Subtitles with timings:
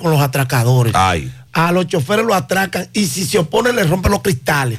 [0.00, 0.94] con los atracadores.
[0.94, 4.78] A los choferes los atracan y si se opone le rompen los cristales.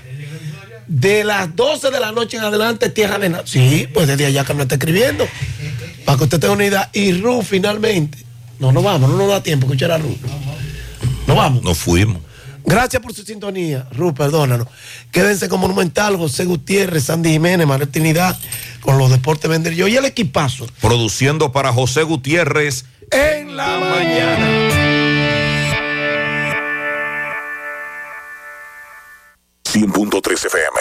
[0.88, 3.44] De las 12 de la noche en adelante, tierra de nada.
[3.46, 5.28] Sí, pues desde allá que me está escribiendo.
[6.06, 6.90] Para que usted tenga una idea.
[6.94, 8.18] Y Ru finalmente.
[8.60, 10.18] No, no vamos, no nos da tiempo escuchar a Ru.
[11.28, 11.64] No vamos.
[11.64, 12.22] Nos fuimos.
[12.64, 14.68] Gracias por su sintonía, Ru, perdónanos.
[15.12, 18.38] Quédense con Monumental, José Gutiérrez, Sandy Jiménez, María Trinidad,
[18.80, 20.68] con los deportes vender yo y el equipazo.
[20.80, 24.69] Produciendo para José Gutiérrez en la mañana.
[29.80, 30.80] 100.3 FM.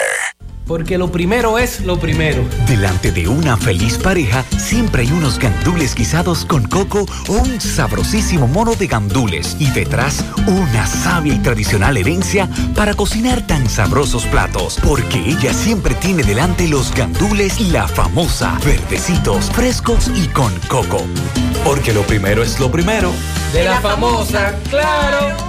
[0.67, 2.43] Porque lo primero es lo primero.
[2.67, 8.45] Delante de una feliz pareja, siempre hay unos gandules guisados con coco o un sabrosísimo
[8.47, 9.55] mono de gandules.
[9.57, 14.77] Y detrás, una sabia y tradicional herencia para cocinar tan sabrosos platos.
[14.85, 21.03] Porque ella siempre tiene delante los gandules y la famosa, verdecitos, frescos y con coco.
[21.63, 23.11] Porque lo primero es lo primero.
[23.53, 25.48] De la famosa, claro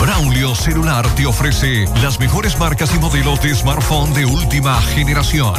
[0.00, 5.52] Braulio Celular te ofrece las mejores marcas y modelos de smartphone de última generación.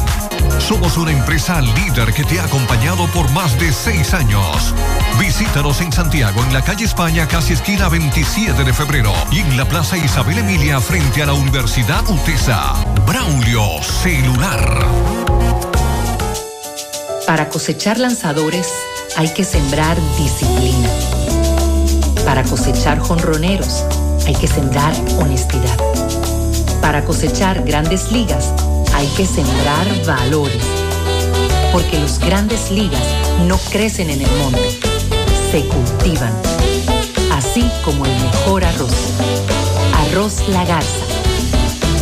[0.58, 4.74] Somos una empresa líder que te ha acompañado por más de seis años.
[5.20, 9.64] Visítanos en Santiago, en la calle España, casi esquina 27 de febrero, y en la
[9.64, 12.74] Plaza Isabel Emilia, frente a la Universidad UTESA.
[13.06, 14.86] Braulio Celular.
[17.28, 18.68] Para cosechar lanzadores
[19.16, 20.88] hay que sembrar disciplina.
[22.24, 23.84] Para cosechar jonroneros
[24.26, 25.76] hay que sembrar honestidad.
[26.80, 28.52] Para cosechar grandes ligas
[28.94, 30.62] hay que sembrar valores.
[31.72, 33.06] Porque los grandes ligas
[33.46, 34.80] no crecen en el monte,
[35.50, 36.32] se cultivan.
[37.32, 38.94] Así como el mejor arroz.
[39.94, 41.11] Arroz La Garza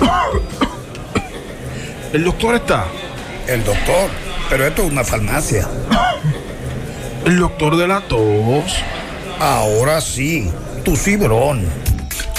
[2.12, 2.86] ¿El doctor está?
[3.46, 4.10] El doctor,
[4.48, 5.68] pero esto es una farmacia.
[7.24, 8.82] ¿El doctor de la tos?
[9.38, 10.50] Ahora sí,
[10.84, 11.64] tu cibrón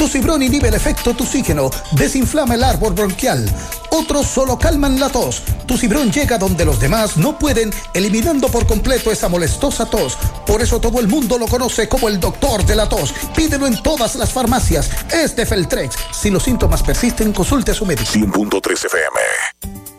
[0.02, 3.48] tu cibrón inhibe el efecto oxígeno, desinflama el árbol bronquial.
[3.92, 5.44] Otros solo calman la tos.
[5.68, 10.18] Tu cibrón llega donde los demás no pueden, eliminando por completo esa molestosa tos.
[10.48, 13.14] Por eso todo el mundo lo conoce como el doctor de la tos.
[13.36, 14.90] Pídelo en todas las farmacias.
[15.14, 15.96] Es de Feltrex.
[16.12, 18.10] Si los síntomas persisten, consulte a su médico.
[18.12, 19.91] 100.3 FM.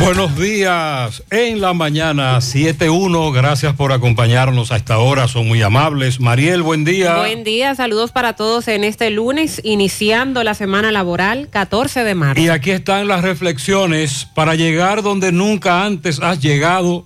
[0.00, 3.32] Buenos días en la mañana 7.1.
[3.32, 5.26] Gracias por acompañarnos a esta hora.
[5.26, 6.20] Son muy amables.
[6.20, 7.16] Mariel, buen día.
[7.16, 7.74] Buen día.
[7.74, 12.40] Saludos para todos en este lunes, iniciando la semana laboral 14 de marzo.
[12.40, 14.26] Y aquí están las reflexiones.
[14.34, 17.04] Para llegar donde nunca antes has llegado,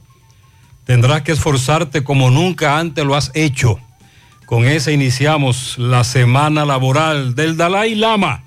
[0.85, 3.81] tendrás que esforzarte como nunca antes lo has hecho.
[4.45, 8.45] Con esa iniciamos la semana laboral del Dalai Lama.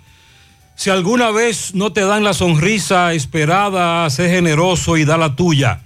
[0.75, 5.81] Si alguna vez no te dan la sonrisa esperada, sé generoso y da la tuya,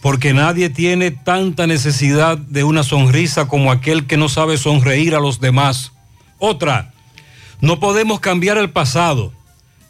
[0.00, 5.20] porque nadie tiene tanta necesidad de una sonrisa como aquel que no sabe sonreír a
[5.20, 5.92] los demás.
[6.38, 6.92] Otra,
[7.60, 9.32] no podemos cambiar el pasado,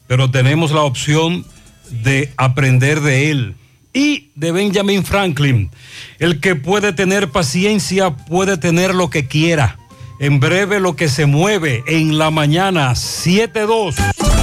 [0.06, 1.46] pero tenemos la opción
[1.90, 3.56] de aprender de él.
[3.94, 5.70] Y de Benjamin Franklin,
[6.18, 9.78] el que puede tener paciencia puede tener lo que quiera.
[10.18, 14.41] En breve lo que se mueve en la mañana 7-2.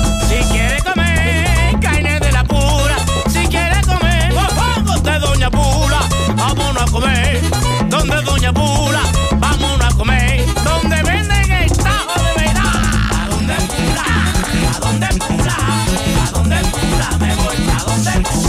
[18.20, 18.49] A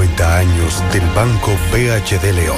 [0.00, 2.56] 50 años del Banco BHD León.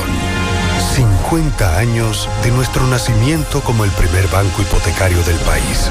[0.95, 5.91] 50 años de nuestro nacimiento como el primer banco hipotecario del país,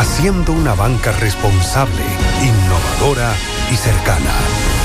[0.00, 2.02] haciendo una banca responsable,
[2.42, 3.34] innovadora
[3.70, 4.69] y cercana.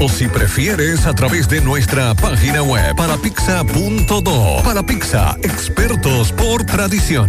[0.00, 4.62] O si prefieres, a través de nuestra página web parapizza.do.
[4.64, 7.28] Para Pizza, expertos por tradición.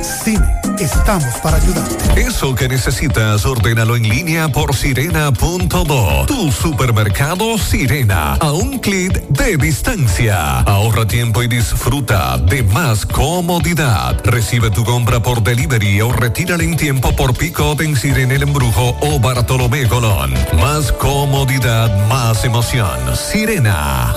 [0.78, 2.22] Estamos para ayudarte.
[2.22, 6.26] Eso que necesitas, ordénalo en línea por sirena.do.
[6.26, 10.60] Tu supermercado Sirena, a un clic de distancia.
[10.60, 14.22] Ahorra tiempo y disfruta de más comodidad.
[14.24, 16.12] Recibe tu compra por delivery o
[16.60, 20.34] en tiempo por pick-up en Sirena El Embrujo o Bartolomé Colón.
[20.60, 22.98] Más comodidad, más emoción.
[23.16, 24.14] Sirena.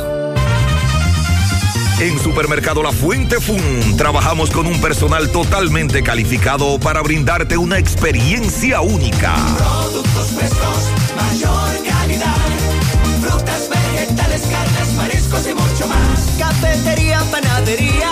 [2.00, 8.81] En Supermercado La Fuente Fun trabajamos con un personal totalmente calificado para brindarte una experiencia
[8.81, 9.35] única.
[9.57, 12.35] Productos frescos, mayor calidad.
[13.21, 16.38] Frutas, vegetales, carnes, mariscos y mucho más.
[16.38, 18.12] Cafetería, panadería,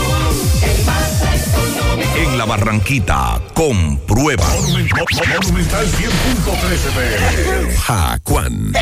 [2.41, 4.49] La Barranquita, comprueba.
[4.49, 8.73] Monumental 100.13 Jacuan.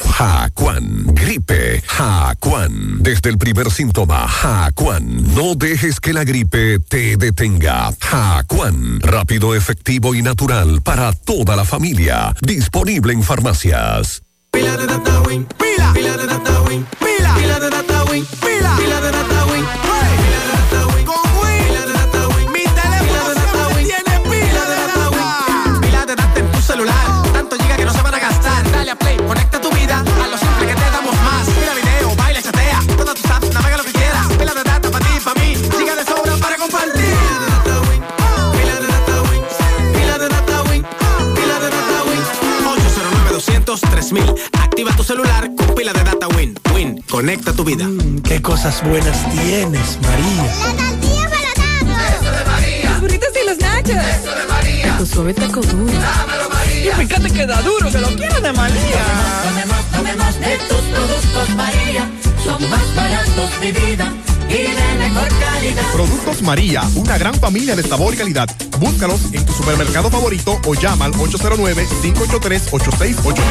[0.00, 1.04] Jacuan.
[1.08, 1.82] Gripe.
[1.86, 3.02] Jacuan.
[3.02, 5.34] Desde el primer síntoma, Jacuan.
[5.34, 7.92] No dejes que la gripe te detenga.
[8.00, 8.98] Jacuan.
[9.02, 12.34] Rápido, efectivo y natural para toda la familia.
[12.40, 14.22] Disponible en farmacias.
[14.50, 18.74] Pila de data win, pila, pila de data win, pila, pila de data win, pila,
[18.78, 19.31] pila de data
[44.12, 46.58] 3000 Activa tu celular con pila de data Win.
[46.74, 47.86] Win, conecta tu vida.
[48.24, 50.44] Qué cosas buenas tienes, María.
[50.64, 52.90] La tortilla para Eso de María.
[52.90, 53.90] Los burritos y los nachos.
[53.90, 54.98] Eso de María.
[54.98, 55.92] Tu suave taco duro.
[55.92, 56.92] Dámelo, María.
[56.92, 59.04] Y fíjate que da duro, que lo quiero de María.
[59.44, 62.10] Tomemos, tomemos de tus productos, María.
[62.44, 64.12] Son más baratos de vida.
[64.48, 65.82] Y de mejor calidad.
[65.92, 68.48] Productos María, una gran familia de sabor y calidad.
[68.78, 73.42] Búscalos en tu supermercado favorito o llama al 809-583-8689.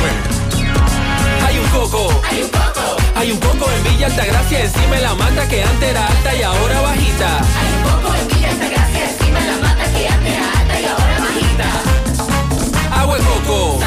[1.47, 2.21] Hay un coco.
[2.29, 2.97] Hay un coco.
[3.15, 6.41] Hay un coco en Villa Altagracia encima de la mata que antes era alta y
[6.43, 7.39] ahora bajita.
[7.39, 10.85] Hay un coco en Villa Altagracia encima de la mata que antes era alta y
[10.85, 11.67] ahora bajita.
[12.99, 13.79] Agua de coco.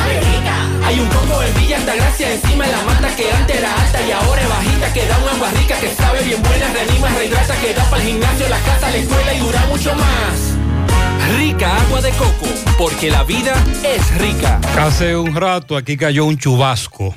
[0.95, 4.13] Hay un coco en Villa Altagracia encima de la mata que antes era alta y
[4.13, 4.93] ahora es bajita.
[4.93, 8.09] Que da un agua rica que sabe bien buena, reanima, rehidrata, que da para el
[8.11, 11.37] gimnasio, la casa, la escuela y dura mucho más.
[11.37, 12.47] Rica agua de coco,
[12.79, 14.61] porque la vida es rica.
[14.79, 17.13] Hace un rato aquí cayó un chubasco,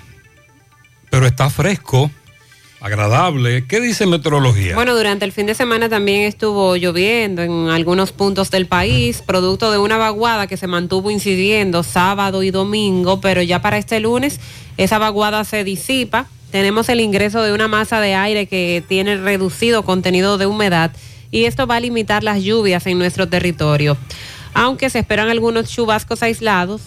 [1.12, 2.10] pero está fresco,
[2.80, 3.66] agradable.
[3.68, 4.76] ¿Qué dice meteorología?
[4.76, 9.72] Bueno, durante el fin de semana también estuvo lloviendo en algunos puntos del país, producto
[9.72, 14.40] de una vaguada que se mantuvo incidiendo sábado y domingo, pero ya para este lunes
[14.78, 16.28] esa vaguada se disipa.
[16.52, 20.92] Tenemos el ingreso de una masa de aire que tiene reducido contenido de humedad
[21.32, 23.98] y esto va a limitar las lluvias en nuestro territorio.
[24.54, 26.84] Aunque se esperan algunos chubascos aislados,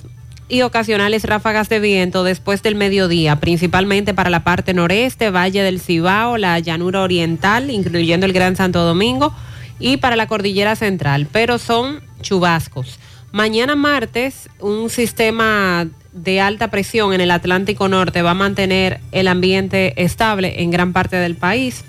[0.50, 5.80] y ocasionales ráfagas de viento después del mediodía, principalmente para la parte noreste, Valle del
[5.80, 9.32] Cibao, la llanura oriental, incluyendo el Gran Santo Domingo,
[9.78, 12.98] y para la cordillera central, pero son chubascos.
[13.32, 19.28] Mañana martes, un sistema de alta presión en el Atlántico Norte va a mantener el
[19.28, 21.84] ambiente estable en gran parte del país.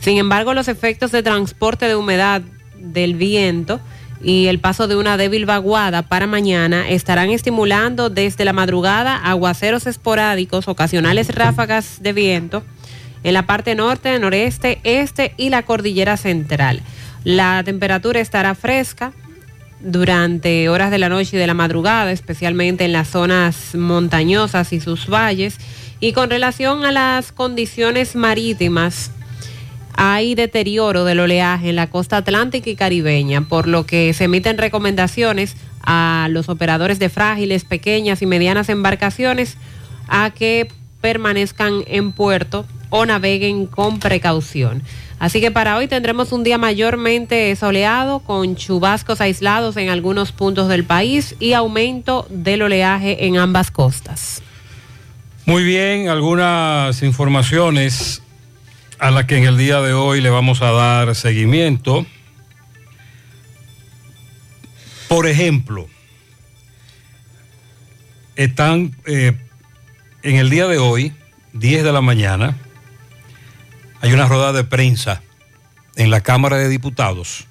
[0.00, 2.42] Sin embargo, los efectos de transporte de humedad
[2.78, 3.80] del viento
[4.22, 9.86] y el paso de una débil vaguada para mañana estarán estimulando desde la madrugada aguaceros
[9.86, 12.62] esporádicos, ocasionales ráfagas de viento
[13.24, 16.82] en la parte norte, noreste, este y la cordillera central.
[17.24, 19.12] La temperatura estará fresca
[19.80, 24.80] durante horas de la noche y de la madrugada, especialmente en las zonas montañosas y
[24.80, 25.58] sus valles.
[26.00, 29.12] Y con relación a las condiciones marítimas,
[29.94, 34.58] hay deterioro del oleaje en la costa atlántica y caribeña, por lo que se emiten
[34.58, 39.56] recomendaciones a los operadores de frágiles, pequeñas y medianas embarcaciones
[40.08, 40.68] a que
[41.00, 44.82] permanezcan en puerto o naveguen con precaución.
[45.18, 50.68] Así que para hoy tendremos un día mayormente soleado con chubascos aislados en algunos puntos
[50.68, 54.42] del país y aumento del oleaje en ambas costas.
[55.44, 58.21] Muy bien, algunas informaciones
[59.02, 62.06] a las que en el día de hoy le vamos a dar seguimiento.
[65.08, 65.88] Por ejemplo,
[68.36, 69.36] están eh,
[70.22, 71.12] en el día de hoy,
[71.52, 72.56] 10 de la mañana,
[74.00, 75.20] hay una rueda de prensa
[75.96, 77.48] en la Cámara de Diputados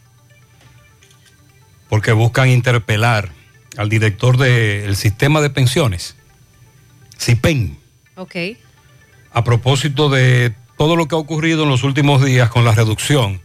[1.90, 3.30] porque buscan interpelar
[3.76, 6.16] al director del sistema de pensiones,
[7.20, 7.78] CIPEN.
[8.16, 8.36] Ok.
[9.34, 13.40] A propósito de todo lo que ha ocurrido en los últimos días con la reducción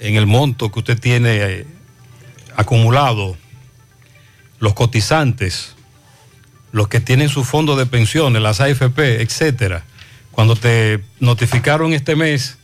[0.00, 1.66] en el monto que usted tiene eh,
[2.56, 3.36] acumulado,
[4.58, 5.76] los cotizantes,
[6.72, 9.84] los que tienen su fondo de pensiones, las AFP, etcétera.
[10.32, 12.58] Cuando te notificaron este mes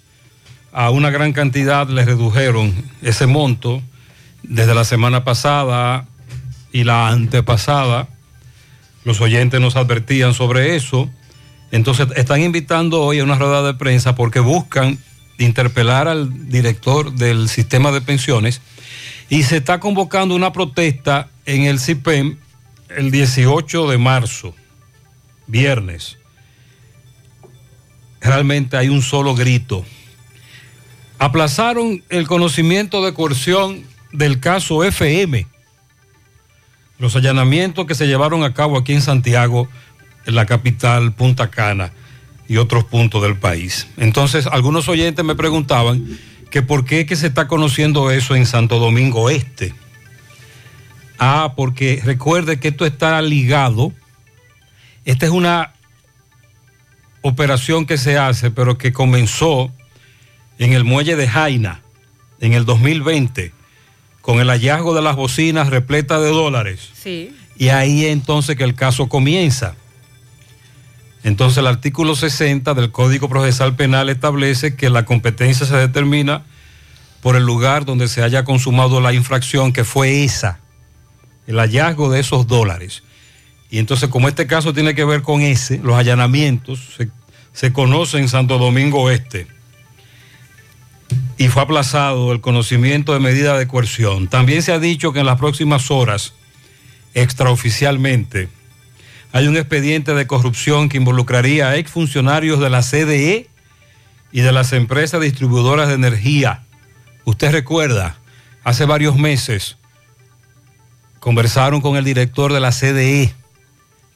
[0.72, 3.80] a una gran cantidad, le redujeron ese monto
[4.42, 6.08] desde la semana pasada
[6.72, 8.08] y la antepasada.
[9.04, 11.08] Los oyentes nos advertían sobre eso.
[11.70, 14.98] Entonces están invitando hoy a una rueda de prensa porque buscan
[15.38, 18.62] interpelar al director del sistema de pensiones
[19.28, 22.38] Y se está convocando una protesta en el CIPEM
[22.88, 24.54] el 18 de marzo,
[25.46, 26.18] viernes.
[28.20, 29.84] Realmente hay un solo grito.
[31.18, 35.46] Aplazaron el conocimiento de coerción del caso FM.
[36.98, 39.68] Los allanamientos que se llevaron a cabo aquí en Santiago,
[40.34, 41.92] la capital, Punta Cana
[42.48, 43.88] y otros puntos del país.
[43.96, 46.18] Entonces, algunos oyentes me preguntaban
[46.50, 49.74] que por qué es que se está conociendo eso en Santo Domingo Este.
[51.18, 53.92] Ah, porque recuerde que esto está ligado.
[55.04, 55.72] Esta es una
[57.22, 59.72] operación que se hace, pero que comenzó
[60.58, 61.80] en el muelle de Jaina
[62.40, 63.52] en el 2020
[64.20, 66.90] con el hallazgo de las bocinas repletas de dólares.
[67.00, 67.32] Sí.
[67.56, 69.76] Y ahí entonces que el caso comienza.
[71.26, 76.44] Entonces el artículo 60 del Código Procesal Penal establece que la competencia se determina
[77.20, 80.60] por el lugar donde se haya consumado la infracción, que fue esa,
[81.48, 83.02] el hallazgo de esos dólares.
[83.70, 87.10] Y entonces como este caso tiene que ver con ese, los allanamientos se,
[87.52, 89.48] se conoce en Santo Domingo Oeste
[91.38, 94.28] y fue aplazado el conocimiento de medida de coerción.
[94.28, 96.34] También se ha dicho que en las próximas horas,
[97.14, 98.48] extraoficialmente,
[99.36, 103.50] hay un expediente de corrupción que involucraría a exfuncionarios de la CDE
[104.32, 106.62] y de las empresas distribuidoras de energía.
[107.26, 108.16] Usted recuerda,
[108.64, 109.76] hace varios meses
[111.20, 113.34] conversaron con el director de la CDE,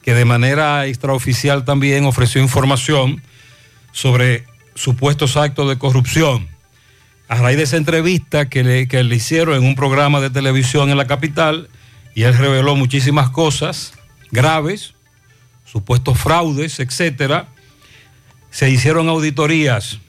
[0.01, 3.21] que de manera extraoficial también ofreció información
[3.91, 6.47] sobre supuestos actos de corrupción.
[7.27, 10.89] A raíz de esa entrevista que le, que le hicieron en un programa de televisión
[10.89, 11.69] en la capital,
[12.15, 13.93] y él reveló muchísimas cosas
[14.31, 14.95] graves,
[15.71, 17.47] supuestos fraudes, etcétera,
[18.49, 19.99] se hicieron auditorías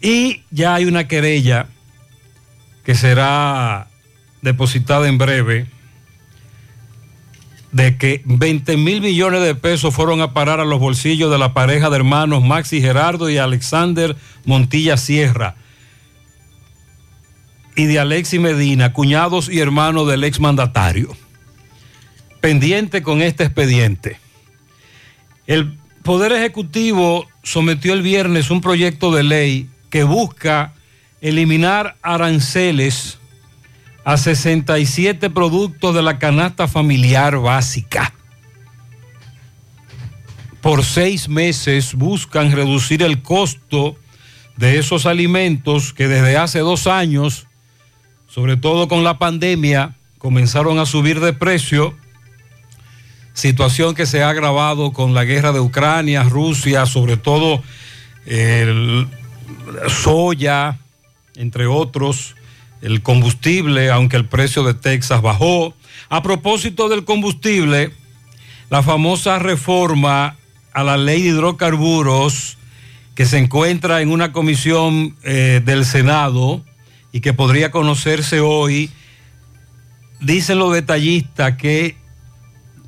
[0.00, 1.68] y ya hay una querella
[2.84, 3.88] que será
[4.42, 5.66] depositada en breve
[7.70, 11.52] de que 20 mil millones de pesos fueron a parar a los bolsillos de la
[11.52, 15.54] pareja de hermanos Maxi Gerardo y Alexander Montilla Sierra
[17.76, 21.16] y de Alexi Medina, cuñados y hermanos del exmandatario.
[22.40, 24.18] Pendiente con este expediente.
[25.48, 30.74] El Poder Ejecutivo sometió el viernes un proyecto de ley que busca
[31.22, 33.18] eliminar aranceles
[34.04, 38.12] a 67 productos de la canasta familiar básica.
[40.60, 43.96] Por seis meses buscan reducir el costo
[44.58, 47.46] de esos alimentos que desde hace dos años,
[48.28, 51.96] sobre todo con la pandemia, comenzaron a subir de precio
[53.38, 57.62] situación que se ha agravado con la guerra de Ucrania, Rusia, sobre todo
[58.26, 59.06] el
[59.88, 60.78] soya,
[61.36, 62.34] entre otros,
[62.82, 65.72] el combustible, aunque el precio de Texas bajó.
[66.08, 67.92] A propósito del combustible,
[68.70, 70.36] la famosa reforma
[70.72, 72.58] a la ley de hidrocarburos
[73.14, 76.64] que se encuentra en una comisión eh, del Senado
[77.12, 78.90] y que podría conocerse hoy,
[80.20, 81.96] dicen los detallistas que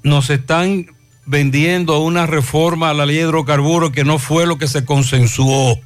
[0.03, 0.87] nos están
[1.27, 5.79] vendiendo una reforma a la ley de hidrocarburos que no fue lo que se consensuó.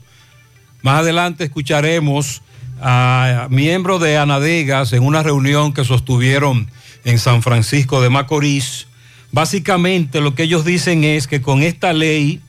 [0.82, 2.42] Más adelante escucharemos
[2.80, 6.68] a miembros de Anadegas en una reunión que sostuvieron
[7.04, 8.86] en San Francisco de Macorís.
[9.32, 12.40] Básicamente lo que ellos dicen es que con esta ley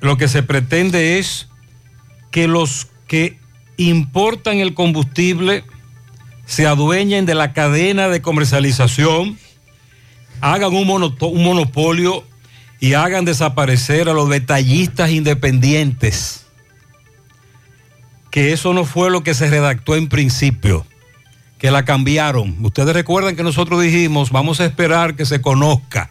[0.00, 1.48] lo que se pretende es
[2.30, 3.38] que los que
[3.76, 5.64] importan el combustible
[6.46, 9.38] se adueñen de la cadena de comercialización
[10.42, 12.24] hagan un, monopolio
[12.80, 16.46] y hagan desaparecer a los detallistas independientes.
[18.30, 20.84] Que eso no fue lo que se redactó en principio,
[21.58, 22.56] que la cambiaron.
[22.64, 26.10] Ustedes recuerdan que nosotros dijimos, vamos a esperar que se conozca.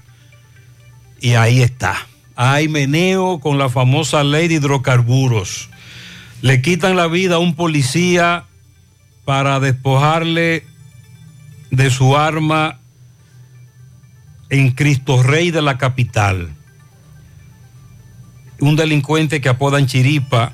[1.19, 2.07] Y ahí está.
[2.37, 5.69] Hay meneo con la famosa ley de hidrocarburos.
[6.41, 8.45] Le quitan la vida a un policía
[9.25, 10.63] para despojarle
[11.69, 12.80] de su arma
[14.51, 16.49] en Cristo Rey de la capital.
[18.59, 20.51] Un delincuente que apodan Chiripa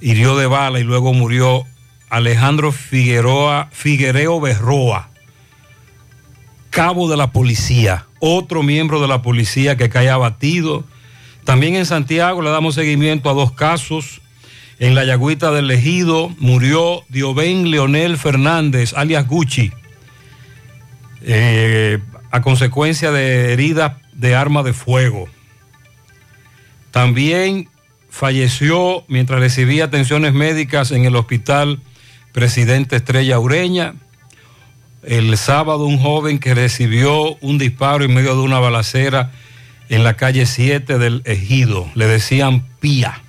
[0.00, 1.64] hirió de bala y luego murió
[2.10, 5.08] Alejandro Figueroa, Figuereo Berroa,
[6.68, 10.84] cabo de la policía, otro miembro de la policía que cae abatido.
[11.44, 14.20] También en Santiago le damos seguimiento a dos casos.
[14.78, 19.72] En la Yagüita del Ejido murió Diobén Leonel Fernández, alias Gucci
[21.22, 21.98] eh,
[22.30, 25.28] a consecuencia de heridas de arma de fuego.
[26.90, 27.68] También
[28.08, 31.80] falleció mientras recibía atenciones médicas en el hospital
[32.32, 33.94] presidente Estrella Ureña.
[35.02, 39.30] El sábado un joven que recibió un disparo en medio de una balacera
[39.88, 41.88] en la calle 7 del Ejido.
[41.94, 43.22] Le decían Pía.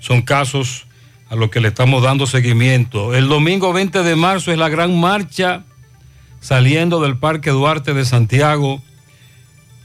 [0.00, 0.86] Son casos
[1.30, 3.14] a los que le estamos dando seguimiento.
[3.14, 5.64] El domingo 20 de marzo es la gran marcha
[6.42, 8.82] saliendo del Parque Duarte de Santiago.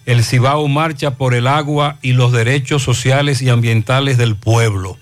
[0.06, 4.98] El Cibao marcha por el agua y los derechos sociales y ambientales del pueblo,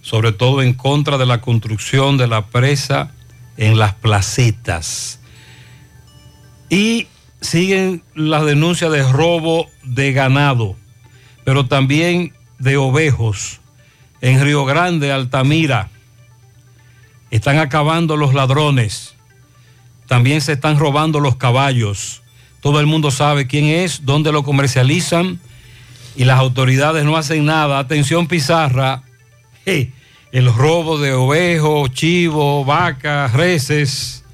[0.00, 3.12] sobre todo en contra de la construcción de la presa
[3.56, 5.20] en las placetas.
[6.70, 7.08] Y
[7.40, 10.76] siguen las denuncias de robo de ganado,
[11.44, 13.60] pero también de ovejos.
[14.22, 15.90] En Río Grande, Altamira,
[17.30, 19.16] están acabando los ladrones.
[20.10, 22.22] También se están robando los caballos.
[22.60, 25.38] Todo el mundo sabe quién es, dónde lo comercializan
[26.16, 27.78] y las autoridades no hacen nada.
[27.78, 29.04] Atención Pizarra,
[29.64, 34.24] el robo de ovejos, chivos, vacas, reses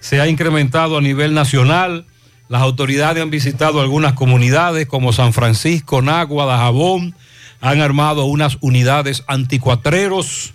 [0.00, 2.06] se ha incrementado a nivel nacional.
[2.48, 7.14] Las autoridades han visitado algunas comunidades como San Francisco, Nagua, Dajabón.
[7.60, 10.54] Han armado unas unidades anticuatreros.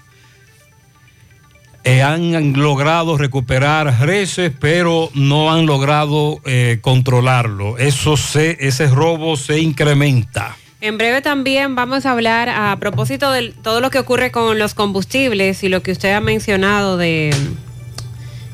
[1.87, 7.77] Eh, han logrado recuperar reses, pero no han logrado eh, controlarlo.
[7.77, 10.57] Eso se, ese robo se incrementa.
[10.81, 14.73] En breve también vamos a hablar a propósito de todo lo que ocurre con los
[14.73, 17.35] combustibles y lo que usted ha mencionado de,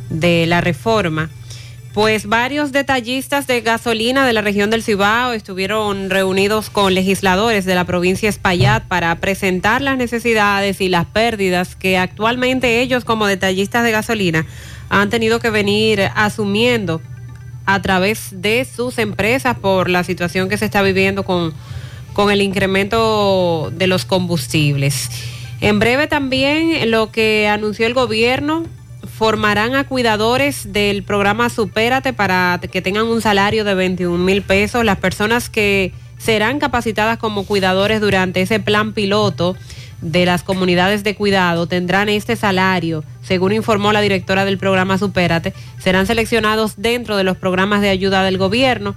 [0.09, 1.29] de la reforma.
[1.93, 7.75] Pues varios detallistas de gasolina de la región del Cibao estuvieron reunidos con legisladores de
[7.75, 13.83] la provincia Espaillat para presentar las necesidades y las pérdidas que actualmente ellos como detallistas
[13.83, 14.45] de gasolina
[14.87, 17.01] han tenido que venir asumiendo
[17.65, 21.53] a través de sus empresas por la situación que se está viviendo con,
[22.13, 25.09] con el incremento de los combustibles.
[25.59, 28.63] En breve también lo que anunció el gobierno
[29.07, 34.85] formarán a cuidadores del programa Supérate para que tengan un salario de 21 mil pesos.
[34.85, 39.55] Las personas que serán capacitadas como cuidadores durante ese plan piloto
[40.01, 45.53] de las comunidades de cuidado tendrán este salario, según informó la directora del programa Supérate,
[45.79, 48.95] serán seleccionados dentro de los programas de ayuda del gobierno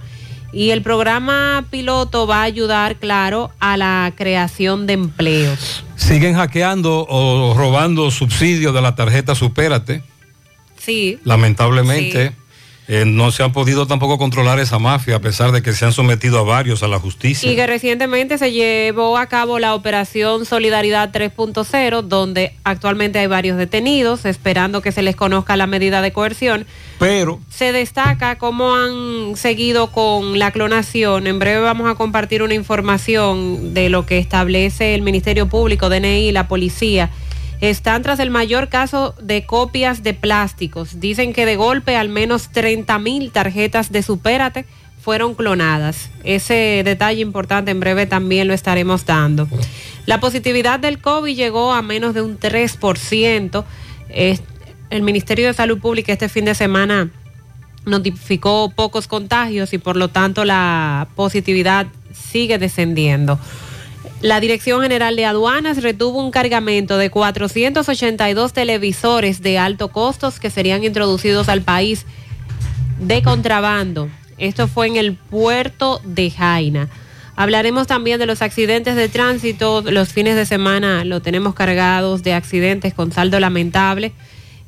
[0.55, 5.83] y el programa piloto va a ayudar, claro, a la creación de empleos.
[5.97, 10.01] Siguen hackeando o robando subsidios de la tarjeta Supérate.
[10.77, 11.19] Sí.
[11.25, 12.31] Lamentablemente.
[12.87, 15.91] Eh, no se han podido tampoco controlar esa mafia a pesar de que se han
[15.91, 17.51] sometido a varios a la justicia.
[17.51, 23.57] Y que recientemente se llevó a cabo la operación Solidaridad 3.0, donde actualmente hay varios
[23.57, 26.67] detenidos, esperando que se les conozca la medida de coerción.
[26.99, 31.27] Pero Se destaca cómo han seguido con la clonación.
[31.27, 36.27] En breve vamos a compartir una información de lo que establece el Ministerio Público, DNI
[36.27, 37.09] y la policía.
[37.69, 40.99] Están tras el mayor caso de copias de plásticos.
[40.99, 44.65] Dicen que de golpe al menos 30 mil tarjetas de Supérate
[45.01, 46.11] fueron clonadas.
[46.23, 49.47] Ese detalle importante en breve también lo estaremos dando.
[50.05, 53.65] La positividad del COVID llegó a menos de un 3%.
[54.09, 54.43] Es-
[54.91, 57.09] el Ministerio de Salud Pública este fin de semana
[57.85, 63.39] notificó pocos contagios y por lo tanto la positividad sigue descendiendo.
[64.21, 70.49] La Dirección General de Aduanas retuvo un cargamento de 482 televisores de alto costos que
[70.49, 72.05] serían introducidos al país
[72.99, 74.09] de contrabando.
[74.37, 76.89] Esto fue en el puerto de Jaina.
[77.35, 79.81] Hablaremos también de los accidentes de tránsito.
[79.81, 84.13] Los fines de semana lo tenemos cargados de accidentes con saldo lamentable.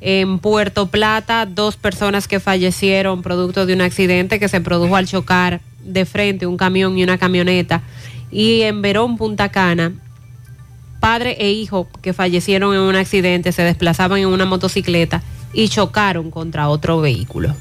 [0.01, 5.07] En Puerto Plata, dos personas que fallecieron producto de un accidente que se produjo al
[5.07, 7.81] chocar de frente un camión y una camioneta.
[8.31, 9.93] Y en Verón, Punta Cana,
[10.99, 15.21] padre e hijo que fallecieron en un accidente se desplazaban en una motocicleta
[15.53, 17.55] y chocaron contra otro vehículo.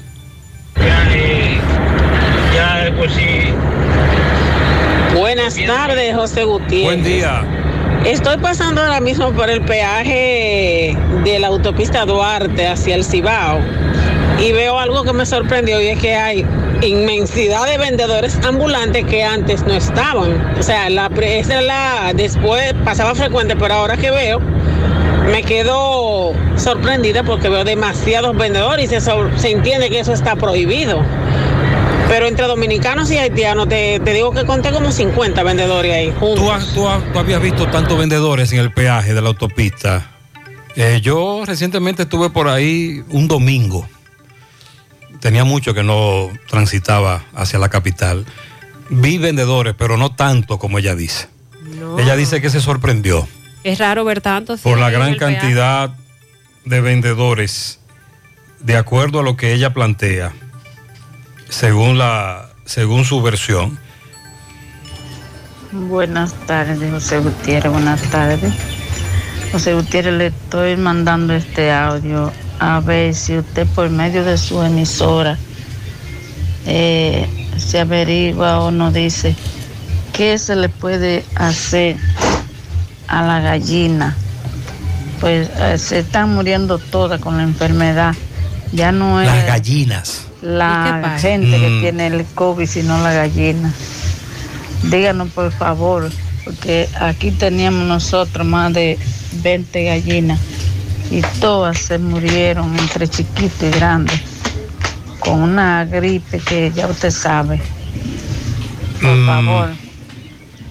[2.53, 3.53] Ya por sí.
[5.17, 6.83] Buenas tardes, José Gutiérrez.
[6.83, 7.43] Buen día.
[8.05, 13.59] Estoy pasando ahora mismo por el peaje de la autopista Duarte hacia el Cibao
[14.39, 16.45] y veo algo que me sorprendió y es que hay
[16.81, 20.55] inmensidad de vendedores ambulantes que antes no estaban.
[20.59, 24.39] O sea, la, esa es la, después pasaba frecuente, pero ahora que veo,
[25.31, 31.01] me quedo sorprendida porque veo demasiados vendedores y se, se entiende que eso está prohibido.
[32.07, 36.39] Pero entre dominicanos y haitianos, te, te digo que conté como 50 vendedores ahí juntos.
[36.45, 40.11] ¿Tú, has- tú has- tú habías visto tantos vendedores en el peaje de la autopista.
[40.77, 43.87] Eh, yo recientemente estuve por ahí un domingo.
[45.19, 48.25] Tenía mucho que no transitaba hacia la capital.
[48.89, 51.27] Vi vendedores, pero no tanto como ella dice.
[51.79, 51.99] No.
[51.99, 53.27] Ella dice que se sorprendió
[53.63, 54.57] Es raro ver tanto.
[54.57, 55.91] por la gran cantidad
[56.63, 57.79] de vendedores,
[58.61, 60.33] de acuerdo a lo que ella plantea,
[61.49, 63.79] según, la, según su versión.
[65.71, 68.53] Buenas tardes, José Gutiérrez, buenas tardes.
[69.51, 74.61] José Gutiérrez, le estoy mandando este audio a ver si usted por medio de su
[74.61, 75.37] emisora
[76.65, 79.35] eh, se averigua o nos dice
[80.13, 81.97] qué se le puede hacer
[83.07, 84.15] a la gallina.
[85.19, 88.13] Pues eh, se están muriendo todas con la enfermedad.
[88.73, 90.21] Ya no es Las gallinas.
[90.41, 91.81] la gente que Mm.
[91.81, 93.71] tiene el COVID, sino la gallina.
[94.83, 96.11] Díganos por favor,
[96.43, 98.99] porque aquí teníamos nosotros más de
[99.41, 100.39] 20 gallinas
[101.11, 104.19] y todas se murieron entre chiquitos y grandes
[105.19, 107.61] con una gripe que ya usted sabe.
[109.01, 109.25] Por Mm.
[109.25, 109.69] favor,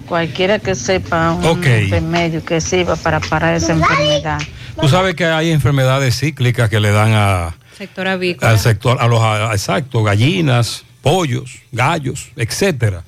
[0.05, 1.65] cualquiera que sepa un Ok.
[1.89, 4.39] remedio que sirva para parar esa enfermedad.
[4.79, 8.51] Tú sabes que hay enfermedades cíclicas que le dan a, Sector avícola.
[8.51, 13.03] al sector, a los, a- exacto, gallinas, pollos, gallos, etcétera.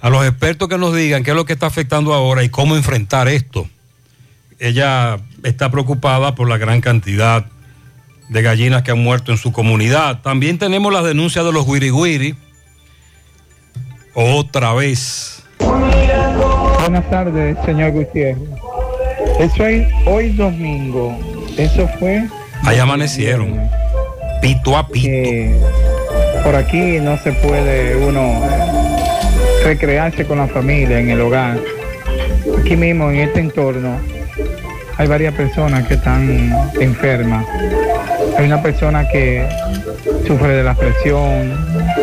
[0.00, 2.76] A los expertos que nos digan qué es lo que está afectando ahora y cómo
[2.76, 3.68] enfrentar esto.
[4.58, 7.44] Ella está preocupada por la gran cantidad
[8.28, 10.22] de gallinas que han muerto en su comunidad.
[10.22, 12.34] También tenemos las denuncias de los guiriguiri.
[14.14, 15.42] Otra vez.
[16.80, 18.38] Buenas tardes, señor Gutiérrez.
[19.38, 21.18] Eso es hoy domingo.
[21.58, 22.26] Eso fue.
[22.62, 23.60] Ahí amanecieron.
[24.40, 25.08] Pito a pito.
[26.42, 31.58] por aquí no se puede uno eh, recrearse con la familia en el hogar.
[32.58, 33.98] Aquí mismo, en este entorno,
[34.98, 37.46] hay varias personas que están enfermas.
[38.38, 39.48] Hay una persona que
[40.26, 41.52] sufre de la presión,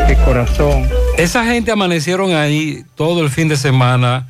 [0.08, 0.88] el corazón.
[1.18, 4.28] Esa gente amanecieron ahí todo el fin de semana,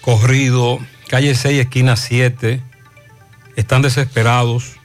[0.00, 2.60] corrido, calle 6, esquina 7.
[3.56, 4.78] Están desesperados.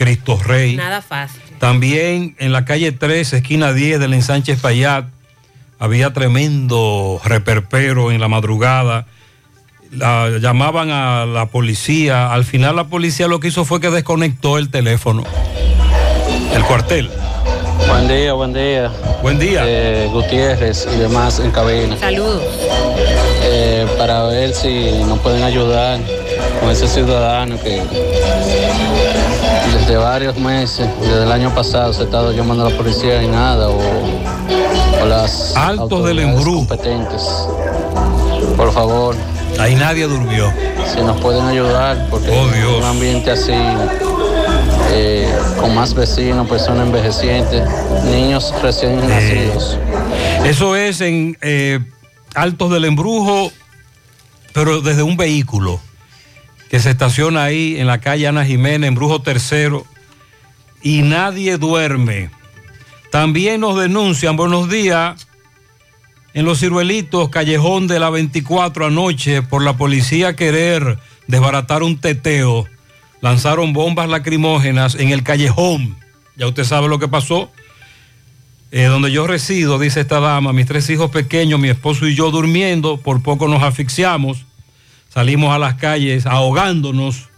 [0.00, 0.76] Cristo Rey.
[0.76, 1.42] Nada fácil.
[1.58, 5.04] También en la calle 3, esquina 10 del ensanche Payat,
[5.78, 9.06] había tremendo reperpero en la madrugada.
[9.92, 12.32] La- llamaban a la policía.
[12.32, 15.24] Al final la policía lo que hizo fue que desconectó el teléfono.
[16.54, 17.10] El cuartel.
[17.88, 18.90] Buen día, buen día.
[19.22, 19.62] Buen día.
[19.64, 21.96] Eh, Gutiérrez y demás en cabina.
[21.98, 22.42] Saludos.
[23.42, 25.98] Eh, para ver si nos pueden ayudar
[26.60, 27.82] con ese ciudadano que
[29.76, 33.26] desde varios meses, desde el año pasado, se ha estado llamando a la policía y
[33.28, 33.78] nada, o,
[35.02, 36.54] o las Altos del autoridades Embrú.
[36.66, 37.22] competentes.
[38.56, 39.16] Por favor.
[39.60, 40.52] Ahí nadie durmió.
[40.94, 43.52] Si nos pueden ayudar, porque Oh, un ambiente así,
[44.90, 47.62] eh, con más vecinos, personas envejecientes,
[48.04, 49.78] niños recién nacidos.
[50.44, 51.78] Eso es en eh,
[52.34, 53.52] Altos del Embrujo,
[54.54, 55.78] pero desde un vehículo
[56.70, 59.84] que se estaciona ahí en la calle Ana Jiménez, Embrujo Tercero,
[60.82, 62.30] y nadie duerme.
[63.10, 65.26] También nos denuncian, buenos días,
[66.32, 72.66] en Los Ciruelitos, Callejón de la 24 anoche, por la policía querer desbaratar un teteo,
[73.20, 75.96] lanzaron bombas lacrimógenas en el callejón.
[76.36, 77.50] Ya usted sabe lo que pasó.
[78.72, 82.30] Eh, donde yo resido, dice esta dama, mis tres hijos pequeños, mi esposo y yo
[82.30, 84.46] durmiendo, por poco nos asfixiamos,
[85.12, 87.30] salimos a las calles ahogándonos.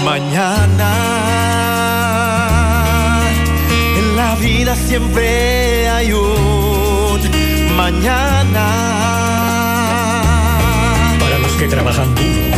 [0.04, 0.92] Mañana,
[3.98, 7.22] en la vida siempre hay un
[7.76, 8.66] mañana.
[11.20, 12.53] Para los que trabajan duro,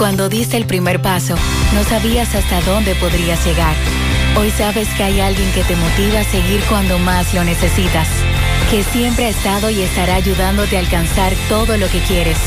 [0.00, 1.34] Cuando diste el primer paso,
[1.74, 3.76] no sabías hasta dónde podrías llegar.
[4.34, 8.08] Hoy sabes que hay alguien que te motiva a seguir cuando más lo necesitas,
[8.70, 12.38] que siempre ha estado y estará ayudándote a alcanzar todo lo que quieres.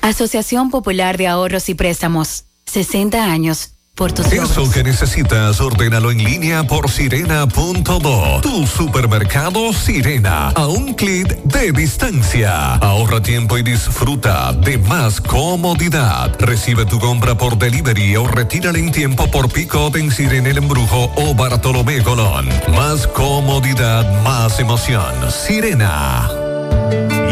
[0.00, 6.22] Asociación Popular de Ahorros y Préstamos, 60 años por tus Eso que necesitas, ordénalo en
[6.22, 8.40] línea por sirena.do.
[8.42, 12.74] Tu supermercado Sirena, a un clic de distancia.
[12.74, 16.36] Ahorra tiempo y disfruta de más comodidad.
[16.38, 21.10] Recibe tu compra por delivery o retírala en tiempo por pick-up en Sirena El Embrujo
[21.16, 22.48] o Bartolomé Colón.
[22.76, 25.14] Más comodidad, más emoción.
[25.30, 26.45] Sirena.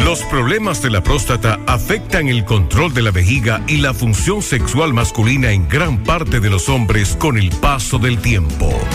[0.03, 4.93] Los problemas de la próstata afectan el control de la vejiga y la función sexual
[4.93, 8.71] masculina en gran parte de los hombres con el paso del tiempo.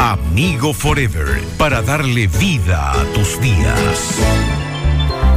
[0.00, 4.71] Amigo Forever, para darle vida a tus días.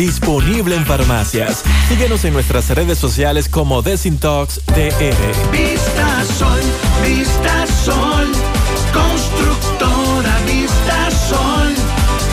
[0.00, 1.62] Disponible en farmacias.
[1.90, 5.52] Síguenos en nuestras redes sociales como Desintox TR.
[5.52, 6.58] Vista Sol,
[7.06, 8.32] Vista Sol,
[8.94, 11.74] constructora Vista Sol,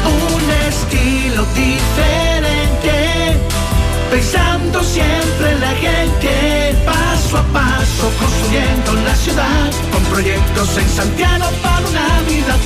[0.06, 3.38] un estilo diferente,
[4.12, 11.48] pensando siempre en la gente, paso a paso construyendo la ciudad, con proyectos en Santiago
[11.62, 12.17] para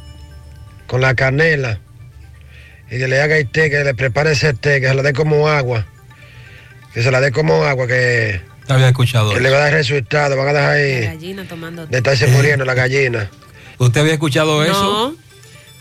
[0.87, 1.79] Con la canela.
[2.91, 5.13] Y que le haga el té, que le prepare ese té, que se la dé
[5.13, 5.87] como agua.
[6.93, 10.35] Que se la dé como agua, que, Había escuchado que le va a dar resultado.
[10.35, 13.31] Van a dejar ahí Gallina tomando de estarse muriendo la gallina.
[13.77, 15.15] ¿Usted había escuchado eso?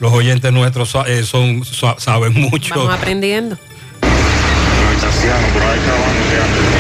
[0.01, 2.75] Los oyentes nuestros sa- eh, son, sa- saben mucho.
[2.75, 3.57] Vamos aprendiendo.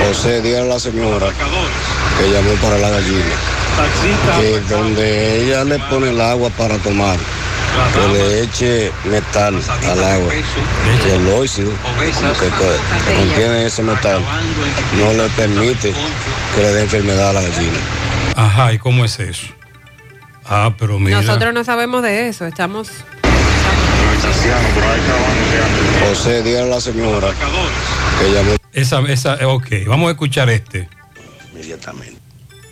[0.06, 1.26] José, dígale a la señora
[2.18, 3.24] que llamó para la gallina.
[4.40, 7.16] Que donde ella le pone el agua para tomar,
[7.94, 9.60] que le eche metal
[9.90, 10.32] al agua.
[11.02, 11.70] Que el óxido
[12.38, 14.22] que contiene ese metal
[14.98, 15.92] no le permite
[16.54, 17.78] que le dé enfermedad a la gallina.
[18.36, 19.46] Ajá, ¿y cómo es eso?
[20.50, 21.22] Ah, pero mira.
[21.22, 22.90] Nosotros no sabemos de eso, estamos...
[26.08, 27.28] José, dígale a la señora
[28.18, 28.56] que llamó.
[28.72, 30.88] Esa, esa, ok, vamos a escuchar este.
[31.52, 32.16] Inmediatamente.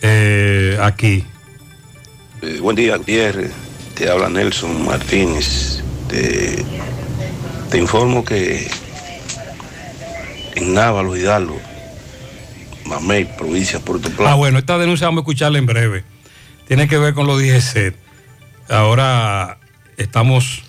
[0.03, 1.25] Eh, aquí.
[2.43, 3.53] Eh, buen día, Gutiérrez.
[3.95, 5.83] Te habla Nelson Martínez.
[6.09, 6.65] Te,
[7.71, 8.69] te informo que
[10.57, 11.61] en Návalo, Hidalgo,
[12.85, 14.33] Mamey, provincia de Puerto Plata.
[14.33, 16.05] Ah, bueno, esta denuncia vamos a escucharla en breve.
[16.69, 17.95] Tiene que ver con los DGC.
[18.69, 19.59] Ahora
[19.97, 20.63] estamos,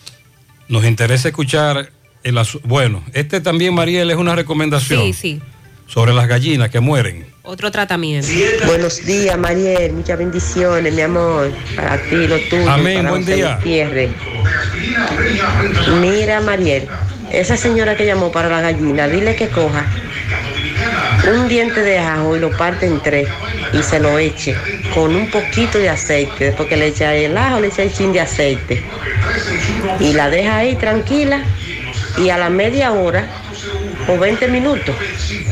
[0.70, 1.92] nos interesa escuchar
[2.24, 5.42] el asu- Bueno, este también, Mariel, es una recomendación Sí, sí.
[5.88, 7.28] sobre las gallinas que mueren.
[7.44, 8.28] Otro tratamiento.
[8.68, 9.92] Buenos días, Mariel.
[9.94, 11.52] Muchas bendiciones, mi amor.
[11.76, 12.70] Para ti, lo tuyo.
[12.72, 13.56] Amén, para buen José día.
[13.58, 14.12] Gutiérrez.
[16.00, 16.88] Mira, Mariel.
[17.32, 19.86] Esa señora que llamó para la gallina, dile que coja
[21.32, 23.28] un diente de ajo y lo parte en tres
[23.74, 24.56] y se lo eche
[24.94, 26.46] con un poquito de aceite.
[26.46, 28.84] Después que le echa el ajo, le echa el chin de aceite.
[30.00, 31.44] Y la deja ahí tranquila
[32.18, 33.28] y a la media hora
[34.10, 34.96] o 20 minutos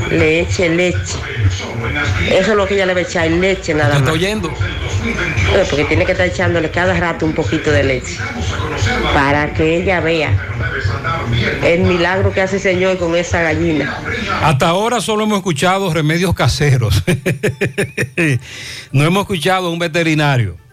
[0.09, 1.17] le eche leche.
[2.31, 3.99] Eso es lo que ella le va a echar, leche nada más.
[3.99, 4.49] está oyendo?
[4.49, 8.17] Eh, Porque tiene que estar echándole cada rato un poquito de leche.
[9.13, 10.31] Para que ella vea
[11.63, 13.99] el milagro que hace el Señor con esa gallina.
[14.41, 17.03] Hasta ahora solo hemos escuchado remedios caseros.
[18.91, 20.66] no hemos escuchado a un veterinario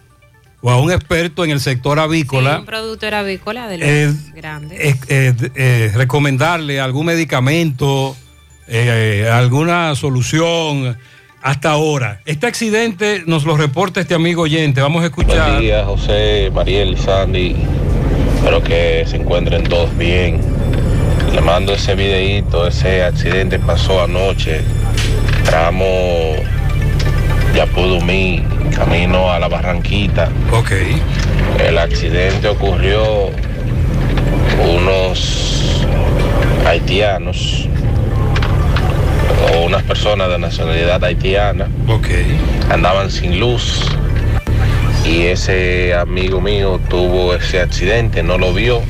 [0.65, 2.57] o a un experto en el sector avícola.
[2.57, 4.79] Un productor avícola de los Eh, grandes.
[5.07, 8.17] eh, recomendarle algún medicamento,
[8.67, 10.97] eh, alguna solución
[11.43, 12.19] hasta ahora.
[12.25, 14.81] Este accidente nos lo reporta este amigo oyente.
[14.81, 15.49] Vamos a escuchar.
[15.51, 17.55] Buen día, José, Mariel y Sandy.
[18.37, 20.41] Espero que se encuentren todos bien.
[21.31, 24.61] Le mando ese videíto, ese accidente pasó anoche.
[25.43, 25.85] Tramo
[27.55, 28.41] Yapudumí,
[28.75, 30.29] camino a la Barranquita.
[30.51, 30.71] Ok.
[31.65, 33.29] El accidente ocurrió
[34.69, 35.85] unos
[36.67, 37.67] haitianos
[39.53, 41.67] o unas personas de nacionalidad haitiana.
[42.69, 43.81] Andaban sin luz
[45.05, 48.81] y ese amigo mío tuvo ese accidente, no lo vio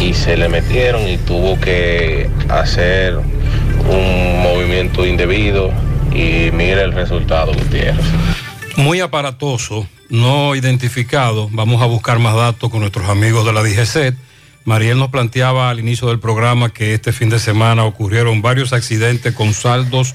[0.00, 5.70] y se le metieron y tuvo que hacer un movimiento indebido
[6.12, 8.43] y mire el resultado, Gutiérrez.
[8.76, 11.48] Muy aparatoso, no identificado.
[11.52, 14.16] Vamos a buscar más datos con nuestros amigos de la DGCET.
[14.64, 19.34] Mariel nos planteaba al inicio del programa que este fin de semana ocurrieron varios accidentes
[19.34, 20.14] con saldos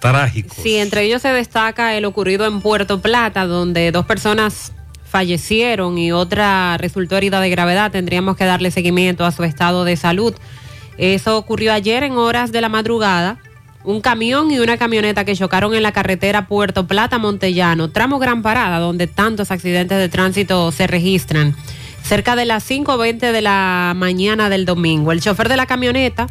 [0.00, 0.58] trágicos.
[0.62, 4.72] Sí, entre ellos se destaca el ocurrido en Puerto Plata, donde dos personas
[5.04, 7.92] fallecieron y otra resultó herida de gravedad.
[7.92, 10.34] Tendríamos que darle seguimiento a su estado de salud.
[10.98, 13.38] Eso ocurrió ayer en horas de la madrugada.
[13.84, 18.40] Un camión y una camioneta que chocaron en la carretera Puerto Plata Montellano, tramo Gran
[18.40, 21.54] Parada, donde tantos accidentes de tránsito se registran.
[22.02, 25.12] Cerca de las 5.20 de la mañana del domingo.
[25.12, 26.28] El chofer de la camioneta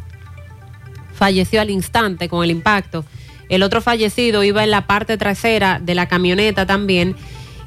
[1.14, 3.06] falleció al instante con el impacto.
[3.50, 7.16] El otro fallecido iba en la parte trasera de la camioneta también.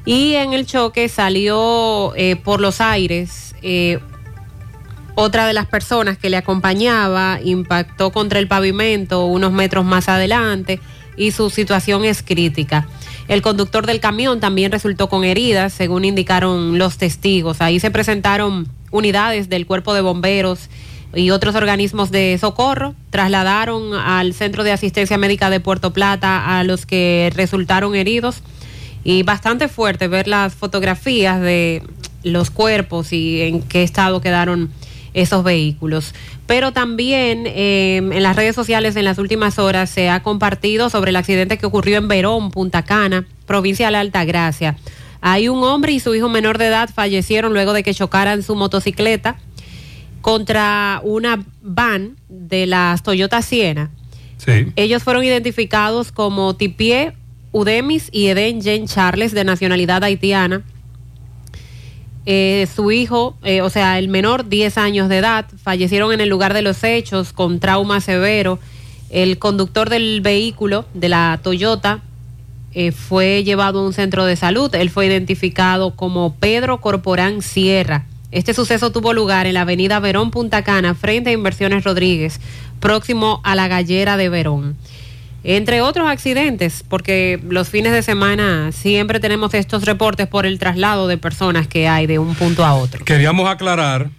[0.05, 3.99] Y en el choque salió eh, por los aires eh,
[5.19, 10.79] otra de las personas que le acompañaba impactó contra el pavimento unos metros más adelante
[11.17, 12.87] y su situación es crítica.
[13.27, 17.61] El conductor del camión también resultó con heridas, según indicaron los testigos.
[17.61, 20.69] Ahí se presentaron unidades del cuerpo de bomberos
[21.15, 22.93] y otros organismos de socorro.
[23.09, 28.43] Trasladaron al Centro de Asistencia Médica de Puerto Plata a los que resultaron heridos.
[29.03, 31.81] Y bastante fuerte ver las fotografías de
[32.21, 34.69] los cuerpos y en qué estado quedaron
[35.17, 36.13] esos vehículos.
[36.45, 41.09] Pero también eh, en las redes sociales en las últimas horas se ha compartido sobre
[41.09, 44.77] el accidente que ocurrió en Verón, Punta Cana, provincia de la Altagracia.
[45.19, 48.55] Hay un hombre y su hijo menor de edad fallecieron luego de que chocaran su
[48.55, 49.37] motocicleta
[50.21, 53.89] contra una van de las Toyota Siena.
[54.75, 57.13] Ellos fueron identificados como Tipié
[57.51, 60.63] Udemis y Eden Jane Charles de nacionalidad haitiana
[62.29, 66.27] eh, su hijo, eh, o sea, el menor, 10 años de edad, fallecieron en el
[66.27, 68.59] lugar de los hechos con trauma severo.
[69.09, 72.01] El conductor del vehículo de la Toyota
[72.73, 74.75] eh, fue llevado a un centro de salud.
[74.75, 78.07] Él fue identificado como Pedro Corporán Sierra.
[78.33, 82.41] Este suceso tuvo lugar en la avenida Verón Punta Cana, frente a Inversiones Rodríguez,
[82.81, 84.75] próximo a la gallera de Verón
[85.49, 91.07] entre otros accidentes, porque los fines de semana siempre tenemos estos reportes por el traslado
[91.07, 93.05] de personas que hay de un punto a otro.
[93.05, 94.09] Queríamos aclarar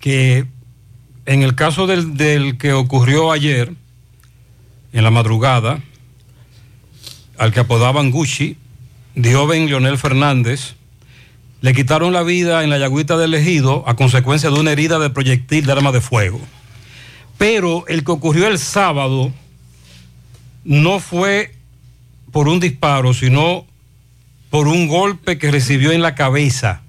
[0.00, 0.46] que
[1.26, 3.74] en el caso del, que ocurrió ayer,
[4.94, 5.80] en la madrugada,
[7.36, 8.56] al que apodaban Gucci,
[9.14, 10.76] Dioven Leonel Fernández,
[11.60, 15.10] le quitaron la vida en la yagüita del ejido a consecuencia de una herida de
[15.10, 16.40] proyectil de arma de fuego.
[17.36, 19.30] Pero el que ocurrió el sábado
[20.64, 21.54] no fue
[22.32, 23.66] por un disparo, sino
[24.50, 26.82] por un golpe que recibió en la cabeza.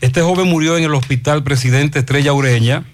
[0.00, 2.84] Este joven murió en el hospital Presidente Estrella Ureña.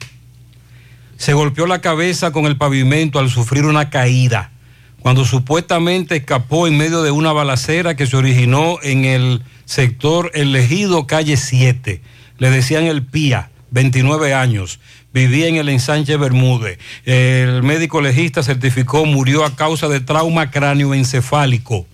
[1.16, 4.53] Se golpeó la cabeza con el pavimento al sufrir una caída,
[5.01, 10.55] cuando supuestamente escapó en medio de una balacera que se originó en el sector El
[10.55, 12.03] Ejido, calle 7.
[12.39, 14.79] Le decían el PIA, 29 años
[15.19, 16.79] vivía en el ensanche Bermúdez.
[17.05, 21.87] El médico legista certificó murió a causa de trauma cráneoencefálico.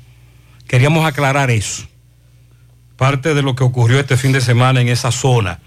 [0.67, 1.85] Queríamos aclarar eso.
[2.97, 5.61] Parte de lo que ocurrió este fin de semana en esa zona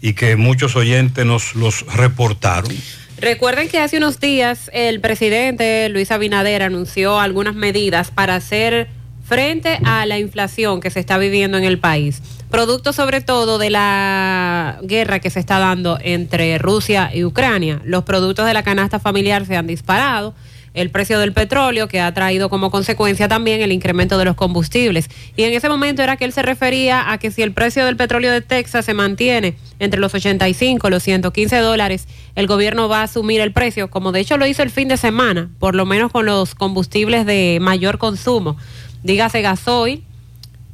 [0.00, 2.74] y que muchos oyentes nos los reportaron.
[3.18, 8.88] Recuerden que hace unos días el presidente Luis Abinader anunció algunas medidas para hacer
[9.24, 12.22] frente a la inflación que se está viviendo en el país
[12.54, 17.80] producto sobre todo de la guerra que se está dando entre Rusia y Ucrania.
[17.84, 20.34] Los productos de la canasta familiar se han disparado,
[20.72, 25.08] el precio del petróleo que ha traído como consecuencia también el incremento de los combustibles.
[25.36, 27.96] Y en ese momento era que él se refería a que si el precio del
[27.96, 32.06] petróleo de Texas se mantiene entre los 85 y los 115 dólares,
[32.36, 34.96] el gobierno va a asumir el precio, como de hecho lo hizo el fin de
[34.96, 38.56] semana, por lo menos con los combustibles de mayor consumo.
[39.04, 40.02] Dígase gasoil,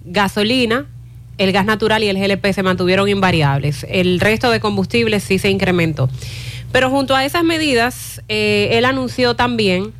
[0.04, 0.86] gasolina,
[1.36, 3.84] el gas natural y el GLP se mantuvieron invariables.
[3.88, 6.08] El resto de combustibles sí se incrementó.
[6.72, 9.92] Pero junto a esas medidas, eh, él anunció también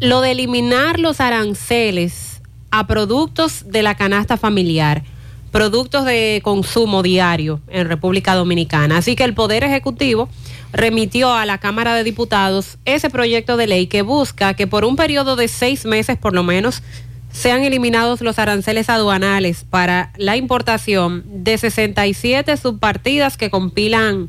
[0.00, 5.02] lo de eliminar los aranceles a productos de la canasta familiar,
[5.50, 8.98] productos de consumo diario en República Dominicana.
[8.98, 10.28] Así que el Poder Ejecutivo
[10.72, 14.96] remitió a la Cámara de Diputados ese proyecto de ley que busca que por un
[14.96, 16.82] periodo de seis meses por lo menos
[17.32, 24.28] sean eliminados los aranceles aduanales para la importación de 67 subpartidas que compilan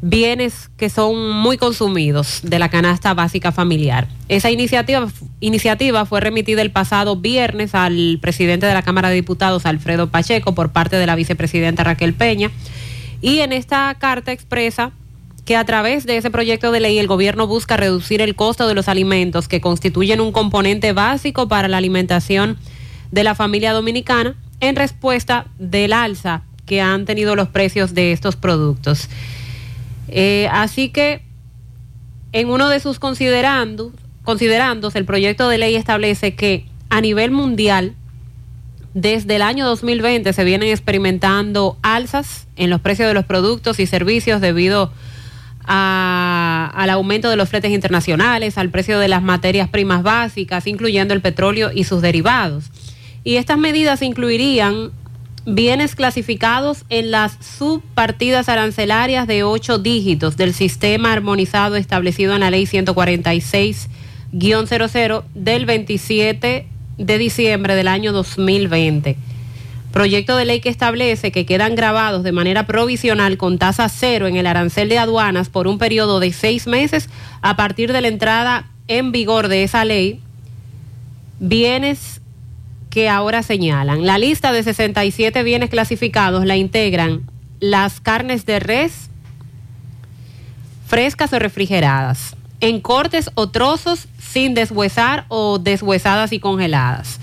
[0.00, 4.08] bienes que son muy consumidos de la canasta básica familiar.
[4.28, 5.08] Esa iniciativa,
[5.40, 10.54] iniciativa fue remitida el pasado viernes al presidente de la Cámara de Diputados, Alfredo Pacheco,
[10.54, 12.50] por parte de la vicepresidenta Raquel Peña.
[13.20, 14.92] Y en esta carta expresa
[15.44, 18.74] que a través de ese proyecto de ley el gobierno busca reducir el costo de
[18.74, 22.58] los alimentos que constituyen un componente básico para la alimentación
[23.10, 28.36] de la familia dominicana en respuesta del alza que han tenido los precios de estos
[28.36, 29.08] productos.
[30.08, 31.22] Eh, así que
[32.32, 33.92] en uno de sus considerandos,
[34.94, 37.94] el proyecto de ley establece que a nivel mundial,
[38.94, 43.86] desde el año 2020 se vienen experimentando alzas en los precios de los productos y
[43.86, 44.90] servicios debido
[45.64, 51.12] a- al aumento de los fletes internacionales, al precio de las materias primas básicas, incluyendo
[51.14, 52.70] el petróleo y sus derivados.
[53.24, 54.90] Y estas medidas incluirían
[55.54, 62.50] bienes clasificados en las subpartidas arancelarias de ocho dígitos del sistema armonizado establecido en la
[62.50, 66.66] ley 146-00 del 27
[66.98, 69.16] de diciembre del año 2020.
[69.90, 74.36] Proyecto de ley que establece que quedan grabados de manera provisional con tasa cero en
[74.36, 77.08] el arancel de aduanas por un periodo de seis meses
[77.40, 80.20] a partir de la entrada en vigor de esa ley
[81.40, 82.20] bienes
[82.90, 84.06] que ahora señalan.
[84.06, 87.22] La lista de 67 bienes clasificados la integran
[87.60, 89.10] las carnes de res
[90.86, 97.20] frescas o refrigeradas, en cortes o trozos sin deshuesar o deshuesadas y congeladas.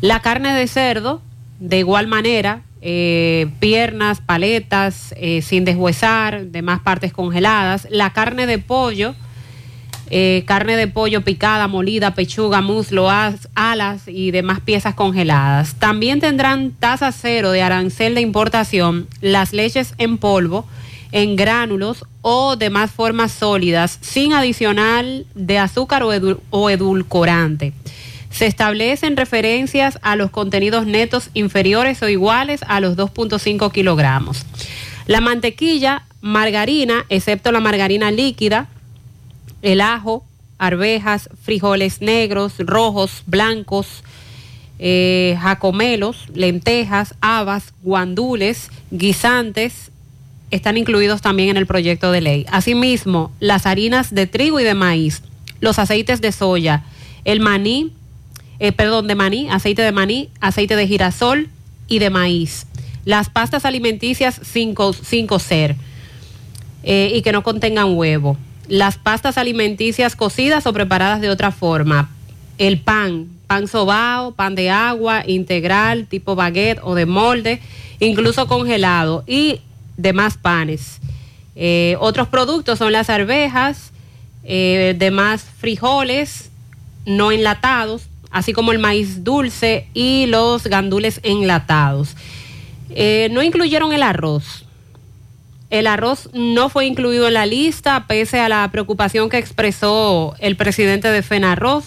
[0.00, 1.20] La carne de cerdo,
[1.58, 7.86] de igual manera, eh, piernas, paletas, eh, sin deshuesar, demás partes congeladas.
[7.90, 9.14] La carne de pollo,
[10.10, 15.74] eh, carne de pollo picada, molida, pechuga, muslo, as- alas y demás piezas congeladas.
[15.76, 20.66] También tendrán tasa cero de arancel de importación las leches en polvo,
[21.12, 26.10] en gránulos o demás formas sólidas, sin adicional de azúcar o,
[26.50, 27.72] o edulcorante.
[28.30, 34.44] Se establecen referencias a los contenidos netos inferiores o iguales a los 2.5 kilogramos.
[35.06, 38.68] La mantequilla, margarina, excepto la margarina líquida,
[39.62, 40.24] el ajo,
[40.58, 44.02] arvejas, frijoles negros, rojos, blancos,
[44.78, 49.90] eh, jacomelos, lentejas, habas, guandules, guisantes,
[50.50, 52.46] están incluidos también en el proyecto de ley.
[52.50, 55.22] Asimismo, las harinas de trigo y de maíz,
[55.60, 56.84] los aceites de soya,
[57.24, 57.92] el maní,
[58.58, 61.48] eh, perdón, de maní, aceite de maní, aceite de girasol
[61.88, 62.66] y de maíz.
[63.04, 65.76] Las pastas alimenticias sin, sin cocer
[66.82, 68.36] eh, y que no contengan huevo.
[68.70, 72.08] Las pastas alimenticias cocidas o preparadas de otra forma.
[72.56, 77.60] El pan, pan sobao, pan de agua, integral, tipo baguette o de molde,
[77.98, 79.60] incluso congelado y
[79.96, 81.00] demás panes.
[81.56, 83.90] Eh, otros productos son las arvejas,
[84.44, 86.50] eh, demás frijoles
[87.06, 92.14] no enlatados, así como el maíz dulce y los gandules enlatados.
[92.90, 94.64] Eh, no incluyeron el arroz.
[95.70, 100.56] El arroz no fue incluido en la lista, pese a la preocupación que expresó el
[100.56, 101.84] presidente de FENARROZ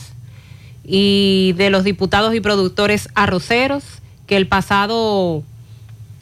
[0.85, 3.83] y de los diputados y productores arroceros,
[4.25, 5.43] que el pasado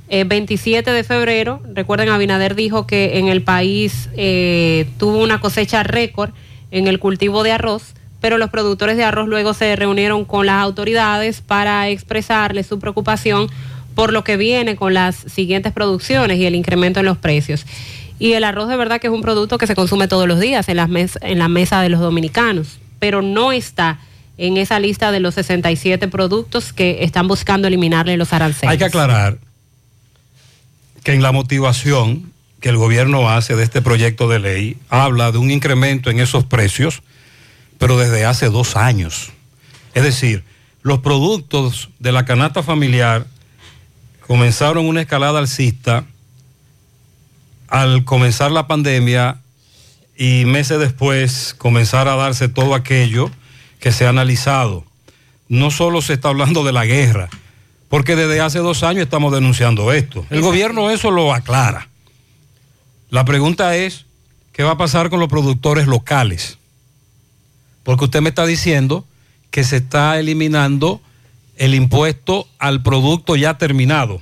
[0.09, 5.83] eh, 27 de febrero, recuerden, Abinader dijo que en el país eh, tuvo una cosecha
[5.83, 6.31] récord
[6.71, 10.63] en el cultivo de arroz, pero los productores de arroz luego se reunieron con las
[10.63, 13.49] autoridades para expresarles su preocupación
[13.95, 17.65] por lo que viene con las siguientes producciones y el incremento en los precios.
[18.19, 20.69] Y el arroz de verdad que es un producto que se consume todos los días
[20.69, 23.99] en, las mes- en la mesa de los dominicanos, pero no está
[24.37, 28.71] en esa lista de los 67 productos que están buscando eliminarle los aranceles.
[28.71, 29.37] Hay que aclarar
[31.03, 35.39] que en la motivación que el gobierno hace de este proyecto de ley habla de
[35.39, 37.01] un incremento en esos precios,
[37.79, 39.31] pero desde hace dos años.
[39.95, 40.43] Es decir,
[40.83, 43.25] los productos de la canasta familiar
[44.25, 46.05] comenzaron una escalada alcista
[47.67, 49.39] al comenzar la pandemia
[50.17, 53.31] y meses después comenzar a darse todo aquello
[53.79, 54.85] que se ha analizado.
[55.47, 57.29] No solo se está hablando de la guerra,
[57.89, 60.25] porque desde hace dos años estamos denunciando esto.
[60.29, 61.89] El gobierno eso lo aclara.
[63.09, 64.05] La pregunta es,
[64.53, 66.57] ¿qué va a pasar con los productores locales?
[67.83, 69.05] Porque usted me está diciendo
[69.49, 71.01] que se está eliminando
[71.57, 74.21] el impuesto al producto ya terminado.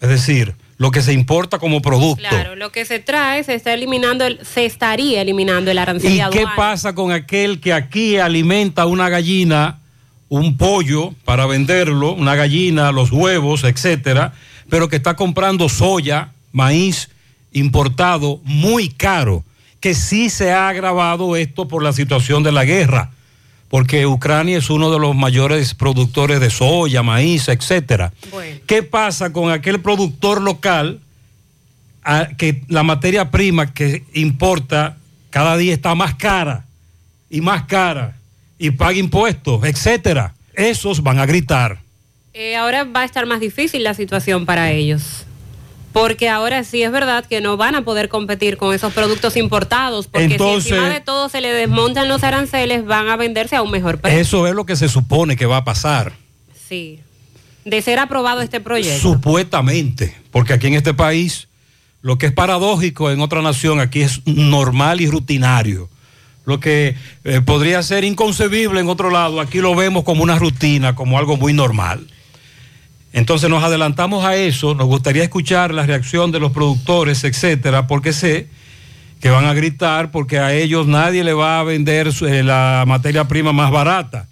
[0.00, 2.22] Es decir, lo que se importa como producto.
[2.28, 6.20] Claro, lo que se trae se está eliminando, el- se estaría eliminando el arancel ¿Y
[6.30, 9.80] qué pasa con aquel que aquí alimenta una gallina,
[10.28, 14.34] un pollo para venderlo, una gallina, los huevos, etcétera,
[14.68, 17.08] pero que está comprando soya, maíz
[17.52, 19.42] importado muy caro,
[19.80, 23.10] que sí se ha agravado esto por la situación de la guerra,
[23.68, 28.12] porque Ucrania es uno de los mayores productores de soya, maíz, etcétera.
[28.66, 31.00] ¿Qué pasa con aquel productor local
[32.02, 34.96] a- que la materia prima que importa
[35.30, 36.64] cada día está más cara
[37.28, 38.16] y más cara
[38.58, 40.34] y paga impuestos, etcétera?
[40.54, 41.78] Esos van a gritar.
[42.34, 45.24] Eh, ahora va a estar más difícil la situación para ellos.
[45.92, 50.06] Porque ahora sí es verdad que no van a poder competir con esos productos importados.
[50.06, 53.62] Porque Entonces- si encima de todo se le desmontan los aranceles, van a venderse a
[53.62, 54.18] un mejor precio.
[54.20, 56.12] Eso es lo que se supone que va a pasar.
[56.68, 57.00] Sí.
[57.64, 59.00] De ser aprobado este proyecto.
[59.00, 61.48] Supuestamente, porque aquí en este país,
[62.02, 65.88] lo que es paradójico en otra nación, aquí es normal y rutinario.
[66.44, 70.94] Lo que eh, podría ser inconcebible en otro lado, aquí lo vemos como una rutina,
[70.94, 72.06] como algo muy normal.
[73.12, 78.12] Entonces nos adelantamos a eso, nos gustaría escuchar la reacción de los productores, etcétera, porque
[78.12, 78.48] sé
[79.20, 83.26] que van a gritar porque a ellos nadie le va a vender eh, la materia
[83.26, 84.28] prima más barata.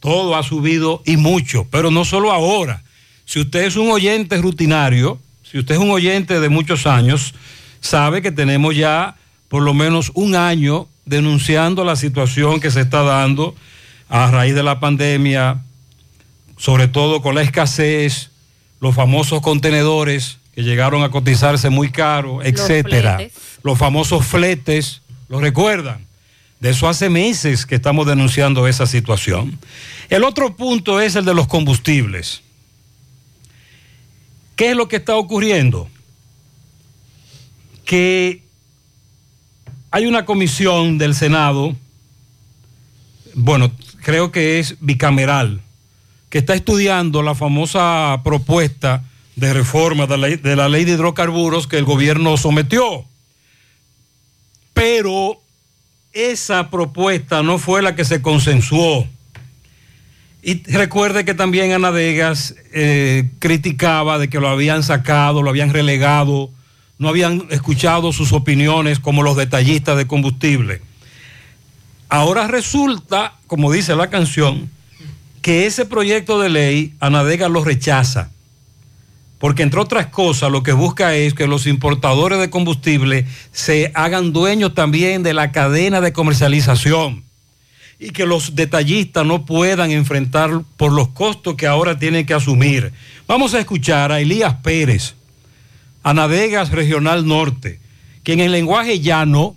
[0.00, 2.82] Todo ha subido y mucho, pero no solo ahora.
[3.24, 7.34] Si usted es un oyente rutinario, si usted es un oyente de muchos años,
[7.80, 9.16] sabe que tenemos ya
[9.48, 13.54] por lo menos un año denunciando la situación que se está dando
[14.08, 15.62] a raíz de la pandemia,
[16.58, 18.30] sobre todo con la escasez,
[18.80, 23.18] los famosos contenedores que llegaron a cotizarse muy caro, etcétera.
[23.62, 26.06] Los famosos fletes, ¿lo recuerdan?
[26.60, 29.58] De eso hace meses que estamos denunciando esa situación.
[30.08, 32.42] El otro punto es el de los combustibles.
[34.56, 35.88] ¿Qué es lo que está ocurriendo?
[37.84, 38.42] Que
[39.92, 41.76] hay una comisión del Senado,
[43.34, 43.70] bueno,
[44.02, 45.60] creo que es bicameral,
[46.30, 49.02] que está estudiando la famosa propuesta
[49.36, 53.04] de reforma de la, ley- de hidrocarburos que el gobierno sometió.
[54.74, 55.40] Pero
[56.12, 59.06] esa propuesta no fue la que se consensuó.
[60.42, 65.72] Y recuerde que también Ana Vegas eh, criticaba de que lo habían sacado, lo habían
[65.72, 66.50] relegado,
[66.98, 70.80] no habían escuchado sus opiniones como los detallistas de combustible.
[72.08, 74.70] Ahora resulta, como dice la canción,
[75.42, 78.30] que ese proyecto de ley Ana Vegas lo rechaza.
[79.38, 84.32] Porque entre otras cosas lo que busca es que los importadores de combustible se hagan
[84.32, 87.22] dueños también de la cadena de comercialización
[88.00, 92.92] y que los detallistas no puedan enfrentar por los costos que ahora tienen que asumir.
[93.26, 95.14] Vamos a escuchar a Elías Pérez,
[96.02, 97.80] a Navegas Regional Norte,
[98.22, 99.56] quien en lenguaje llano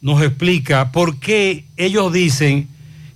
[0.00, 2.68] nos explica por qué ellos dicen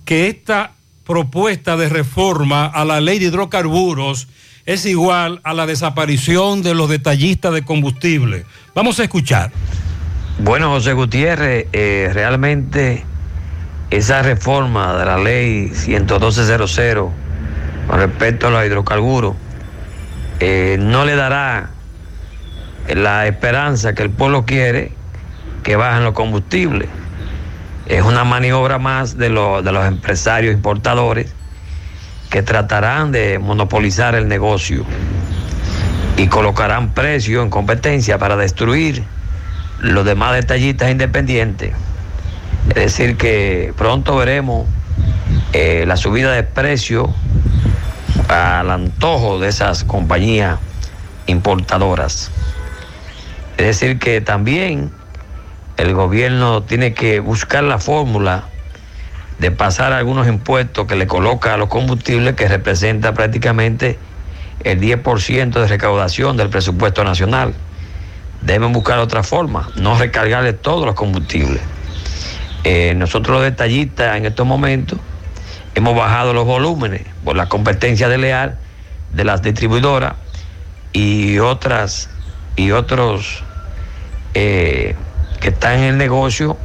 [0.05, 0.73] que esta
[1.07, 4.27] propuesta de reforma a la ley de hidrocarburos
[4.65, 8.45] es igual a la desaparición de los detallistas de combustible.
[8.75, 9.51] Vamos a escuchar.
[10.39, 13.05] Bueno, José Gutiérrez, eh, realmente
[13.89, 17.09] esa reforma de la ley 11200
[17.87, 19.35] con respecto a los hidrocarburos
[20.41, 21.69] eh, no le dará
[22.93, 24.91] la esperanza que el pueblo quiere
[25.63, 26.89] que bajen los combustibles.
[27.87, 31.33] Es una maniobra más de, de los empresarios importadores
[32.29, 34.83] que tratarán de monopolizar el negocio
[36.17, 39.03] y colocarán precios en competencia para destruir
[39.79, 41.73] los demás detallistas independientes.
[42.69, 44.67] Es decir, que pronto veremos
[45.53, 47.13] eh, la subida de precio
[48.27, 50.59] al antojo de esas compañías
[51.27, 52.31] importadoras.
[53.57, 54.91] Es decir, que también
[55.77, 58.45] el gobierno tiene que buscar la fórmula
[59.39, 63.99] de pasar algunos impuestos que le coloca a los combustibles que representa prácticamente
[64.63, 67.53] el 10% de recaudación del presupuesto nacional.
[68.41, 71.61] Deben buscar otra forma, no recargarle todos los combustibles.
[72.63, 74.99] Eh, nosotros los detallistas en estos momentos
[75.75, 78.57] hemos bajado los volúmenes por la competencia desleal
[79.13, 80.15] de las distribuidoras
[80.91, 82.09] y otras
[82.55, 83.43] y otros
[84.33, 84.95] eh,
[85.39, 86.57] que están en el negocio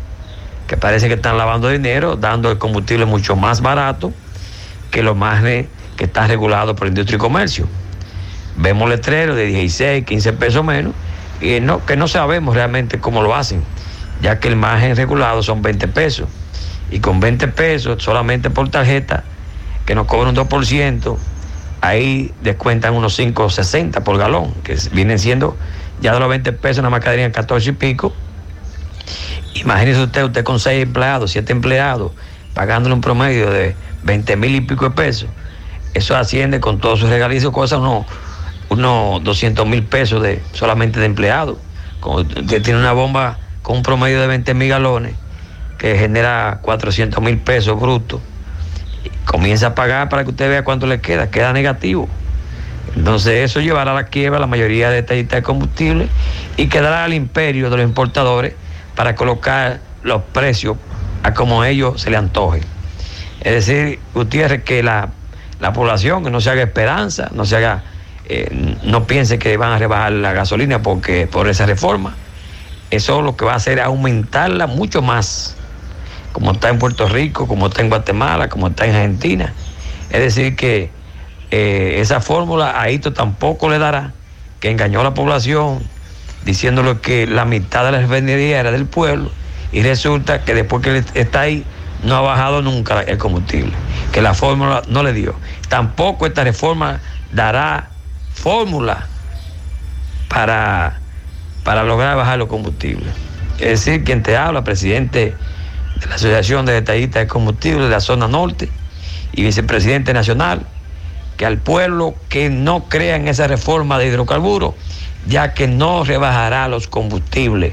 [0.66, 4.12] que parece que están lavando dinero, dando el combustible mucho más barato
[4.90, 5.68] que lo más que
[6.04, 7.68] está regulado por industria y comercio.
[8.56, 10.94] Vemos letreros de 16, 15 pesos menos
[11.40, 13.62] y no, que no sabemos realmente cómo lo hacen,
[14.20, 16.28] ya que el margen regulado son 20 pesos
[16.90, 19.24] y con 20 pesos solamente por tarjeta,
[19.86, 21.16] que nos cobran un 2%,
[21.80, 25.56] ahí descuentan unos 5.60 por galón, que vienen siendo
[26.00, 28.12] ya de los 20 pesos, nada más quedarían 14 y pico.
[29.54, 32.12] Imagínese usted, usted con 6 empleados, 7 empleados,
[32.54, 35.28] pagándole un promedio de 20 mil y pico de pesos.
[35.94, 38.06] Eso asciende con todos sus regalicios, cosas, unos,
[38.70, 41.58] unos 200 mil pesos de, solamente de empleados.
[42.48, 45.14] que tiene una bomba con un promedio de 20 mil galones,
[45.78, 48.20] que genera 400 mil pesos brutos,
[49.24, 52.08] comienza a pagar para que usted vea cuánto le queda, queda negativo.
[52.96, 56.08] Entonces eso llevará a la quiebra la mayoría de detallistas de combustible
[56.56, 58.54] y quedará al imperio de los importadores
[58.94, 60.76] para colocar los precios
[61.22, 62.60] a como ellos se le antoje.
[63.40, 65.10] Es decir, Gutiérrez, que la,
[65.60, 67.82] la población no se haga esperanza, no se haga,
[68.26, 72.14] eh, no piense que van a rebajar la gasolina porque por esa reforma.
[72.90, 75.56] Eso lo que va a hacer es aumentarla mucho más,
[76.32, 79.54] como está en Puerto Rico, como está en Guatemala, como está en Argentina.
[80.10, 80.90] Es decir, que
[81.50, 84.12] eh, esa fórmula a Hito tampoco le dará,
[84.60, 85.82] que engañó a la población
[86.44, 89.30] diciéndole que la mitad de la refinería era del pueblo
[89.72, 91.64] y resulta que después que está ahí
[92.02, 93.72] no ha bajado nunca el combustible,
[94.12, 95.34] que la fórmula no le dio.
[95.68, 97.00] Tampoco esta reforma
[97.32, 97.90] dará
[98.34, 99.06] fórmula
[100.28, 100.98] para,
[101.64, 103.12] para lograr bajar los combustibles.
[103.58, 105.34] Es decir, quien te habla, presidente
[106.00, 108.68] de la Asociación de Detallistas de Combustible de la zona norte
[109.32, 110.66] y vicepresidente nacional,
[111.36, 114.74] que al pueblo que no crea en esa reforma de hidrocarburos,
[115.26, 117.72] ya que no rebajará los combustibles,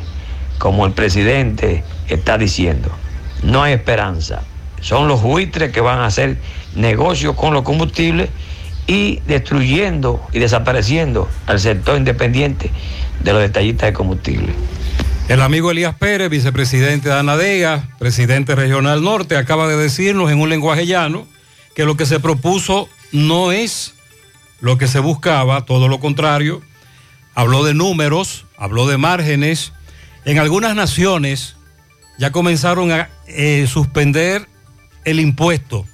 [0.58, 2.91] como el presidente está diciendo.
[3.43, 4.41] No hay esperanza.
[4.82, 6.38] Son los buitres que van a hacer
[6.76, 8.30] negocio con los combustibles
[8.88, 12.72] y destruyendo y desapareciendo al sector independiente
[13.22, 14.54] de los detallistas de combustible.
[15.28, 20.50] El amigo Elías Pérez, vicepresidente de Anadega, presidente regional norte, acaba de decirnos en un
[20.50, 21.28] lenguaje llano
[21.76, 23.93] que lo que se propuso no es
[24.60, 26.64] lo que se buscaba, todo lo contrario.
[27.40, 29.72] Habló de números, habló de márgenes.
[30.26, 31.56] En algunas naciones
[32.18, 34.50] ya comenzaron a eh, suspender
[35.06, 35.86] el impuesto,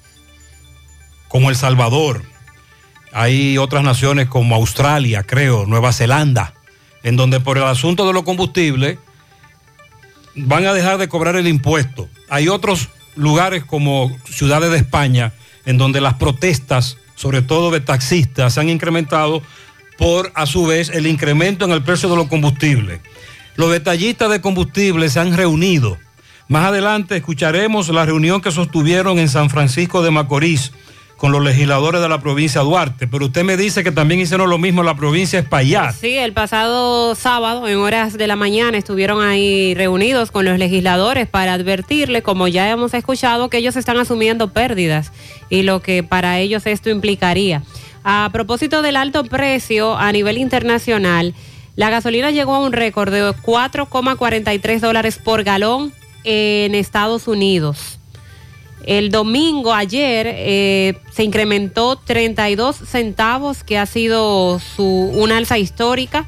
[1.27, 2.23] como El Salvador.
[3.13, 6.55] Hay otras naciones como Australia, creo, Nueva Zelanda,
[7.03, 8.97] en donde por el asunto de los combustibles
[10.33, 12.09] van a dejar de cobrar el impuesto.
[12.27, 15.31] Hay otros lugares como ciudades de España
[15.67, 19.43] en donde las protestas, sobre todo de taxistas, se han incrementado
[19.97, 23.01] por a su vez el incremento en el precio de los combustibles.
[23.55, 25.97] Los detallistas de combustibles se han reunido.
[26.47, 30.71] Más adelante escucharemos la reunión que sostuvieron en San Francisco de Macorís
[31.17, 34.49] con los legisladores de la provincia de Duarte, pero usted me dice que también hicieron
[34.49, 35.95] lo mismo en la provincia de Espaillat.
[35.95, 41.27] Sí, el pasado sábado, en horas de la mañana, estuvieron ahí reunidos con los legisladores
[41.27, 45.13] para advertirle, como ya hemos escuchado, que ellos están asumiendo pérdidas
[45.49, 47.63] y lo que para ellos esto implicaría.
[48.07, 51.33] A propósito del alto precio a nivel internacional,
[51.75, 55.91] la gasolina llegó a un récord de 4,43 dólares por galón
[56.23, 57.97] en Estados Unidos.
[58.85, 66.27] El domingo, ayer, eh, se incrementó 32 centavos, que ha sido su, una alza histórica.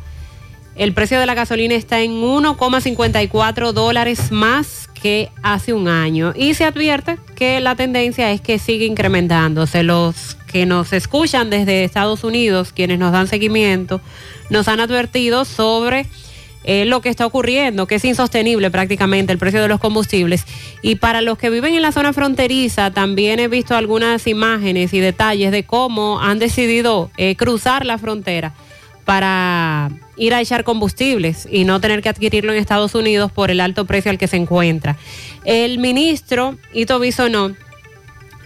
[0.75, 6.33] El precio de la gasolina está en 1,54 dólares más que hace un año.
[6.35, 9.83] Y se advierte que la tendencia es que sigue incrementándose.
[9.83, 14.01] Los que nos escuchan desde Estados Unidos, quienes nos dan seguimiento,
[14.49, 16.07] nos han advertido sobre
[16.63, 20.45] eh, lo que está ocurriendo, que es insostenible prácticamente el precio de los combustibles.
[20.81, 24.99] Y para los que viven en la zona fronteriza, también he visto algunas imágenes y
[24.99, 28.53] detalles de cómo han decidido eh, cruzar la frontera
[29.05, 33.61] para ir a echar combustibles y no tener que adquirirlo en Estados Unidos por el
[33.61, 34.97] alto precio al que se encuentra.
[35.45, 37.55] El ministro Ito Bisonó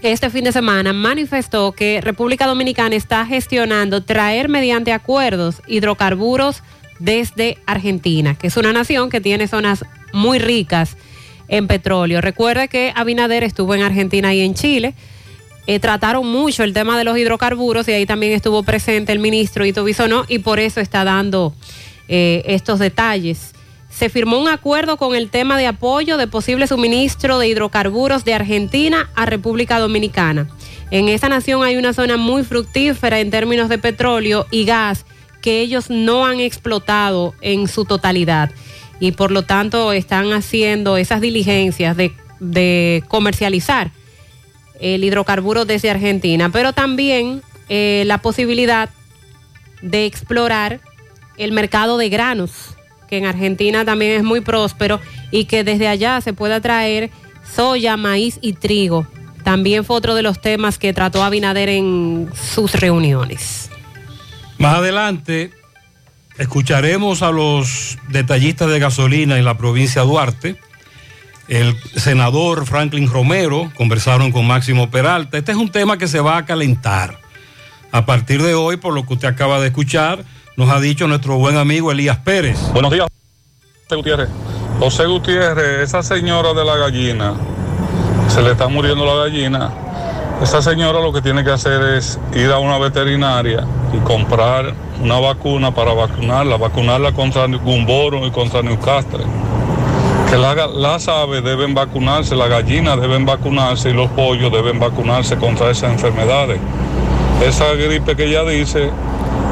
[0.02, 6.64] este fin de semana manifestó que República Dominicana está gestionando traer mediante acuerdos hidrocarburos
[7.00, 10.98] desde Argentina, que es una nación que tiene zonas muy ricas
[11.48, 12.22] en petróleo.
[12.22, 14.96] Recuerde que Abinader estuvo en Argentina y en Chile.
[15.68, 19.66] Eh, trataron mucho el tema de los hidrocarburos y ahí también estuvo presente el ministro
[19.66, 21.54] Ito Bisonó y por eso está dando
[22.08, 23.54] eh, estos detalles.
[23.92, 28.34] Se firmó un acuerdo con el tema de apoyo de posible suministro de hidrocarburos de
[28.34, 30.50] Argentina a República Dominicana.
[30.90, 35.06] En esa nación hay una zona muy fructífera en términos de petróleo y gas
[35.42, 38.52] que ellos no han explotado en su totalidad
[39.00, 43.92] y por lo tanto están haciendo esas diligencias de, de comercializar
[44.80, 48.90] el hidrocarburo desde Argentina, pero también eh, la posibilidad
[49.82, 50.82] de explorar
[51.38, 52.76] el mercado de granos,
[53.12, 55.02] que en Argentina también es muy próspero
[55.32, 57.12] y que desde allá se pueda traer
[57.44, 59.06] soya, maíz y trigo.
[59.44, 63.70] También fue otro de los temas que trató Abinader en sus reuniones.
[64.58, 65.52] Más adelante
[66.38, 70.56] escucharemos a los detallistas de gasolina en la provincia de Duarte.
[71.50, 75.38] El senador Franklin Romero conversaron con Máximo Peralta.
[75.38, 77.20] Este es un tema que se va a calentar.
[77.92, 80.24] A partir de hoy, por lo que usted acaba de escuchar,
[80.62, 82.60] nos ha dicho nuestro buen amigo Elías Pérez.
[82.72, 83.08] Buenos días.
[83.90, 84.30] Gutiérrez.
[84.80, 87.34] José Gutiérrez, esa señora de la gallina,
[88.28, 89.72] se le está muriendo la gallina.
[90.40, 95.20] Esa señora lo que tiene que hacer es ir a una veterinaria y comprar una
[95.20, 99.26] vacuna para vacunarla, vacunarla contra Gumboro y contra Newcastle.
[100.30, 105.38] Que la- las aves deben vacunarse, las gallinas deben vacunarse y los pollos deben vacunarse
[105.38, 106.60] contra esas enfermedades.
[107.44, 108.92] Esa gripe que ella dice,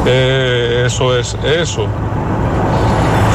[0.06, 1.88] eh, eso es eso.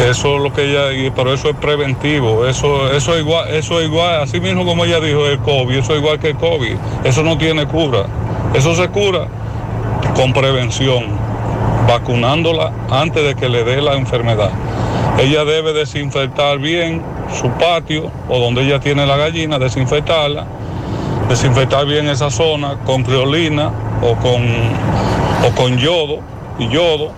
[0.09, 3.87] Eso es lo que ella, pero eso es preventivo, eso, eso es igual, eso es
[3.87, 7.23] igual, así mismo como ella dijo el COVID, eso es igual que el COVID, eso
[7.23, 8.05] no tiene cura,
[8.55, 9.29] eso se cura
[10.15, 11.05] con prevención,
[11.89, 14.51] vacunándola antes de que le dé la enfermedad.
[15.19, 17.01] Ella debe desinfectar bien
[17.33, 20.45] su patio o donde ella tiene la gallina, desinfectarla,
[21.29, 23.71] desinfectar bien esa zona con criolina
[24.03, 24.43] o con,
[25.47, 27.13] o con yodo y yodo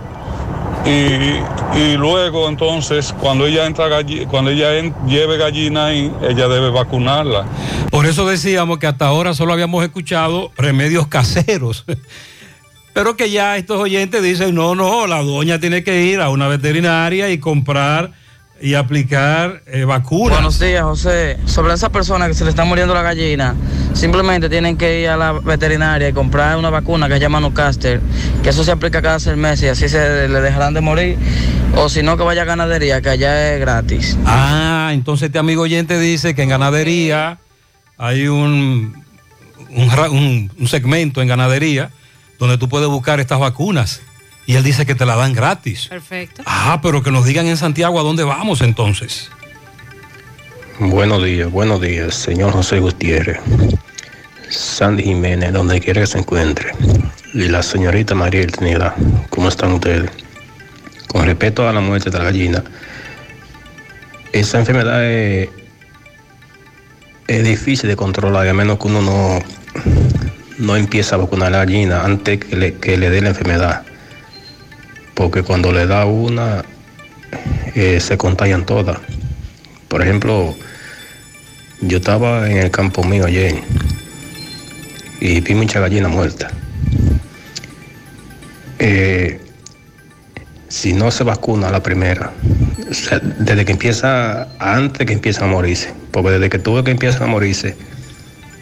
[0.85, 3.87] y, y luego entonces cuando ella entra
[4.29, 4.71] cuando ella
[5.05, 7.45] lleve gallina ahí, ella debe vacunarla.
[7.91, 11.85] Por eso decíamos que hasta ahora solo habíamos escuchado remedios caseros.
[12.93, 16.47] Pero que ya estos oyentes dicen, no, no, la doña tiene que ir a una
[16.47, 18.13] veterinaria y comprar
[18.61, 20.37] y aplicar eh, vacunas.
[20.37, 21.37] Buenos días, José.
[21.45, 23.55] Sobre esa persona que se le está muriendo la gallina,
[23.93, 28.01] simplemente tienen que ir a la veterinaria y comprar una vacuna que se llama Nucaster,
[28.43, 31.17] que eso se aplica cada seis meses y así se le dejarán de morir.
[31.75, 34.17] O si no, que vaya a ganadería, que allá es gratis.
[34.25, 37.37] Ah, entonces este amigo oyente dice que en ganadería
[37.97, 39.03] hay un,
[39.69, 41.91] un, ra- un- un segmento en ganadería
[42.39, 44.01] donde tú puedes buscar estas vacunas.
[44.47, 45.87] Y él dice que te la dan gratis.
[45.89, 46.41] Perfecto.
[46.45, 49.29] Ah, pero que nos digan en Santiago a dónde vamos entonces.
[50.79, 53.39] Buenos días, buenos días, señor José Gutiérrez.
[54.49, 56.71] Sandy Jiménez, donde quiera que se encuentre.
[57.33, 58.95] Y la señorita María Trinidad,
[59.29, 60.09] ¿cómo están ustedes?
[61.09, 62.63] Con respecto a la muerte de la gallina,
[64.31, 65.49] esa enfermedad es,
[67.27, 69.39] es difícil de controlar, a menos que uno no,
[70.57, 73.83] no empiece a vacunar a la gallina antes que le, que le dé la enfermedad.
[75.17, 76.63] Porque cuando le da una,
[77.73, 78.99] eh, se contagian todas.
[79.87, 80.55] Por ejemplo,
[81.81, 83.55] yo estaba en el campo mío ayer
[85.19, 86.51] y vi mucha gallina muerta.
[88.77, 89.41] Eh,
[90.67, 92.31] si no se vacuna la primera,
[93.39, 97.27] desde que empieza, antes que empiezan a morirse, porque desde que tuve que empiezan a
[97.27, 97.75] morirse,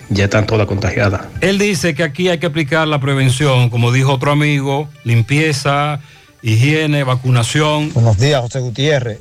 [0.10, 1.24] ya están todas contagiadas.
[1.41, 5.99] Él dice que aquí hay que aplicar la prevención, como dijo otro amigo, limpieza,
[6.45, 7.91] higiene, vacunación.
[7.93, 9.19] Buenos días, José Gutiérrez.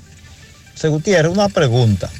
[0.74, 2.10] José Gutiérrez, una pregunta.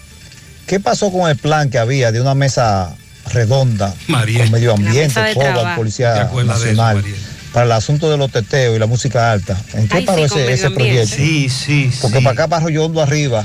[0.67, 2.97] ¿Qué pasó con el plan que había de una mesa
[3.31, 5.77] redonda con medio ambiente, trabajo.
[5.77, 7.05] Policía ¿Te acuerdas de eso, Nacional,
[7.53, 9.59] para el asunto de los teteos y la música alta?
[9.75, 11.17] ¿En qué Ay, paró sí, ese, proyecto?
[11.17, 13.45] Sí, sí, Porque para acá, para Arroyo Hondo arriba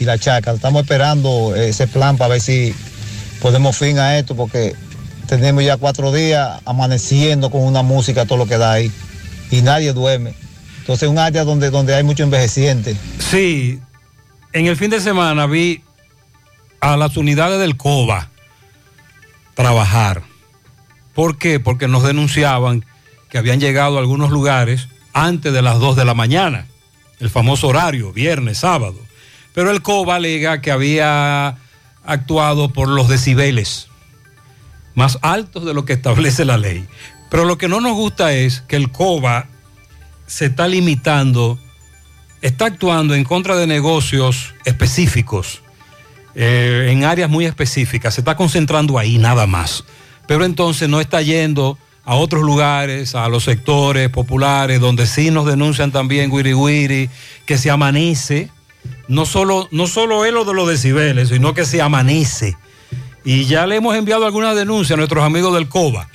[0.00, 2.74] y la Chaca, estamos esperando ese plan para ver si
[3.40, 4.74] podemos fin a esto, porque
[5.28, 8.90] tenemos ya cuatro días amaneciendo con una música, todo lo que da ahí,
[9.52, 10.34] y nadie duerme.
[10.88, 12.96] Entonces es un área donde, donde hay mucho envejeciente.
[13.18, 13.78] Sí,
[14.54, 15.82] en el fin de semana vi
[16.80, 18.30] a las unidades del COBA
[19.52, 20.22] trabajar.
[21.12, 21.60] ¿Por qué?
[21.60, 22.86] Porque nos denunciaban
[23.28, 26.66] que habían llegado a algunos lugares antes de las 2 de la mañana,
[27.20, 28.96] el famoso horario, viernes, sábado.
[29.52, 31.58] Pero el COBA alega que había
[32.02, 33.88] actuado por los decibeles
[34.94, 36.86] más altos de lo que establece la ley.
[37.28, 39.48] Pero lo que no nos gusta es que el COBA
[40.28, 41.58] se está limitando
[42.40, 45.62] está actuando en contra de negocios específicos,
[46.34, 49.84] eh, en áreas muy específicas, se está concentrando ahí nada más.
[50.26, 55.46] Pero entonces no está yendo a otros lugares, a los sectores populares, donde sí nos
[55.46, 57.10] denuncian también Wiri Wiri,
[57.44, 58.50] que se amanece,
[59.08, 62.56] no solo, no solo es lo de los decibeles, sino que se amanece.
[63.24, 66.08] Y ya le hemos enviado algunas denuncias a nuestros amigos del COBA.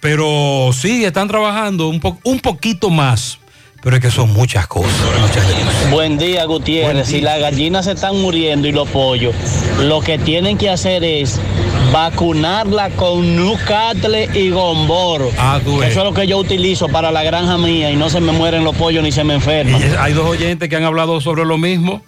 [0.00, 3.38] Pero sí, están trabajando un, po- un poquito más.
[3.80, 4.90] Pero es que son muchas cosas,
[5.20, 5.90] muchas.
[5.92, 7.06] Buen día, Gutiérrez.
[7.06, 9.36] Si las gallinas se están muriendo y los pollos,
[9.80, 11.38] lo que tienen que hacer es
[11.92, 15.30] vacunarla con Nucatle y Gomboro.
[15.38, 15.90] Ah, tú ves.
[15.92, 18.64] Eso es lo que yo utilizo para la granja mía y no se me mueren
[18.64, 19.80] los pollos ni se me enferman.
[19.80, 22.02] Y hay dos oyentes que han hablado sobre lo mismo,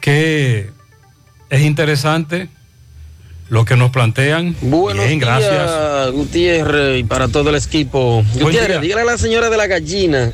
[0.00, 0.70] que
[1.48, 2.48] es interesante
[3.48, 4.56] lo que nos plantean.
[4.62, 6.10] Buenos Bien, gracias.
[6.12, 8.24] Gutiérrez, y para todo el equipo.
[8.40, 10.32] Gutiérrez, dígale a la señora de la gallina.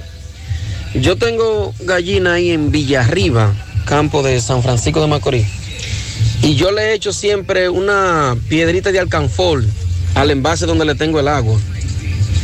[0.95, 3.53] Yo tengo gallina ahí en Villarriba,
[3.85, 5.47] campo de San Francisco de Macorís.
[6.43, 9.65] Y yo le he hecho siempre una piedrita de alcanfor
[10.15, 11.59] al envase donde le tengo el agua.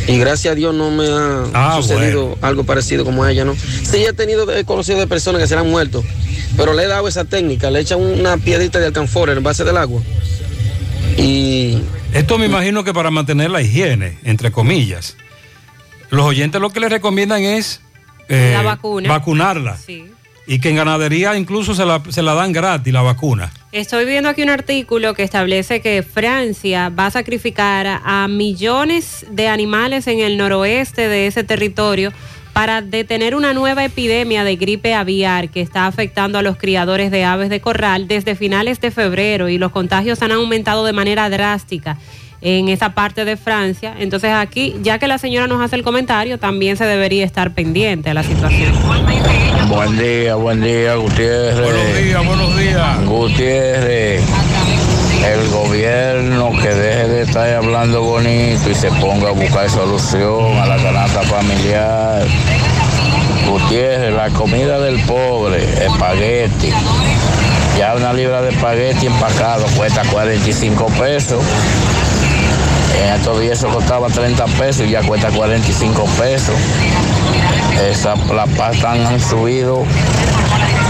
[0.07, 3.55] Y gracias a Dios no me ha Ah, sucedido algo parecido como a ella, ¿no?
[3.57, 6.03] Sí, he tenido he conocido de personas que se han muerto.
[6.59, 9.65] pero le he dado esa técnica, le echan una piedrita de alcanfor en el base
[9.65, 10.03] del agua.
[11.19, 11.79] Y
[12.13, 15.17] Esto me imagino que para mantener la higiene, entre comillas.
[16.11, 17.81] Los oyentes lo que les recomiendan es
[18.29, 19.09] eh, La vacuna.
[19.09, 19.77] vacunarla.
[20.47, 23.51] Y que en ganadería incluso se la, se la dan gratis la vacuna.
[23.73, 29.49] Estoy viendo aquí un artículo que establece que Francia va a sacrificar a millones de
[29.49, 32.13] animales en el noroeste de ese territorio
[32.55, 37.25] para detener una nueva epidemia de gripe aviar que está afectando a los criadores de
[37.25, 41.99] aves de corral desde finales de febrero y los contagios han aumentado de manera drástica
[42.41, 43.95] en esa parte de Francia.
[43.99, 48.11] Entonces aquí, ya que la señora nos hace el comentario, también se debería estar pendiente
[48.11, 48.73] a la situación.
[49.69, 51.61] Buen día, buen día, Gutiérrez.
[51.61, 53.05] Buenos días, buenos días.
[53.07, 54.23] Gutiérrez,
[55.33, 60.67] el gobierno que deje de estar hablando bonito y se ponga a buscar solución a
[60.67, 62.27] la canasta familiar.
[63.49, 66.71] Gutiérrez, la comida del pobre, espagueti.
[67.79, 71.43] Ya una libra de espagueti empacado cuesta 45 pesos.
[73.03, 76.55] En estos días eso costaba 30 pesos y ya cuesta 45 pesos.
[77.91, 79.85] Esa, la pasta han subido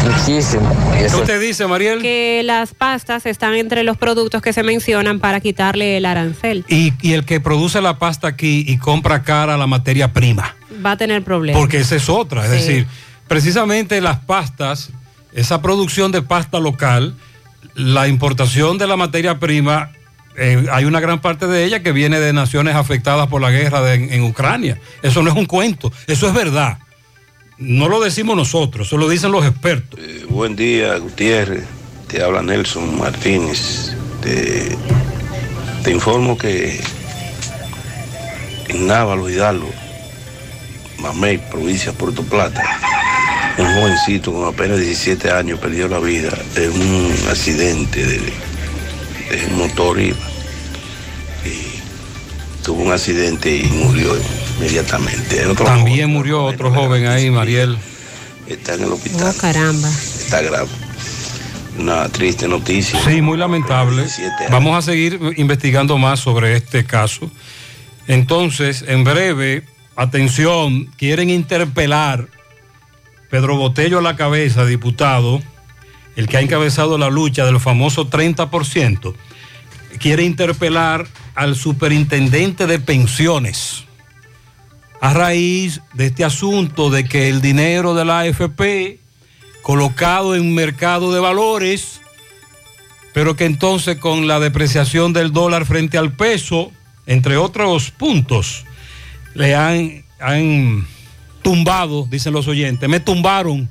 [0.05, 0.70] muchísimo.
[0.94, 2.00] Y ¿Qué eso- usted dice, Mariel?
[2.02, 6.64] Que las pastas están entre los productos que se mencionan para quitarle el arancel.
[6.68, 10.57] Y, y el que produce la pasta aquí y compra cara la materia prima.
[10.84, 11.61] Va a tener problemas.
[11.61, 12.44] Porque esa es otra.
[12.44, 12.57] Es Sí.
[12.57, 12.86] decir,
[13.28, 14.90] precisamente las pastas,
[15.32, 17.14] esa producción de pasta local,
[17.74, 19.90] la importación de la materia prima,
[20.36, 23.80] eh, hay una gran parte de ella que viene de naciones afectadas por la guerra
[23.82, 24.78] de- en Ucrania.
[25.02, 26.78] Eso no es un cuento, eso es verdad.
[27.59, 30.00] No lo decimos nosotros, eso lo dicen los expertos.
[30.00, 31.64] Eh, buen día, Gutiérrez.
[32.09, 33.94] Te habla Nelson Martínez.
[34.22, 36.80] Te, informo que
[38.68, 39.70] en Návalo, Hidalgo,
[40.98, 42.62] Mamey, provincia de Puerto Plata,
[43.59, 48.32] un jovencito con apenas 17 años perdió la vida en un accidente de,
[49.57, 50.00] motor.
[50.00, 50.14] Y
[52.64, 54.14] tuvo un accidente y murió
[54.57, 55.46] inmediatamente.
[55.46, 57.76] Otro También murió otro joven ahí, Mariel.
[58.46, 59.32] está en el hospital.
[59.34, 59.88] Oh, caramba.
[59.88, 60.68] Está grave.
[61.78, 63.00] Una triste noticia.
[63.05, 64.07] Sí, muy lamentable.
[64.50, 67.30] Vamos a seguir investigando más sobre este caso.
[68.07, 69.64] Entonces, en breve,
[69.96, 72.28] atención, quieren interpelar
[73.30, 75.42] Pedro Botello a la cabeza, diputado,
[76.14, 79.14] el que ha encabezado la lucha del famoso 30%,
[79.98, 83.84] quiere interpelar al superintendente de pensiones
[85.05, 88.98] a raíz de este asunto de que el dinero de la AFP
[89.61, 92.00] colocado en mercado de valores,
[93.12, 96.72] pero que entonces con la depreciación del dólar frente al peso,
[97.05, 98.64] entre otros puntos,
[99.34, 100.86] le han, han
[101.42, 103.68] tumbado, dicen los oyentes, me tumbaron.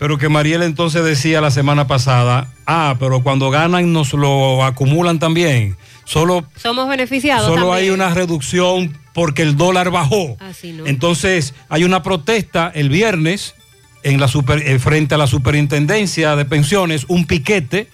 [0.00, 5.20] Pero que Mariel entonces decía la semana pasada, ah, pero cuando ganan nos lo acumulan
[5.20, 5.76] también.
[6.04, 7.46] Solo Somos beneficiados.
[7.46, 10.36] Solo hay una reducción porque el dólar bajó.
[10.38, 10.86] Así no.
[10.86, 13.56] Entonces hay una protesta el viernes
[14.04, 17.88] en la super- eh, frente a la superintendencia de pensiones, un piquete,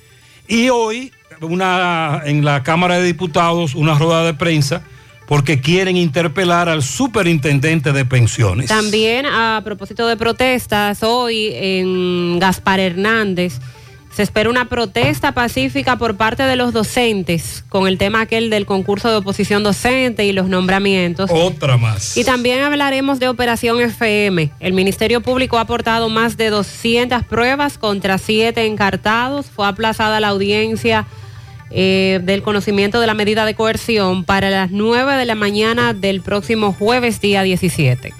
[0.46, 4.82] y hoy una, en la Cámara de Diputados una rueda de prensa
[5.26, 8.66] porque quieren interpelar al superintendente de pensiones.
[8.68, 13.60] También a propósito de protestas, hoy en Gaspar Hernández
[14.14, 18.64] se espera una protesta pacífica por parte de los docentes con el tema aquel del
[18.64, 21.30] concurso de oposición docente y los nombramientos.
[21.32, 22.16] Otra más.
[22.16, 24.52] Y también hablaremos de Operación FM.
[24.60, 29.46] El Ministerio Público ha aportado más de 200 pruebas contra siete encartados.
[29.46, 31.06] Fue aplazada la audiencia
[31.70, 36.20] eh, del conocimiento de la medida de coerción para las 9 de la mañana del
[36.20, 38.14] próximo jueves, día 17.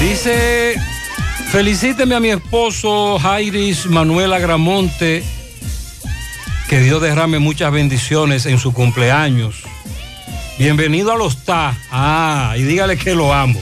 [0.00, 0.76] Dice,
[1.50, 5.22] felicíteme a mi esposo Jairis Manuel Agramonte,
[6.68, 9.62] que Dios derrame muchas bendiciones en su cumpleaños.
[10.58, 11.76] Bienvenido a los TA.
[11.90, 13.60] Ah, y dígale que lo amo.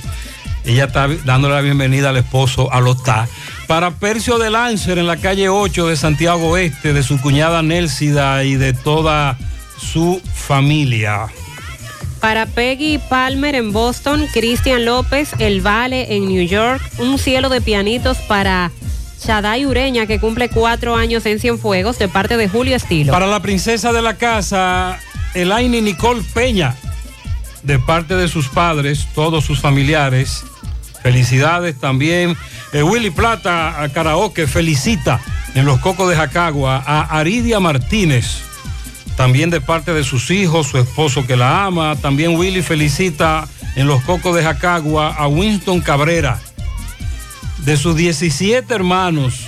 [0.64, 3.28] Ella está dándole la bienvenida al esposo a los TA.
[3.66, 8.44] Para Percio de Lancer en la calle 8 de Santiago Este, de su cuñada Nélcida
[8.44, 9.36] y de toda
[9.78, 11.28] su familia.
[12.22, 17.60] Para Peggy Palmer en Boston, Cristian López, El Vale en New York, un cielo de
[17.60, 18.70] pianitos para
[19.20, 23.12] Shaday Ureña, que cumple cuatro años en Cienfuegos, de parte de Julio Estilo.
[23.12, 25.00] Para la princesa de la casa,
[25.34, 26.76] Elaine Nicole Peña,
[27.64, 30.44] de parte de sus padres, todos sus familiares.
[31.02, 32.36] Felicidades también.
[32.72, 35.20] Eh, Willy Plata a Karaoke felicita
[35.56, 38.42] en los Cocos de Jacagua a Aridia Martínez,
[39.16, 41.96] también de parte de sus hijos, su esposo que la ama.
[41.96, 46.40] También Willy felicita en los Cocos de Jacagua a Winston Cabrera.
[47.58, 49.46] de sus 17 hermanos,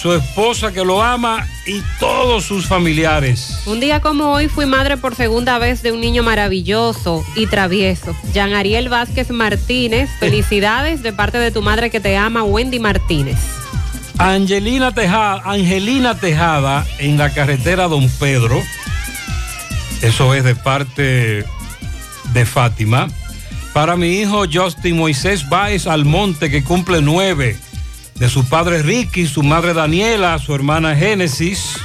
[0.00, 3.60] su esposa que lo ama y todos sus familiares.
[3.66, 8.16] Un día como hoy fui madre por segunda vez de un niño maravilloso y travieso.
[8.32, 13.36] Jean Ariel Vázquez Martínez, felicidades de parte de tu madre que te ama, Wendy Martínez.
[14.18, 18.60] Angelina Tejada, Angelina Tejada en la carretera Don Pedro.
[20.02, 21.44] Eso es de parte
[22.32, 23.08] de Fátima.
[23.72, 27.56] Para mi hijo Justin Moisés Báez Almonte, que cumple nueve.
[28.16, 31.78] De su padre Ricky, su madre Daniela, su hermana Génesis.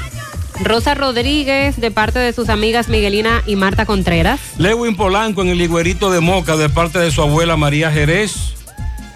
[0.60, 4.40] Rosa Rodríguez de parte de sus amigas Miguelina y Marta Contreras.
[4.58, 8.56] Lewin Polanco en el Higuerito de Moca de parte de su abuela María Jerez.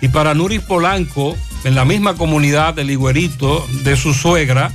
[0.02, 4.72] Y para Nuris Polanco, en la misma comunidad del Higuerito, de su suegra,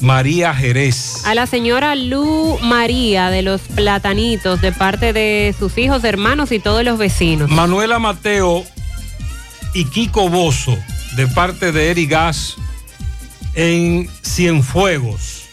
[0.00, 1.24] María Jerez.
[1.24, 6.58] A la señora Lu María de los Platanitos de parte de sus hijos, hermanos y
[6.58, 7.50] todos los vecinos.
[7.50, 8.64] Manuela Mateo
[9.74, 10.76] y Kiko Bozo
[11.16, 12.56] de parte de Eri Gas
[13.54, 15.43] en Cienfuegos.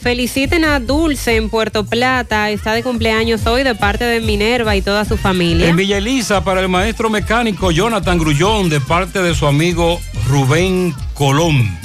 [0.00, 4.82] Feliciten a Dulce en Puerto Plata, está de cumpleaños hoy de parte de Minerva y
[4.82, 5.68] toda su familia.
[5.68, 10.94] En Villa Elisa para el maestro mecánico Jonathan Grullón de parte de su amigo Rubén
[11.14, 11.76] Colón.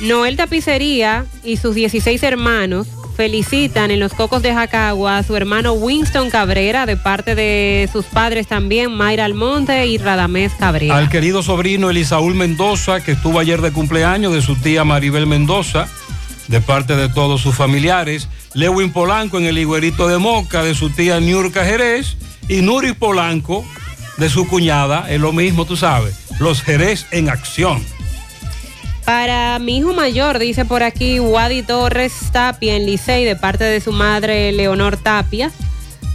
[0.00, 2.86] Noel Tapicería y sus 16 hermanos
[3.16, 8.04] felicitan en los Cocos de Jacagua a su hermano Winston Cabrera de parte de sus
[8.04, 10.98] padres también, Mayra Almonte y Radamés Cabrera.
[10.98, 15.88] Al querido sobrino Elisaúl Mendoza, que estuvo ayer de cumpleaños, de su tía Maribel Mendoza,
[16.48, 18.28] de parte de todos sus familiares.
[18.54, 22.16] Lewin Polanco en el higuerito de Moca, de su tía Niurka Jerez.
[22.48, 23.64] Y Nuris Polanco,
[24.18, 26.14] de su cuñada, es lo mismo, tú sabes.
[26.38, 27.84] Los Jerez en acción.
[29.04, 33.80] Para mi hijo mayor, dice por aquí Wadi Torres Tapia en Licey de parte de
[33.80, 35.52] su madre Leonor Tapia.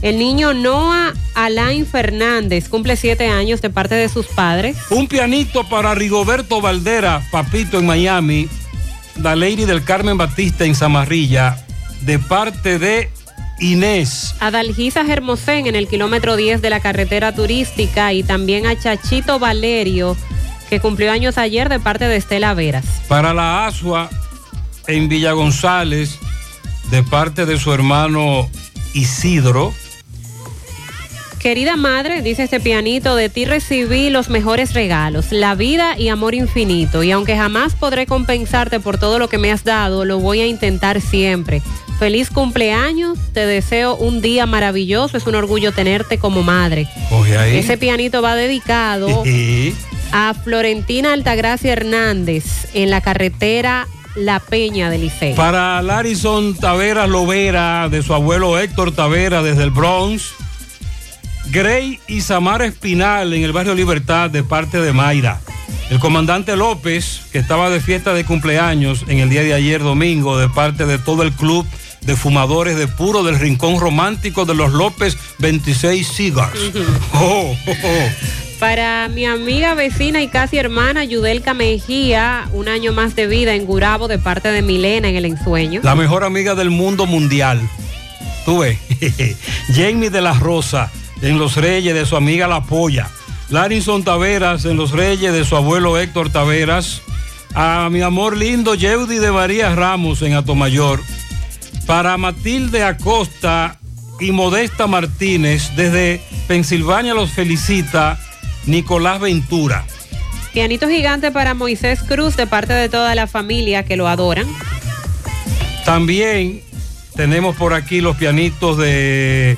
[0.01, 4.75] El niño Noah Alain Fernández cumple siete años de parte de sus padres.
[4.89, 8.49] Un pianito para Rigoberto Valdera, papito en Miami.
[9.17, 11.57] La Lady del Carmen Batista en Zamarrilla,
[12.01, 13.09] de parte de
[13.59, 14.35] Inés.
[14.39, 19.39] A Dalgisa Hermosén en el kilómetro 10 de la carretera turística y también a Chachito
[19.39, 20.17] Valerio
[20.69, 22.85] que cumplió años ayer de parte de Estela Veras.
[23.09, 24.09] Para la Asua
[24.87, 26.17] en Villa González,
[26.89, 28.49] de parte de su hermano
[28.93, 29.73] Isidro.
[31.41, 36.35] Querida madre, dice este pianito, de ti recibí los mejores regalos, la vida y amor
[36.35, 37.01] infinito.
[37.01, 40.45] Y aunque jamás podré compensarte por todo lo que me has dado, lo voy a
[40.45, 41.63] intentar siempre.
[41.97, 46.87] Feliz cumpleaños, te deseo un día maravilloso, es un orgullo tenerte como madre.
[47.11, 47.57] Ahí.
[47.57, 49.23] Ese pianito va dedicado
[50.11, 55.35] a Florentina Altagracia Hernández en la carretera La Peña de Liceo.
[55.35, 60.35] Para Larison Tavera Lovera, de su abuelo Héctor Tavera desde el Bronx.
[61.49, 65.41] Grey y Samara Espinal en el barrio Libertad de parte de Mayra.
[65.89, 70.37] El comandante López, que estaba de fiesta de cumpleaños en el día de ayer domingo
[70.37, 71.65] de parte de todo el club
[72.01, 76.59] de fumadores de puro del rincón romántico de los López 26 Cigars.
[77.13, 78.09] Oh, oh, oh.
[78.59, 83.65] Para mi amiga vecina y casi hermana Yudelka Mejía, un año más de vida en
[83.65, 85.81] Gurabo de parte de Milena en el ensueño.
[85.83, 87.59] La mejor amiga del mundo mundial.
[88.45, 88.77] Tú ves.
[89.75, 90.91] Jamie de la Rosa
[91.21, 93.09] en Los Reyes de su amiga La Polla.
[93.49, 97.01] Larinson Taveras en Los Reyes de su abuelo Héctor Taveras.
[97.53, 101.01] A mi amor lindo Yeudi de María Ramos en Atomayor.
[101.85, 103.77] Para Matilde Acosta
[104.19, 108.19] y Modesta Martínez desde Pensilvania los felicita
[108.65, 109.83] Nicolás Ventura.
[110.53, 114.47] Pianito gigante para Moisés Cruz de parte de toda la familia que lo adoran.
[115.85, 116.61] También
[117.15, 119.57] tenemos por aquí los pianitos de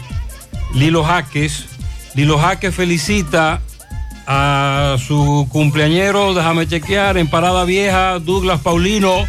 [0.73, 1.65] Lilo Jaques.
[2.15, 3.61] Lilo Jaques felicita
[4.25, 9.25] a su cumpleañero, déjame chequear, en Parada Vieja, Douglas Paulino,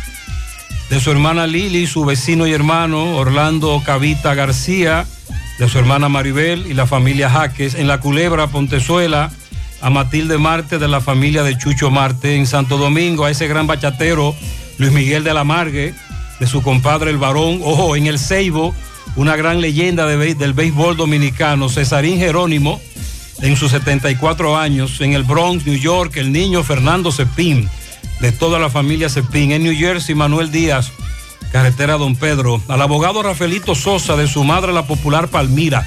[0.91, 5.07] de su hermana Lili, su vecino y hermano, Orlando Cavita García,
[5.59, 9.31] de su hermana Maribel y la familia Jaques, en La Culebra, Pontezuela,
[9.81, 13.67] a Matilde Marte de la familia de Chucho Marte, en Santo Domingo, a ese gran
[13.67, 14.35] bachatero,
[14.79, 15.95] Luis Miguel de la Margue,
[16.41, 18.75] de su compadre el varón, ojo, en el Ceibo,
[19.17, 22.81] una gran leyenda del béisbol dominicano, Cesarín Jerónimo,
[23.43, 27.69] en sus 74 años, en el Bronx, New York, el niño Fernando Cepín,
[28.21, 30.93] de toda la familia Cepín, en New Jersey, Manuel Díaz,
[31.53, 35.87] carretera Don Pedro, al abogado Rafaelito Sosa, de su madre la popular Palmira,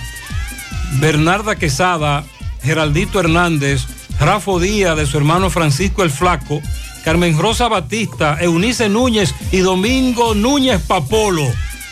[0.99, 2.23] Bernarda Quesada,
[2.61, 3.85] Geraldito Hernández,
[4.19, 6.61] Rafo Díaz, de su hermano Francisco el Flaco,
[7.03, 11.47] Carmen Rosa Batista, Eunice Núñez y Domingo Núñez Papolo,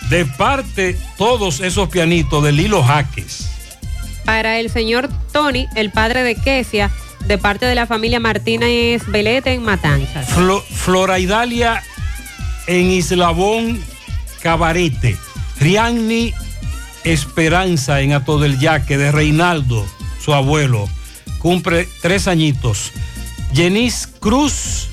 [0.10, 3.49] de parte todos esos pianitos de Lilo Jaques.
[4.26, 6.91] Para el señor Tony, el padre de Kesia,
[7.27, 10.27] de parte de la familia Martínez Belete en Matanzas.
[10.30, 11.84] Flo- Flora Idalia
[12.68, 13.80] en Islabón
[14.41, 15.18] Cabarete.
[15.60, 16.34] Rianni
[17.03, 19.86] Esperanza en Ato del Yaque de Reinaldo,
[20.23, 20.90] su abuelo.
[21.40, 22.91] Cumple tres añitos.
[23.53, 24.88] Jenis Cruz,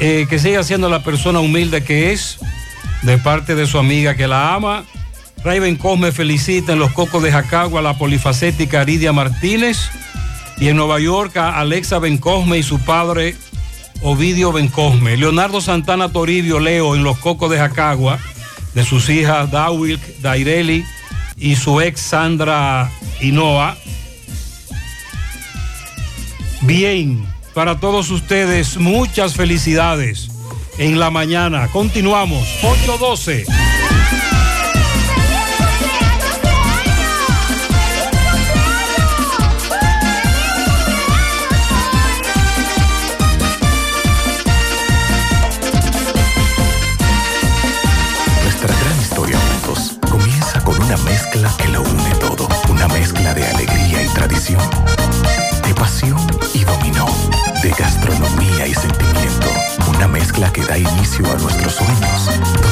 [0.00, 2.38] eh, que sigue siendo la persona humilde que es,
[3.04, 4.84] de parte de su amiga que la ama.
[5.44, 9.78] Raven Cosme felicita en los cocos de Jacagua a la polifacética Aridia Martínez.
[10.56, 13.36] Y en Nueva York a Alexa Bencosme y su padre
[14.02, 15.16] Ovidio Bencosme.
[15.16, 18.18] Leonardo Santana Toribio Leo en los cocos de Jacagua,
[18.72, 20.84] de sus hijas Dawil, Daireli
[21.36, 22.90] y su ex Sandra
[23.20, 23.76] Hinoa.
[26.62, 30.33] Bien, para todos ustedes, muchas felicidades
[30.78, 31.68] en la mañana.
[31.72, 33.44] Continuamos, 812.
[60.34, 62.53] Mezcla que da inicio a nuestros sueños,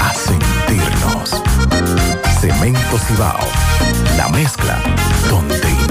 [0.00, 1.42] a sentirnos.
[2.40, 3.38] Cemento Cibao,
[4.16, 4.82] la mezcla
[5.28, 5.81] donde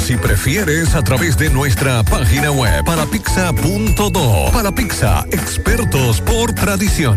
[0.00, 4.50] Si prefieres, a través de nuestra página web palapizza.do.
[4.52, 7.16] Palapizza, expertos por tradición.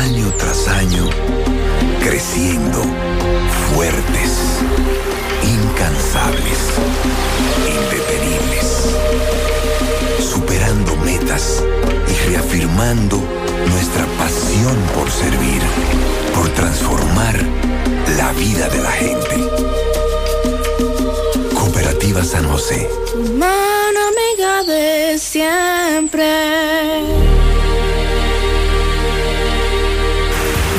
[0.00, 1.10] Año tras año,
[2.02, 2.82] creciendo,
[3.68, 4.58] fuertes,
[5.44, 6.58] incansables,
[7.68, 8.96] indetenibles,
[10.18, 11.62] superando metas
[12.08, 13.22] y reafirmando
[13.68, 15.60] nuestra pasión por servir,
[16.34, 17.38] por transformar
[18.16, 19.50] la vida de la gente.
[21.54, 22.88] Cooperativa San José.
[23.36, 26.30] Mano amiga de siempre.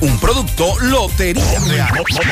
[0.00, 1.60] Un producto Lotería.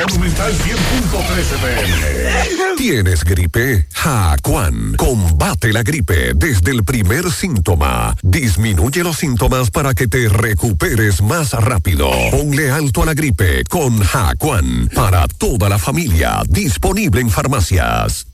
[0.06, 2.76] Monumental 100.13 pm.
[2.76, 3.86] ¿Tienes gripe?
[3.92, 4.94] Jacuan.
[4.96, 8.16] Combate la gripe desde el primer síntoma.
[8.22, 12.10] Disminuye los síntomas para que te recuperes más rápido.
[12.30, 14.90] Ponle alto a la gripe con Jacuan.
[14.94, 16.42] Para toda la familia.
[16.48, 18.33] Disponible en farmacias.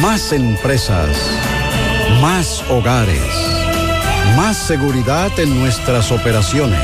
[0.00, 1.16] Más empresas.
[2.20, 3.20] Más hogares.
[4.36, 6.80] Más seguridad en nuestras operaciones.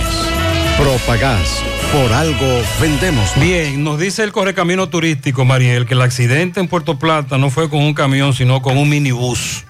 [0.78, 1.62] Propagás.
[1.92, 3.36] Por algo vendemos.
[3.36, 3.40] más.
[3.40, 7.68] Bien, nos dice el correcamino turístico, Mariel, que el accidente en Puerto Plata no fue
[7.68, 9.64] con un camión, sino con un minibús.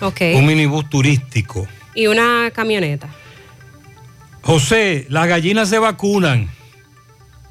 [0.00, 0.20] Ok.
[0.34, 1.68] Un minibús turístico.
[1.94, 3.08] Y una camioneta.
[4.42, 6.50] José, las gallinas se vacunan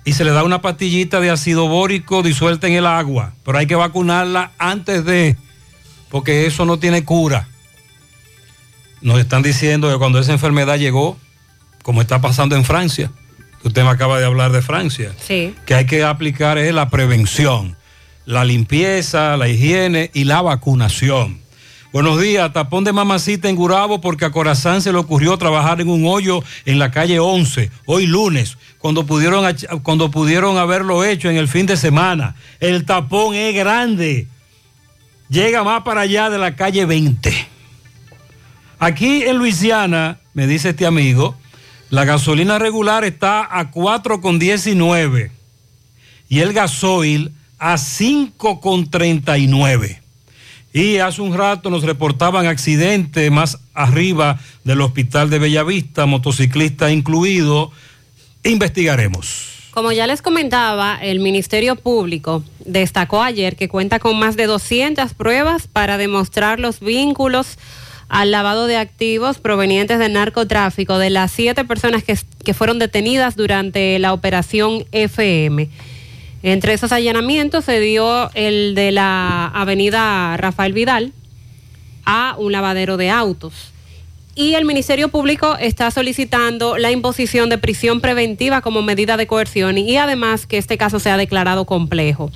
[0.05, 3.67] y se le da una pastillita de ácido bórico disuelta en el agua, pero hay
[3.67, 5.37] que vacunarla antes de,
[6.09, 7.47] porque eso no tiene cura.
[9.01, 11.17] Nos están diciendo que cuando esa enfermedad llegó,
[11.83, 13.11] como está pasando en Francia,
[13.61, 15.55] que usted me acaba de hablar de Francia, Sí.
[15.65, 17.75] que hay que aplicar es la prevención,
[18.25, 21.39] la limpieza, la higiene y la vacunación.
[21.93, 25.89] Buenos días, tapón de mamacita en Gurabo porque a Corazán se le ocurrió trabajar en
[25.89, 29.45] un hoyo en la calle 11, hoy lunes, cuando pudieron,
[29.83, 32.33] cuando pudieron haberlo hecho en el fin de semana.
[32.59, 34.27] El tapón es grande,
[35.29, 37.31] llega más para allá de la calle 20.
[38.79, 41.35] Aquí en Luisiana, me dice este amigo,
[41.91, 45.29] la gasolina regular está a 4,19
[46.27, 50.02] y el gasoil a 5,39.
[50.73, 57.71] Y hace un rato nos reportaban accidentes más arriba del hospital de Bellavista, motociclista incluido.
[58.43, 59.69] Investigaremos.
[59.69, 65.13] Como ya les comentaba, el Ministerio Público destacó ayer que cuenta con más de 200
[65.13, 67.57] pruebas para demostrar los vínculos
[68.09, 73.35] al lavado de activos provenientes del narcotráfico de las siete personas que, que fueron detenidas
[73.35, 75.69] durante la operación FM.
[76.43, 81.13] Entre esos allanamientos se dio el de la avenida Rafael Vidal,
[82.05, 83.71] a un lavadero de autos.
[84.35, 89.77] Y el Ministerio Público está solicitando la imposición de prisión preventiva como medida de coerción
[89.77, 92.29] y además que este caso sea declarado complejo.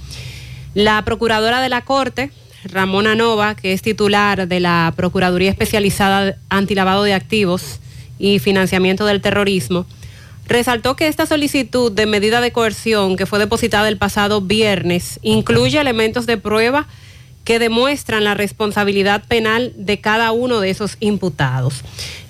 [0.74, 2.32] La Procuradora de la Corte,
[2.64, 7.80] Ramona Nova, que es titular de la Procuraduría Especializada Antilavado de Activos
[8.20, 9.86] y Financiamiento del Terrorismo,
[10.48, 15.80] resaltó que esta solicitud de medida de coerción que fue depositada el pasado viernes incluye
[15.80, 16.88] elementos de prueba
[17.44, 21.82] que demuestran la responsabilidad penal de cada uno de esos imputados.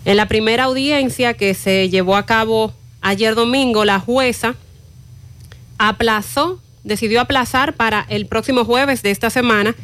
[0.06, 4.56] En la primera audiencia que se llevó a cabo ayer domingo, la jueza
[5.78, 9.76] aplazó, decidió aplazar para el próximo jueves de esta semana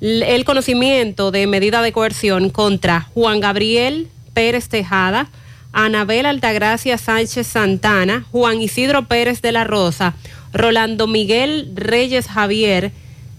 [0.00, 5.28] el conocimiento de medida de coerción contra Juan Gabriel Pérez Tejada,
[5.74, 10.14] Anabel Altagracia Sánchez Santana, Juan Isidro Pérez de la Rosa,
[10.52, 12.92] Rolando Miguel Reyes Javier,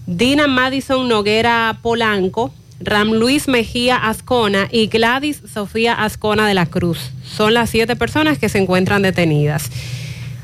[0.06, 7.10] Dina Madison Noguera Polanco, Ram Luis Mejía Ascona y Gladys Sofía Ascona de la Cruz.
[7.24, 9.70] Son las siete personas que se encuentran detenidas.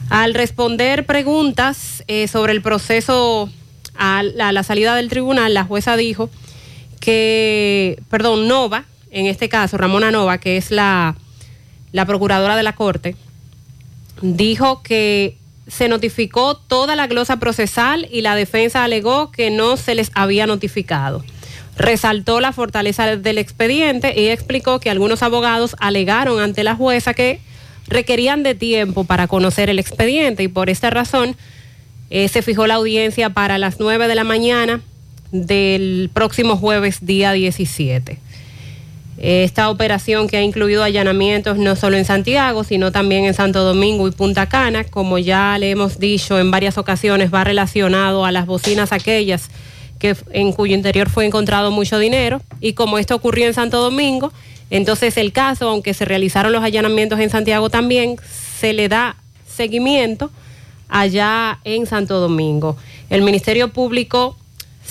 [0.09, 3.51] Al responder preguntas eh, sobre el proceso
[3.95, 6.31] a la, a la salida del tribunal, la jueza dijo
[7.01, 11.17] que, perdón, Nova, en este caso, Ramona Nova, que es la,
[11.93, 13.17] la procuradora de la Corte,
[14.23, 15.37] dijo que
[15.69, 20.47] se notificó toda la glosa procesal y la defensa alegó que no se les había
[20.47, 21.25] notificado.
[21.77, 27.41] Resaltó la fortaleza del expediente y explicó que algunos abogados alegaron ante la jueza que
[27.89, 31.37] requerían de tiempo para conocer el expediente y por esta razón
[32.11, 34.81] eh, se fijó la audiencia para las 9 de la mañana
[35.31, 38.19] del próximo jueves día 17.
[39.23, 44.09] Esta operación que ha incluido allanamientos no solo en Santiago, sino también en Santo Domingo
[44.09, 48.47] y Punta Cana, como ya le hemos dicho en varias ocasiones, va relacionado a las
[48.47, 49.49] bocinas aquellas
[50.01, 54.33] que en cuyo interior fue encontrado mucho dinero y como esto ocurrió en Santo Domingo,
[54.71, 58.17] entonces el caso, aunque se realizaron los allanamientos en Santiago también,
[58.59, 59.15] se le da
[59.47, 60.33] seguimiento
[60.89, 62.77] allá en Santo Domingo.
[63.09, 64.37] El Ministerio Público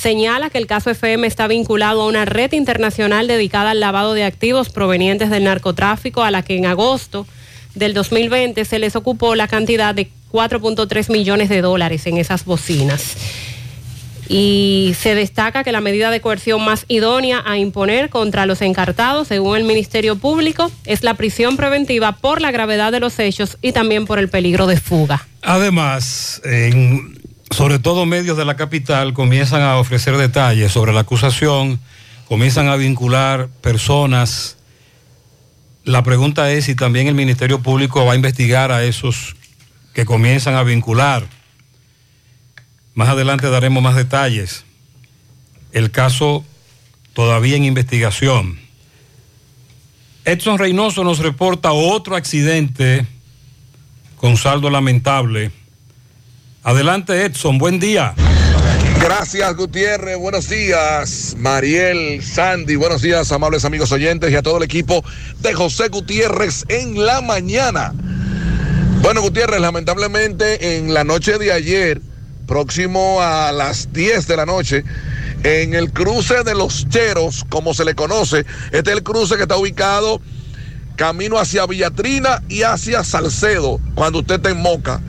[0.02, 4.24] señala que el caso FM está vinculado a una red internacional dedicada al lavado de
[4.24, 7.28] activos provenientes del narcotráfico, a la que en agosto
[7.76, 13.16] del 2020 se les ocupó la cantidad de 4.3 millones de dólares en esas bocinas.
[14.28, 19.28] Y se destaca que la medida de coerción más idónea a imponer contra los encartados,
[19.28, 23.72] según el Ministerio Público, es la prisión preventiva por la gravedad de los hechos y
[23.72, 25.28] también por el peligro de fuga.
[25.44, 27.21] Además, en
[27.52, 31.80] sobre todo medios de la capital comienzan a ofrecer detalles sobre la acusación,
[32.28, 34.58] comienzan a vincular personas.
[35.84, 39.36] La pregunta es si también el Ministerio Público va a investigar a esos
[39.94, 41.28] que comienzan a vincular.
[42.94, 44.64] Más adelante daremos más detalles.
[45.74, 46.46] El caso
[47.14, 48.60] todavía en investigación.
[50.24, 53.06] Edson Reynoso nos reporta otro accidente
[54.16, 55.52] con saldo lamentable
[56.64, 58.14] Adelante Edson, buen día.
[59.02, 64.64] Gracias Gutiérrez, buenos días Mariel, Sandy, buenos días amables amigos oyentes y a todo el
[64.64, 65.04] equipo
[65.40, 67.94] de José Gutiérrez en la mañana.
[69.02, 72.00] Bueno Gutiérrez, lamentablemente en la noche de ayer,
[72.46, 74.84] próximo a las 10 de la noche,
[75.44, 79.44] en el cruce de los Cheros, como se le conoce, este es el cruce que
[79.44, 80.22] está ubicado
[80.96, 85.02] camino hacia Villatrina y hacia Salcedo, cuando usted está en Moca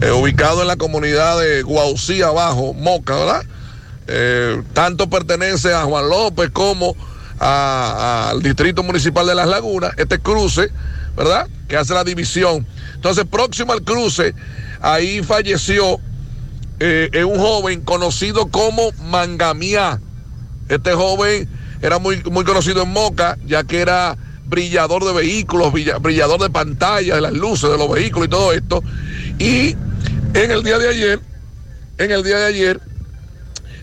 [0.00, 3.44] eh, ubicado en la comunidad de Guaucí abajo, Moca, ¿verdad?
[4.08, 6.96] Eh, tanto pertenece a Juan López como
[7.38, 10.70] al Distrito Municipal de Las Lagunas, este cruce,
[11.16, 11.48] ¿verdad?
[11.68, 12.66] Que hace la división.
[12.94, 14.34] Entonces, próximo al cruce,
[14.80, 15.98] ahí falleció
[16.78, 20.00] eh, un joven conocido como Mangamía.
[20.68, 21.48] Este joven
[21.80, 27.16] era muy, muy conocido en Moca, ya que era brillador de vehículos, brillador de pantalla,
[27.16, 28.82] de las luces de los vehículos y todo esto.
[29.42, 29.76] Y
[30.34, 31.20] en el día de ayer,
[31.98, 32.80] en el día de ayer,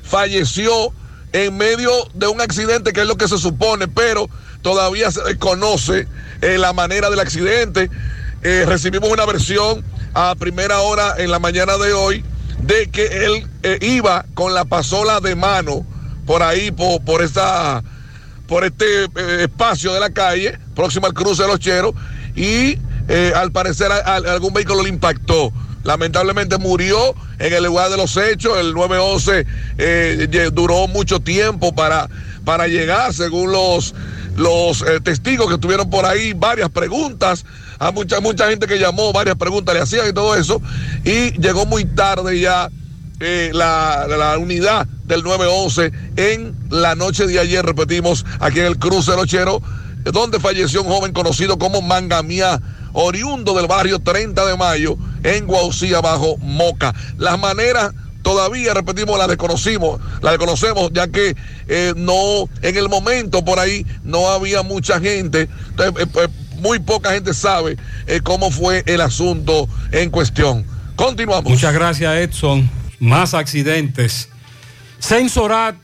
[0.03, 0.93] falleció
[1.33, 4.29] en medio de un accidente que es lo que se supone, pero
[4.61, 6.07] todavía se desconoce
[6.41, 7.91] eh, la manera del accidente.
[8.41, 9.83] Eh, recibimos una versión
[10.13, 12.23] a primera hora en la mañana de hoy
[12.61, 15.85] de que él eh, iba con la pasola de mano
[16.25, 17.21] por ahí, por, por,
[18.47, 19.09] por este
[19.43, 21.93] espacio de la calle, próximo al cruce de los Cheros,
[22.33, 22.77] y
[23.35, 25.51] al parecer algún vehículo le impactó
[25.83, 28.57] lamentablemente murió en el lugar de los hechos.
[28.57, 29.45] El 911
[29.77, 32.09] eh, duró mucho tiempo para,
[32.45, 33.93] para llegar, según los,
[34.35, 37.45] los eh, testigos que estuvieron por ahí, varias preguntas.
[37.79, 40.61] A mucha, mucha gente que llamó, varias preguntas le hacían y todo eso.
[41.05, 42.69] Y llegó muy tarde ya
[43.21, 48.77] eh, la, la, unidad del 911 en la noche de ayer, repetimos, aquí en el
[48.77, 49.61] cruce Lochero,
[50.03, 52.61] donde falleció un joven conocido como Mangamía,
[52.93, 56.93] oriundo del barrio 30 de Mayo, en Guaucía, bajo Moca.
[57.17, 61.35] Las maneras todavía, repetimos, la desconocimos, la desconocemos, ya que
[61.67, 66.29] eh, no, en el momento por ahí no había mucha gente, entonces, eh, pues,
[66.59, 70.65] muy poca gente sabe eh, cómo fue el asunto en cuestión.
[70.95, 71.49] Continuamos.
[71.49, 72.69] Muchas gracias, Edson.
[72.99, 74.29] Más accidentes.
[74.99, 75.75] Sensorat,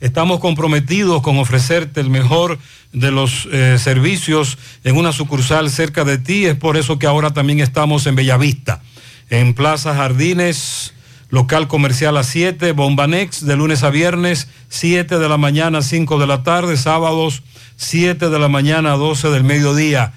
[0.00, 2.58] Estamos comprometidos con ofrecerte el mejor
[2.92, 6.46] de los eh, servicios en una sucursal cerca de ti.
[6.46, 8.80] Es por eso que ahora también estamos en Bellavista,
[9.28, 10.94] en Plaza Jardines,
[11.28, 16.18] local comercial a 7, Bombanex, de lunes a viernes, 7 de la mañana a 5
[16.18, 17.42] de la tarde, sábados
[17.76, 20.14] 7 de la mañana a 12 del mediodía.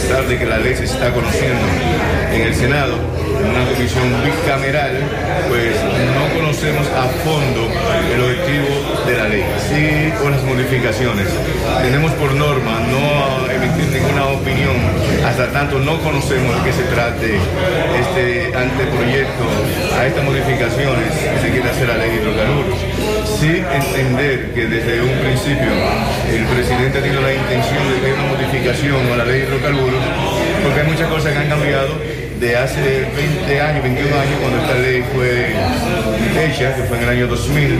[0.02, 1.62] Pesar de que la ley se está conociendo
[2.34, 2.96] en el Senado,
[3.40, 4.98] en una comisión bicameral,
[5.48, 5.76] pues
[6.18, 7.70] no conocemos a fondo
[8.12, 11.28] el objetivo de la ley, sí con las modificaciones.
[11.84, 14.76] Tenemos por norma no emitir ninguna opinión
[15.24, 17.38] hasta tanto no conocemos de qué se trate
[18.02, 19.44] este anteproyecto
[20.00, 22.80] a estas modificaciones que se quiere hacer la ley de hidrocarburos.
[23.40, 25.72] Sí entender que desde un principio
[26.30, 30.04] el presidente tiene la intención de que una modificación a la ley de hidrocarburos,
[30.64, 31.98] porque hay muchas cosas que han cambiado
[32.42, 35.54] de hace 20 años, 21 años, cuando esta ley fue
[36.44, 37.78] hecha, que fue en el año 2000,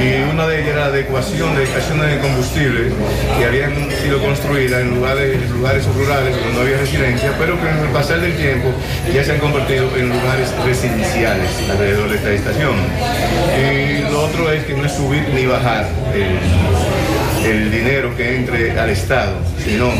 [0.00, 2.92] y una de ellas era la adecuación de estaciones de combustible
[3.36, 7.78] que habían sido construidas en lugares, lugares rurales donde no había residencia, pero que en
[7.78, 8.72] el pasar del tiempo
[9.12, 12.76] ya se han convertido en lugares residenciales alrededor de esta estación.
[13.58, 18.78] Y lo otro es que no es subir ni bajar el, el dinero que entre
[18.78, 19.90] al Estado, sino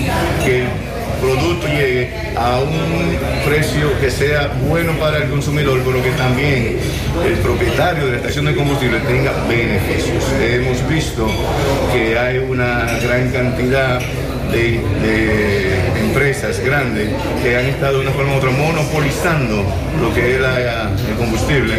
[0.44, 0.91] que
[1.22, 3.16] producto llegue a un
[3.46, 6.78] precio que sea bueno para el consumidor, pero que también
[7.24, 10.24] el propietario de la estación de combustible tenga beneficios.
[10.40, 11.28] Hemos visto
[11.92, 14.00] que hay una gran cantidad
[14.52, 17.08] de, de empresas grandes
[17.42, 19.64] que han estado de una forma u otra monopolizando
[20.00, 21.74] lo que es la- el combustible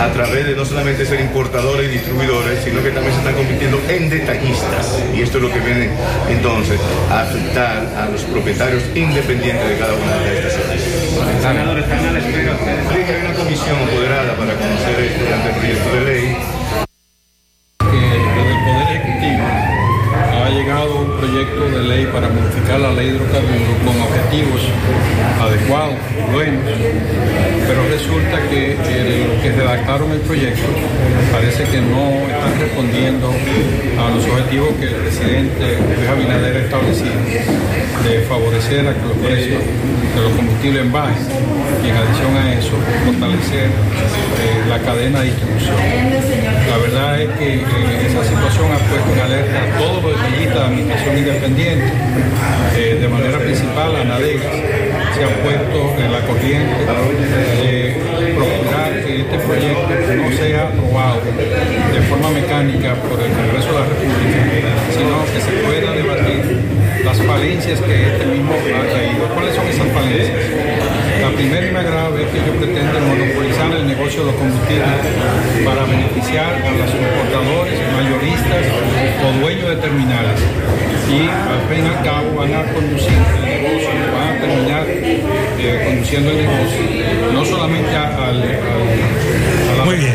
[0.00, 3.80] a través de no solamente ser importadores y distribuidores, sino que también se están convirtiendo
[3.88, 4.98] en detallistas.
[5.14, 5.88] Y esto es lo que viene
[6.30, 6.80] entonces
[7.10, 11.42] a afectar a los propietarios independientes de cada una de estas estaciones.
[11.42, 12.84] Senador, ¿están a la espera ustedes?
[12.92, 16.36] Sí, hay una comisión apoderada para conocer este anteproyecto de ley.
[17.78, 19.44] que desde el Poder Ejecutivo
[20.44, 24.62] ha llegado un proyecto de ley para modificar la ley de hidrocarburos con objetivos
[25.42, 25.96] adecuados,
[26.32, 26.62] buenos,
[27.66, 30.66] pero resulta que eh, los que redactaron el proyecto
[31.32, 33.34] parece que no están respondiendo
[33.98, 37.18] a los objetivos que el presidente Luis Abinader ha establecido
[38.04, 39.62] de favorecer a que los precios
[40.14, 41.26] de los combustibles bajen
[41.84, 42.74] y en adición a eso
[43.04, 45.76] fortalecer eh, la cadena de distribución.
[46.70, 50.54] La verdad es que eh, esa situación ha puesto en alerta a todos los detallistas
[50.54, 51.92] de administración independiente,
[52.76, 54.54] eh, de manera principal a Nadegas,
[55.14, 56.84] se han puesto en la corriente
[57.62, 57.96] de
[58.34, 61.22] procurar que este proyecto no sea aprobado
[61.92, 64.38] de forma mecánica por el Congreso de la República,
[64.92, 66.58] sino que se pueda debatir
[67.04, 69.28] las falencias que este mismo ha traído.
[69.34, 71.07] ¿Cuáles son esas falencias?
[71.28, 74.88] La primera y más grave es que ellos pretenden monopolizar el negocio de los combustibles
[75.62, 78.64] para beneficiar a los importadores, mayoristas
[79.22, 80.40] o dueños de terminales.
[81.06, 85.82] Y al fin y al cabo van a conducir el negocio, van a terminar eh,
[85.84, 90.14] conduciendo el negocio, no solamente a, a la Muy bien.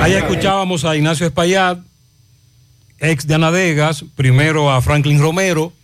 [0.00, 1.80] Ahí escuchábamos a Ignacio Espaillat,
[2.98, 5.74] ex de Anadegas, primero a Franklin Romero,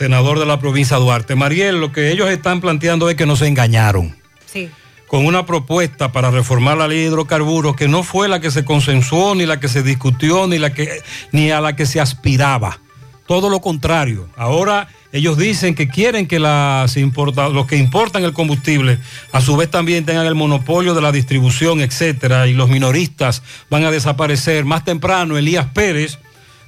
[0.00, 1.34] senador de la provincia de Duarte.
[1.36, 4.14] Mariel, lo que ellos están planteando es que nos engañaron
[4.44, 4.68] Sí.
[5.06, 8.62] con una propuesta para reformar la ley de hidrocarburos que no fue la que se
[8.62, 11.00] consensuó, ni la que se discutió, ni, la que,
[11.32, 12.78] ni a la que se aspiraba.
[13.26, 14.28] Todo lo contrario.
[14.36, 18.98] Ahora ellos dicen que quieren que las importa- los que importan el combustible
[19.32, 23.84] a su vez también tengan el monopolio de la distribución, etcétera, y los minoristas van
[23.84, 24.66] a desaparecer.
[24.66, 26.18] Más temprano, Elías Pérez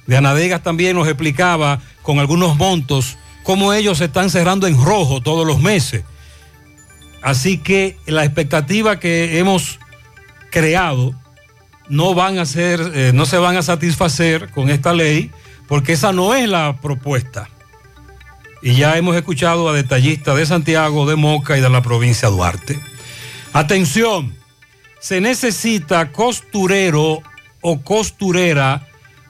[0.09, 5.21] de Anadegas también nos explicaba con algunos montos cómo ellos se están cerrando en rojo
[5.21, 6.03] todos los meses.
[7.21, 9.77] Así que la expectativa que hemos
[10.49, 11.13] creado
[11.89, 15.29] no van a ser, eh, no se van a satisfacer con esta ley,
[15.67, 17.47] porque esa no es la propuesta.
[18.63, 22.35] Y ya hemos escuchado a detallistas de Santiago, de Moca y de la provincia de
[22.35, 22.79] Duarte.
[23.53, 24.33] Atención,
[24.99, 27.21] se necesita costurero
[27.61, 28.88] o costurera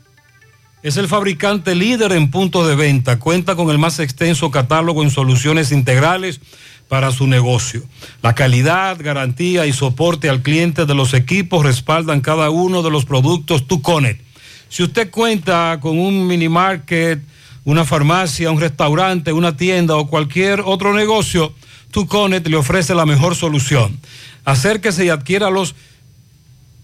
[0.84, 3.20] es el fabricante líder en puntos de venta.
[3.20, 6.40] Cuenta con el más extenso catálogo en soluciones integrales
[6.88, 7.84] para su negocio.
[8.22, 13.06] La calidad, garantía y soporte al cliente de los equipos respaldan cada uno de los
[13.06, 14.22] productos Tuconet.
[14.70, 17.22] Si usted cuenta con un mini market,
[17.64, 21.54] una farmacia, un restaurante, una tienda o cualquier otro negocio,
[21.92, 24.00] Tuconet le ofrece la mejor solución.
[24.46, 25.76] Acérquese y adquiéralos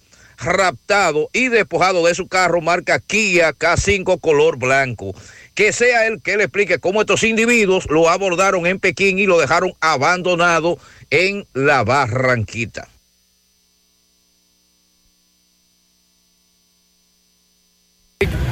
[0.44, 5.14] raptado y despojado de su carro marca Kia K5 color blanco.
[5.54, 9.38] Que sea él que le explique cómo estos individuos lo abordaron en Pekín y lo
[9.38, 10.78] dejaron abandonado
[11.10, 12.88] en la Barranquita.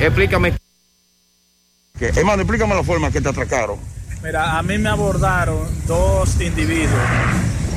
[0.00, 0.54] Explícame.
[2.00, 3.78] Hermano, explícame la forma que te atracaron.
[4.22, 6.90] Mira, a mí me abordaron dos individuos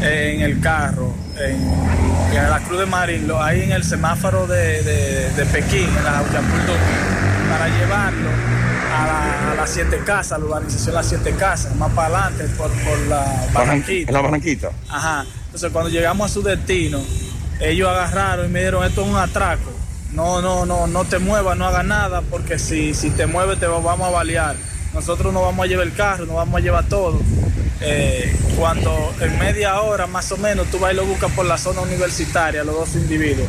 [0.03, 4.83] en el carro, en, en la Cruz de Marín, lo- ahí en el semáforo de,
[4.83, 6.73] de- de Pekín, en la Auyapulto,
[7.49, 8.29] para llevarlo
[8.95, 12.69] a la- a las siete casas, la urbanización Las Siete Casas, más para adelante, por,
[12.71, 14.09] por la Barranquita.
[14.09, 14.69] En la Barranquita.
[14.89, 15.25] Ajá.
[15.45, 16.99] Entonces cuando llegamos a su destino,
[17.59, 19.71] ellos agarraron y me dijeron, esto es un atraco.
[20.11, 23.65] No, no, no, no te muevas, no hagas nada, porque si, si te mueves te
[23.67, 24.55] vamos a balear.
[24.93, 27.19] Nosotros no vamos a llevar el carro, nos vamos a llevar todo.
[27.81, 31.57] Eh, cuando en media hora más o menos tú vas y lo buscas por la
[31.57, 33.47] zona universitaria, los dos individuos.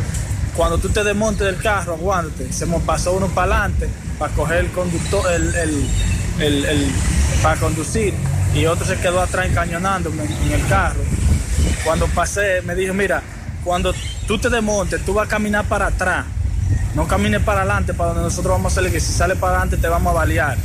[0.57, 2.53] Cuando tú te desmontes del carro, aguántate.
[2.53, 3.89] Se me pasó uno para adelante
[4.19, 5.55] para coger el conductor, el,
[6.41, 6.93] el- el-
[7.43, 8.15] para conducir,
[8.55, 11.01] y otro se quedó atrás encañonándome en el carro.
[11.85, 13.23] Cuando pasé, me dijo, mira,
[13.62, 13.95] cuando
[14.27, 16.25] tú te desmontes, tú vas a caminar para atrás.
[16.95, 19.77] No camines para adelante, para donde nosotros vamos a hacerle que si sale para adelante
[19.77, 20.57] te vamos a balear.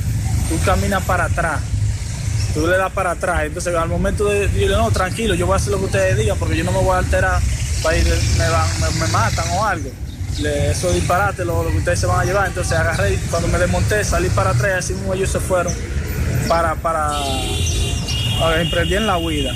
[0.50, 1.62] Tú caminas para atrás.
[2.54, 3.44] Tú le das para atrás.
[3.46, 6.38] Entonces, al momento de decirle, no, tranquilo, yo voy a hacer lo que ustedes digan
[6.38, 7.40] porque yo no me voy a alterar
[7.84, 8.06] para ir,
[8.38, 9.90] me, van- me- matan o algo.
[10.40, 12.48] Le- eso es disparate lo, lo que ustedes se van a llevar.
[12.48, 15.74] Entonces, agarré cuando me desmonté, salí para atrás y así mismo ellos se fueron
[16.48, 17.12] para, para,
[18.40, 19.52] para emprendí en la huida.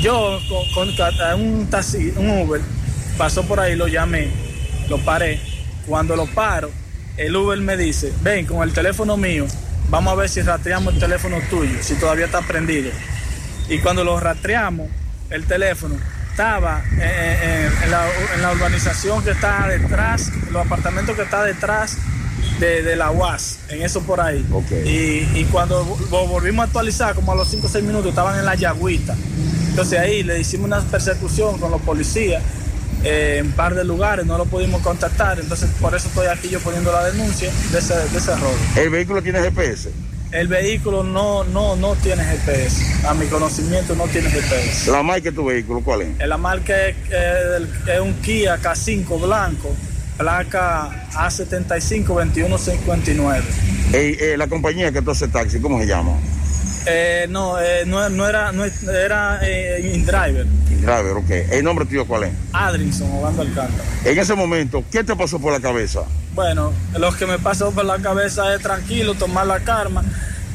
[0.00, 0.38] Yo
[0.74, 2.60] con, con un taxi, un Uber,
[3.18, 4.30] pasó por ahí, lo llamé,
[4.88, 5.40] lo paré.
[5.86, 6.70] Cuando lo paro,
[7.16, 9.46] el Uber me dice, ven con el teléfono mío,
[9.90, 12.90] vamos a ver si rastreamos el teléfono tuyo, si todavía está prendido.
[13.68, 14.88] Y cuando lo rastreamos,
[15.30, 15.96] el teléfono
[16.30, 21.42] estaba eh, eh, en, la, en la urbanización que está detrás, los apartamentos que está
[21.44, 21.96] detrás
[22.58, 24.44] de, de la UAS, en eso por ahí.
[24.84, 28.38] Y, y cuando vo- volvimos a actualizar, como a los 5 o 6 minutos, estaban
[28.38, 29.14] en la Yagüita.
[29.70, 32.42] Entonces ahí le hicimos una persecución con los policías
[33.04, 36.48] eh, en un par de lugares, no lo pudimos contactar, entonces por eso estoy aquí
[36.48, 38.54] yo poniendo la denuncia de ese, de ese robo.
[38.76, 39.90] ¿El vehículo tiene GPS?
[40.32, 44.90] El vehículo no, no, no tiene GPS, a mi conocimiento no tiene GPS.
[44.90, 46.18] ¿La marca de tu vehículo cuál es?
[46.26, 49.70] La marca es, es- es un Kia K5 blanco,
[50.18, 53.42] placa A75-2159.
[53.92, 56.12] Eh, eh, la compañía que tú haces taxi, ¿cómo se llama?
[56.86, 60.46] Eh, no, eh, no, no era, no era eh, InDriver,
[60.84, 61.30] Driver, ok.
[61.50, 62.32] ¿El nombre tuyo cuál es?
[62.52, 63.84] Adrinson, Obando Alcántara.
[64.04, 66.02] En ese momento, ¿qué te pasó por la cabeza?
[66.34, 70.04] Bueno, lo que me pasó por la cabeza es tranquilo, tomar la calma,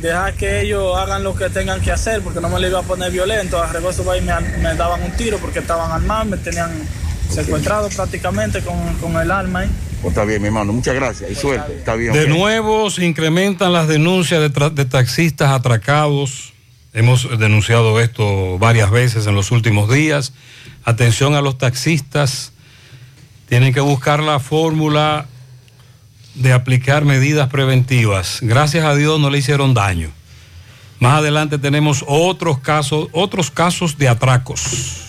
[0.01, 2.83] dejar que ellos hagan lo que tengan que hacer, porque no me le iba a
[2.83, 3.61] poner violento.
[3.61, 3.71] A
[4.17, 6.71] y me, me daban un tiro porque estaban armados, me tenían
[7.29, 9.69] secuestrado prácticamente con, con el arma ahí.
[10.01, 10.71] Pues está bien, mi hermano.
[10.71, 11.77] Muchas gracias y suerte.
[11.77, 12.13] Está bien.
[12.13, 16.53] De nuevo se incrementan las denuncias de, de taxistas atracados.
[16.93, 20.33] Hemos denunciado esto varias veces en los últimos días.
[20.83, 22.53] Atención a los taxistas.
[23.47, 25.27] Tienen que buscar la fórmula
[26.35, 28.39] de aplicar medidas preventivas.
[28.41, 30.11] Gracias a Dios no le hicieron daño.
[30.99, 35.08] Más adelante tenemos otros casos, otros casos de atracos.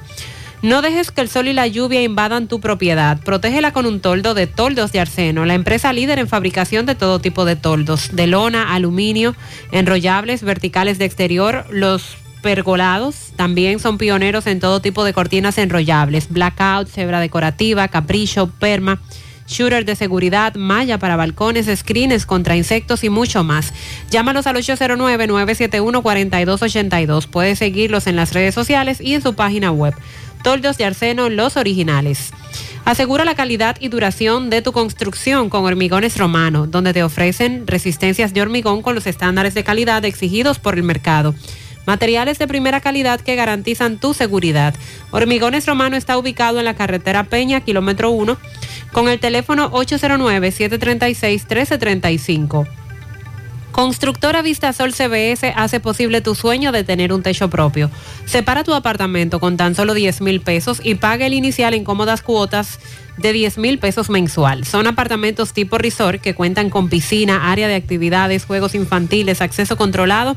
[0.62, 3.20] No dejes que el sol y la lluvia invadan tu propiedad.
[3.20, 7.18] Protégela con un toldo de toldos de arseno, la empresa líder en fabricación de todo
[7.20, 9.36] tipo de toldos, de lona, aluminio,
[9.72, 16.30] enrollables, verticales de exterior, los pergolados también son pioneros en todo tipo de cortinas enrollables,
[16.30, 19.00] blackout, cebra decorativa, capricho, perma
[19.48, 23.74] shooter de seguridad, malla para balcones, screens contra insectos y mucho más.
[24.12, 27.28] Llámalos al 809-971-4282.
[27.28, 29.94] Puedes seguirlos en las redes sociales y en su página web.
[30.44, 32.32] Toldos de Arseno, los originales.
[32.86, 38.34] Asegura la calidad y duración de tu construcción con Hormigones Romano, donde te ofrecen resistencias
[38.34, 41.36] de hormigón con los estándares de calidad exigidos por el mercado.
[41.88, 44.76] Materiales de primera calidad que garantizan tu seguridad.
[45.12, 48.38] Hormigones Romano está ubicado en la carretera Peña, kilómetro 1,
[48.92, 52.68] con el teléfono 809-736-1335.
[53.72, 57.90] Constructora Vistasol CBS hace posible tu sueño de tener un techo propio.
[58.26, 62.22] Separa tu apartamento con tan solo 10 mil pesos y paga el inicial en cómodas
[62.22, 62.82] cuotas
[63.16, 64.66] de 10 mil pesos mensual.
[64.66, 70.36] Son apartamentos tipo resort que cuentan con piscina, área de actividades, juegos infantiles, acceso controlado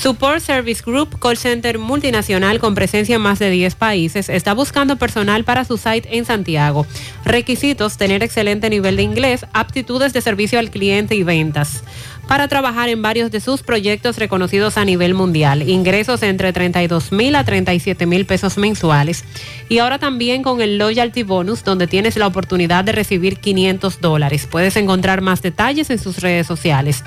[0.01, 4.97] Support Service Group, call center multinacional con presencia en más de 10 países, está buscando
[4.97, 6.86] personal para su site en Santiago.
[7.27, 11.85] Requisitos, tener excelente nivel de inglés, aptitudes de servicio al cliente y ventas.
[12.31, 15.69] Para trabajar en varios de sus proyectos reconocidos a nivel mundial.
[15.69, 19.24] Ingresos entre 32 mil a 37 mil pesos mensuales.
[19.69, 24.47] Y ahora también con el Loyalty Bonus, donde tienes la oportunidad de recibir 500 dólares.
[24.48, 27.02] Puedes encontrar más detalles en sus redes sociales.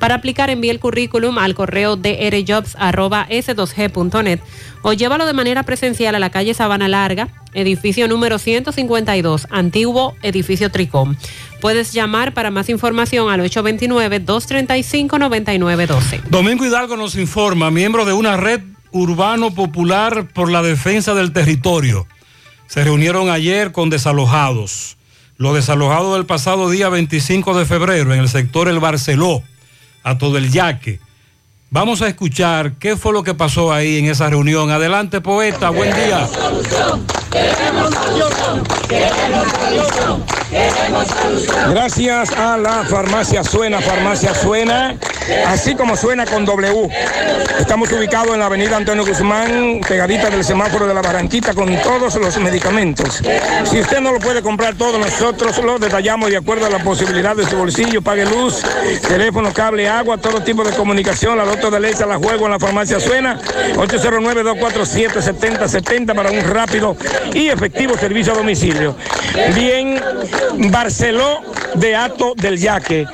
[0.00, 4.40] Para aplicar, envíe el currículum al correo drjobs.s2g.net
[4.84, 10.70] o llévalo de manera presencial a la calle Sabana Larga, edificio número 152, antiguo edificio
[10.70, 11.16] Tricom.
[11.62, 16.24] Puedes llamar para más información al 829-235-9912.
[16.24, 18.60] Domingo Hidalgo nos informa, miembro de una red
[18.92, 22.06] urbano popular por la defensa del territorio.
[22.66, 24.98] Se reunieron ayer con desalojados.
[25.38, 29.42] Los desalojados del pasado día 25 de febrero en el sector El Barceló,
[30.02, 31.00] a todo el yaque.
[31.70, 34.70] Vamos a escuchar qué fue lo que pasó ahí en esa reunión.
[34.70, 36.28] Adelante, poeta, buen día.
[41.70, 44.94] Gracias a la farmacia Suena, farmacia Suena,
[45.46, 46.88] así como suena con W.
[47.58, 52.14] Estamos ubicados en la avenida Antonio Guzmán, pegadita del semáforo de la Barranquita con todos
[52.16, 53.20] los medicamentos.
[53.64, 57.34] Si usted no lo puede comprar todo, nosotros lo detallamos de acuerdo a la posibilidad
[57.34, 58.62] de su bolsillo, pague luz,
[59.08, 62.60] teléfono, cable, agua, todo tipo de comunicación, la doctora de leche, la juego en la
[62.60, 63.40] farmacia Suena,
[63.76, 66.96] 809-247-7070 para un rápido
[67.32, 68.96] y efectivo servicio a domicilio.
[69.54, 70.00] Bien,
[70.70, 71.40] Barceló
[71.74, 73.06] de Ato del Yaque.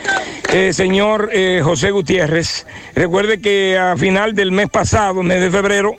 [0.52, 2.66] Eh, señor eh, José Gutiérrez,
[2.96, 5.94] recuerde que a final del mes pasado, mes de febrero,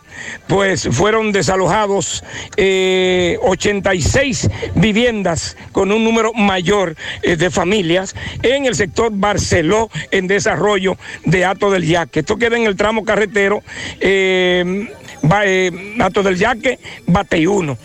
[0.47, 2.21] pues fueron desalojados
[2.57, 8.13] eh, 86 viviendas con un número mayor eh, de familias
[8.43, 12.19] en el sector Barceló en desarrollo de Ato del Yaque.
[12.19, 13.63] Esto queda en el tramo carretero
[15.23, 17.77] eh, va- eh, Ato del Yaque, Bateyuno.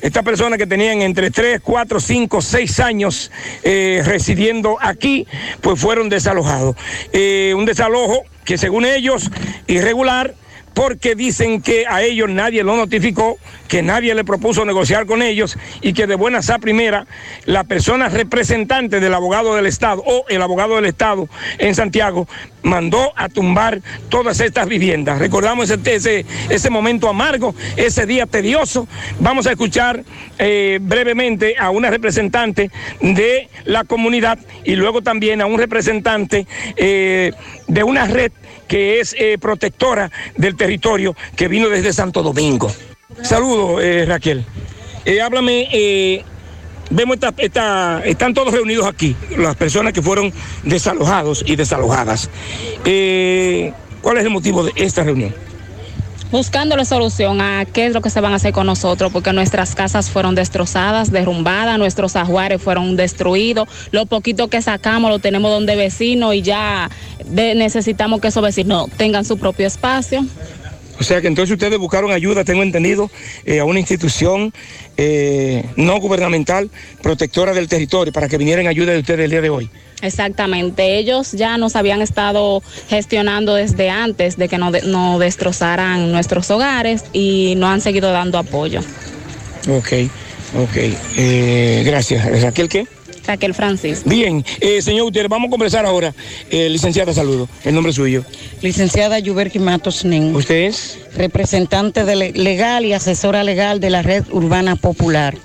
[0.00, 3.30] Estas personas que tenían entre 3, 4, 5, 6 años
[3.62, 5.26] eh, residiendo aquí,
[5.60, 6.76] pues fueron desalojados.
[7.12, 9.30] Eh, un desalojo que según ellos,
[9.68, 10.34] irregular,
[10.74, 13.38] porque dicen que a ellos nadie lo notificó,
[13.68, 17.06] que nadie le propuso negociar con ellos y que de buena a primera
[17.44, 21.28] la persona representante del abogado del Estado o el abogado del Estado
[21.58, 22.26] en Santiago
[22.62, 25.18] mandó a tumbar todas estas viviendas.
[25.18, 28.88] Recordamos ese, ese, ese momento amargo, ese día tedioso.
[29.20, 30.04] Vamos a escuchar
[30.38, 32.70] eh, brevemente a una representante
[33.00, 36.46] de la comunidad y luego también a un representante
[36.76, 37.32] eh,
[37.68, 38.32] de una red
[38.72, 42.72] que es eh, protectora del territorio que vino desde Santo Domingo.
[43.20, 44.46] Saludos, eh, Raquel.
[45.04, 46.24] Eh, háblame,
[46.88, 50.32] vemos esta, esta- están todos reunidos aquí, las personas que fueron
[50.62, 52.30] desalojados y desalojadas.
[54.00, 55.34] ¿Cuál es el motivo de esta reunión?
[56.32, 59.74] Buscándole solución a qué es lo que se van a hacer con nosotros, porque nuestras
[59.74, 65.76] casas fueron destrozadas, derrumbadas, nuestros ajuares fueron destruidos, lo poquito que sacamos lo tenemos donde
[65.76, 66.90] vecinos y ya
[67.30, 70.24] necesitamos que esos vecinos tengan su propio espacio.
[71.02, 73.10] O sea que entonces ustedes buscaron ayuda, tengo entendido,
[73.44, 74.52] eh, a una institución
[74.96, 76.70] eh, no gubernamental
[77.02, 79.68] protectora del territorio para que vinieran ayuda de ustedes el día de hoy.
[80.00, 86.12] Exactamente, ellos ya nos habían estado gestionando desde antes de que nos, de- nos destrozaran
[86.12, 88.80] nuestros hogares y nos han seguido dando apoyo.
[89.68, 89.92] Ok,
[90.56, 90.76] ok.
[91.16, 92.42] Eh, gracias.
[92.42, 92.86] ¿Raquel qué?
[93.26, 94.02] Raquel Francis.
[94.04, 96.14] Bien, eh, señor Gutiérrez, vamos a conversar ahora.
[96.50, 97.48] Eh, licenciada, saludo.
[97.64, 98.24] El nombre suyo.
[98.62, 100.34] Licenciada Yuberki Matos Nin.
[100.34, 100.98] ¿Usted es?
[101.16, 105.36] Representante de le- legal y asesora legal de la Red Urbana Popular,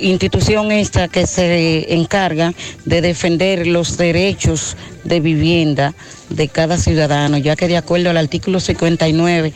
[0.00, 2.52] institución esta que se encarga
[2.84, 5.94] de defender los derechos de vivienda
[6.28, 9.52] de cada ciudadano, ya que de acuerdo al artículo 59,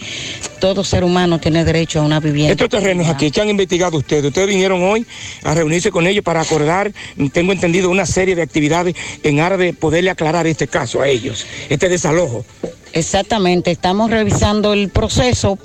[0.60, 2.52] todo ser humano tiene derecho a una vivienda.
[2.52, 4.24] Estos terrenos aquí, ¿qué han investigado ustedes?
[4.26, 5.06] Ustedes vinieron hoy
[5.44, 6.92] a reunirse con ellos para acordar,
[7.32, 11.46] tengo entendido, una serie de actividades en aras de poderle aclarar este caso a ellos,
[11.68, 12.44] este desalojo.
[12.92, 15.58] Exactamente, estamos revisando el proceso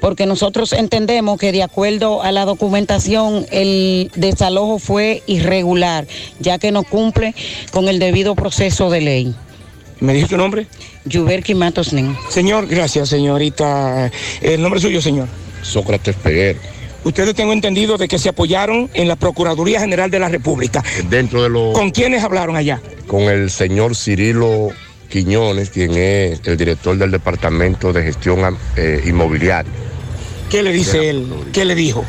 [0.00, 6.06] porque nosotros entendemos que de acuerdo a la documentación el desalojo fue irregular,
[6.38, 7.34] ya que no cumple
[7.72, 9.34] con el debido proceso de ley.
[10.00, 10.66] ¿Me dijo tu nombre?
[11.04, 12.16] Yuberki Matos Nin.
[12.28, 14.10] Señor, gracias, señorita.
[14.40, 15.26] El nombre suyo, señor.
[15.62, 16.58] Sócrates Peguero.
[17.04, 20.82] Ustedes tengo entendido de que se apoyaron en la Procuraduría General de la República.
[21.08, 21.74] Dentro de los.
[21.74, 22.80] ¿Con quiénes hablaron allá?
[23.06, 24.68] Con el señor Cirilo
[25.08, 29.72] Quiñones, quien es el director del Departamento de Gestión eh, Inmobiliaria.
[30.50, 31.26] ¿Qué le dice él?
[31.52, 32.04] ¿Qué le dijo?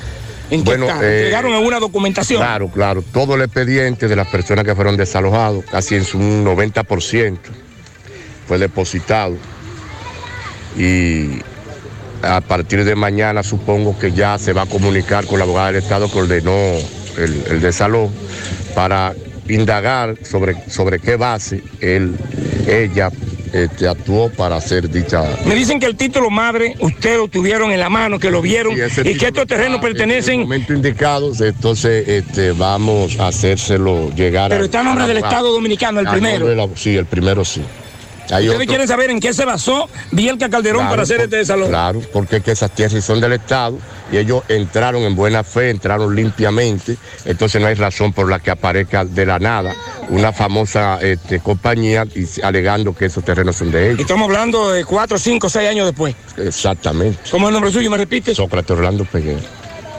[0.49, 1.03] ¿En qué Bueno, está?
[1.07, 2.39] eh, ¿Entregaron alguna documentación?
[2.41, 3.03] Claro, claro.
[3.13, 7.37] Todo el expediente de las personas que fueron desalojados, casi en su 90%,
[8.49, 9.37] fue depositado.
[10.75, 11.39] Y
[12.23, 15.83] a partir de mañana supongo que ya se va a comunicar con la abogada del
[15.83, 16.51] Estado que ordenó
[17.17, 18.11] el, el desalojo
[18.73, 19.13] para
[19.47, 22.15] indagar sobre, sobre qué base él,
[22.67, 23.11] ella
[23.53, 25.23] este, actuó para hacer dicha...
[25.45, 28.73] Me dicen que el título madre ustedes lo tuvieron en la mano, que lo vieron
[28.73, 34.09] Y que estos terrenos está En el pertenecen, momento indicado, entonces este, vamos a hacérselo
[34.15, 35.17] llegar pero a- está a nombre del.
[35.17, 36.53] Estado Dominicano, el A primero.
[36.55, 37.61] la- sí, el primero sí.
[38.31, 41.23] Hay Ustedes otro- quieren saber en qué se basó Bielka Calderón Claro, para hacer por-
[41.25, 41.69] este desalojo.
[41.69, 43.77] Claro, porque es que esas tierras son del Estado
[44.11, 46.95] y ellos entraron en buena fe, entraron limpiamente,
[47.25, 49.73] entonces no hay razón por la que aparezca de la nada
[50.09, 53.99] una famosa este, compañía y- alegando que esos terrenos son de ellos.
[54.01, 56.15] Estamos hablando de cuatro, cinco, seis años después.
[56.37, 57.19] Exactamente.
[57.31, 57.89] ¿Cómo es el nombre suyo?
[57.89, 58.35] ¿Me repite?
[58.35, 59.39] Sócrates Orlando Peguero.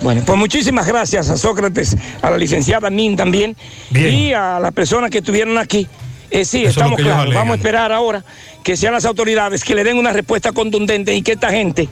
[0.03, 3.55] Bueno, pues muchísimas gracias a Sócrates, a la licenciada Nin también
[3.95, 5.87] y a las personas que estuvieron aquí.
[6.31, 7.23] Eh, sí, Eso estamos claros.
[7.23, 7.35] alegan.
[7.39, 8.25] Vamos a esperar ahora
[8.63, 11.89] que sean las autoridades que le den una respuesta contundente y que esta gente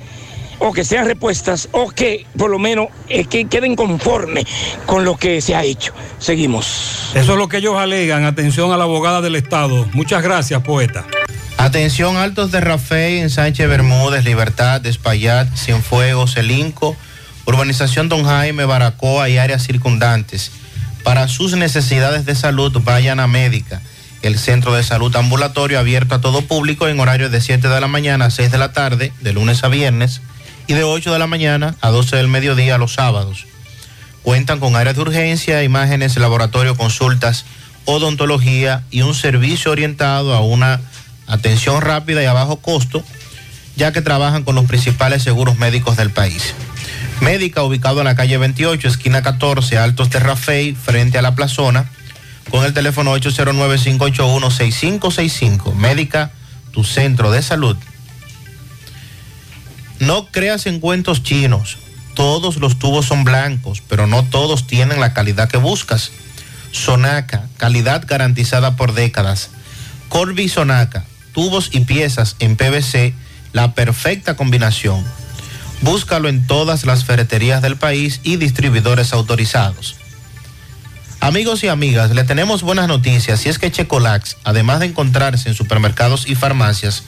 [0.61, 4.45] o que sean repuestas o que por lo menos eh, que queden conformes
[4.87, 5.93] con lo que se ha hecho.
[6.19, 7.11] Seguimos.
[7.15, 8.25] Eso es lo que ellos alegan.
[8.25, 9.87] Atención a la abogada del Estado.
[9.93, 11.05] Muchas gracias, poeta.
[11.57, 16.97] Atención, Altos de Rafey, en Sánchez Bermúdez, Libertad, Espaillat, Cienfuegos, Elinco,
[17.47, 20.53] Urbanización Don Jaime, Baracoa y áreas circundantes.
[21.03, 23.81] Para sus necesidades de salud, vayan a Médica,
[24.23, 27.89] el centro de salud ambulatorio abierto a todo público en horario de 7 de la
[27.89, 30.21] mañana a 6 de la tarde, de lunes a viernes,
[30.67, 33.47] y de 8 de la mañana a 12 del mediodía los sábados.
[34.23, 37.45] Cuentan con áreas de urgencia, imágenes, laboratorio, consultas,
[37.87, 40.81] odontología y un servicio orientado a una
[41.27, 43.03] atención rápida y a bajo costo,
[43.77, 46.55] ya que trabajan con los principales seguros médicos del país.
[47.21, 51.91] Médica, ubicado en la calle 28, esquina 14, Altos de frente a la plazona,
[52.51, 55.75] con el teléfono 809-581-6565.
[55.75, 56.33] Médica,
[56.73, 57.77] tu centro de salud.
[59.99, 61.79] No creas en cuentos chinos.
[62.15, 66.11] Todos los tubos son blancos, pero no todos tienen la calidad que buscas.
[66.73, 69.49] Sonaca, calidad garantizada por décadas.
[70.09, 73.15] Corby Sonaca, tubos y piezas en PVC,
[73.53, 75.05] la perfecta combinación.
[75.83, 79.98] Búscalo en todas las ferreterías del país y distribuidores autorizados.
[81.21, 85.57] Amigos y amigas, le tenemos buenas noticias y es que Checolax, además de encontrarse en
[85.57, 87.03] supermercados y farmacias,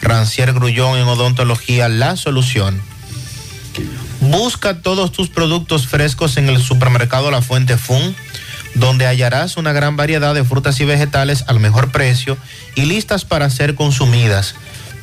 [0.00, 2.80] Rancier Grullón en Odontología, la solución.
[4.20, 8.14] Busca todos tus productos frescos en el supermercado La Fuente Fun,
[8.76, 12.38] donde hallarás una gran variedad de frutas y vegetales al mejor precio
[12.76, 14.54] y listas para ser consumidas.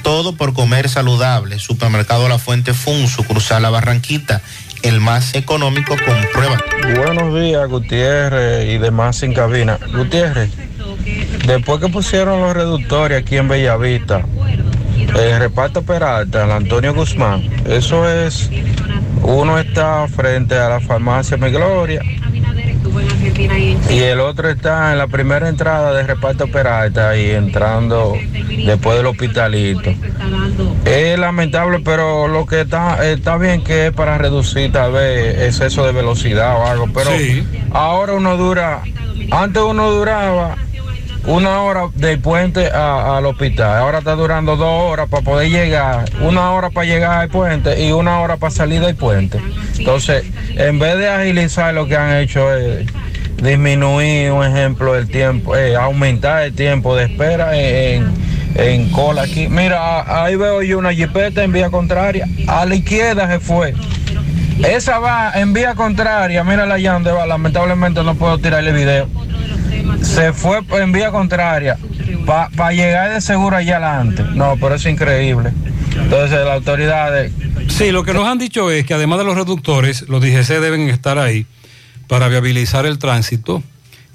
[0.04, 1.60] Todo por comer saludable.
[1.60, 4.42] Supermercado La Fuente Fun, sucursal La Barranquita,
[4.84, 6.58] el más económico con prueba.
[6.96, 9.80] Buenos días, Gutiérrez y demás sin cabina.
[9.94, 10.52] Gutiérrez,
[11.46, 14.26] después que pusieron los reductores aquí en Bellavista,
[14.98, 18.50] el reparto Peralta, el Antonio Guzmán, eso es,
[19.22, 22.02] uno está frente a la farmacia Mi Gloria
[23.90, 28.16] y el otro está en la primera entrada de reparto Peralta y entrando
[28.66, 29.94] después del hospitalito.
[30.86, 35.86] Es lamentable, pero lo que está, está bien que es para reducir tal vez exceso
[35.86, 37.12] de velocidad o algo, pero
[37.72, 38.82] ahora uno dura,
[39.32, 40.58] antes uno duraba
[41.30, 46.06] una hora del puente a- al hospital, ahora está durando dos horas para poder llegar,
[46.22, 49.40] una hora para llegar al puente y una hora para salir del puente.
[49.78, 50.24] Entonces,
[50.56, 52.88] en vez de agilizar lo que han hecho es
[53.38, 58.12] disminuir, un ejemplo, el tiempo, eh, aumentar el tiempo de espera en,
[58.56, 59.48] en cola aquí.
[59.48, 63.76] Mira, ahí veo yo una jipeta en vía contraria, a la izquierda se fue.
[64.68, 69.08] Esa va en vía contraria, mira la donde va, lamentablemente no puedo tirarle video.
[70.02, 71.78] Se fue en vía contraria
[72.26, 74.24] para llegar de seguro allá adelante.
[74.34, 75.52] No, pero es increíble.
[75.96, 77.32] Entonces las autoridades...
[77.70, 80.90] Sí, lo que nos han dicho es que además de los reductores, los DGC deben
[80.90, 81.46] estar ahí
[82.08, 83.62] para viabilizar el tránsito,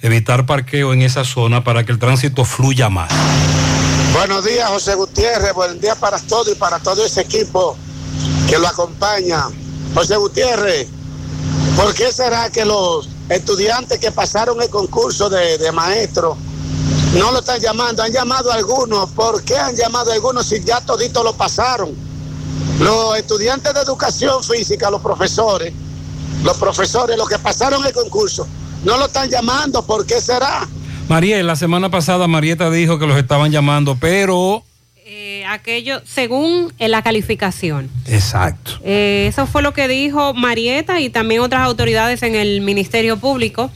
[0.03, 3.11] evitar parqueo en esa zona para que el tránsito fluya más.
[4.13, 5.53] Buenos días, José Gutiérrez.
[5.55, 7.77] Buen día para todo y para todo ese equipo
[8.49, 9.45] que lo acompaña.
[9.95, 10.89] José Gutiérrez,
[11.77, 16.37] ¿por qué será que los estudiantes que pasaron el concurso de, de maestro
[17.19, 18.03] no lo están llamando?
[18.03, 19.11] Han llamado a algunos.
[19.11, 21.95] ¿Por qué han llamado a algunos si ya toditos lo pasaron?
[22.81, 25.73] Los estudiantes de educación física, los profesores,
[26.43, 28.47] los profesores, los que pasaron el concurso,
[28.83, 30.69] no lo están llamando, ¿por qué será?
[31.09, 34.65] Mariel, la semana pasada Marieta dijo que los estaban llamando, pero...
[35.55, 37.89] Eh, aquello, según eh, la calificación.
[38.07, 38.73] Exacto.
[38.85, 43.71] Eh, eso fue lo que dijo Marieta y también otras autoridades en el Ministerio Público.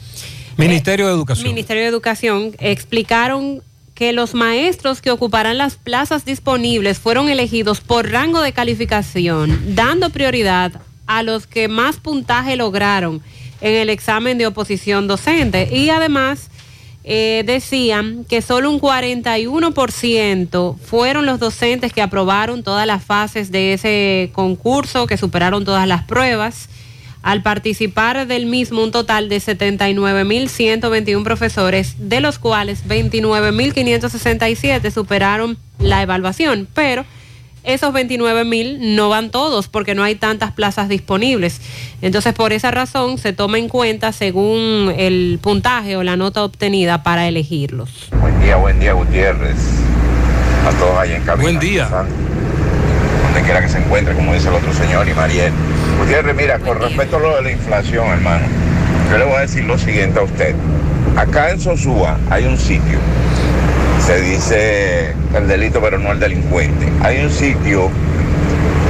[0.57, 1.47] Ministerio de Educación.
[1.47, 3.63] Ministerio de Educación explicaron
[3.95, 10.11] que los maestros que ocuparán las plazas disponibles fueron elegidos por rango de calificación, dando
[10.11, 10.73] prioridad
[11.07, 13.23] a los que más puntaje lograron
[13.61, 15.69] en el examen de oposición docente.
[15.73, 16.51] Y además
[17.11, 23.73] eh, decían que solo un 41% fueron los docentes que aprobaron todas las fases de
[23.73, 26.69] ese concurso, que superaron todas las pruebas.
[27.23, 36.03] Al participar del mismo, un total de 79.121 profesores, de los cuales 29.567 superaron la
[36.03, 37.07] evaluación, pero
[37.65, 41.61] esos 29.000 no van todos porque no hay tantas plazas disponibles.
[42.03, 47.03] Entonces, por esa razón, se toma en cuenta según el puntaje o la nota obtenida
[47.03, 48.09] para elegirlos.
[48.21, 49.57] Buen día, buen día, Gutiérrez.
[50.67, 51.43] A todos ahí en cabina.
[51.43, 51.89] Buen día.
[51.89, 55.53] Donde quiera que se encuentre, como dice el otro señor, y Mariel.
[55.99, 58.47] Gutiérrez, mira, con respecto a lo de la inflación, hermano,
[59.11, 60.55] yo le voy a decir lo siguiente a usted.
[61.17, 62.99] Acá en Sosúa hay un sitio,
[64.09, 66.87] se dice el delito, pero no el delincuente.
[67.03, 67.91] Hay un sitio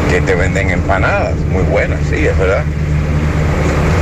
[0.08, 2.62] que te venden empanadas, muy buenas, sí, es verdad.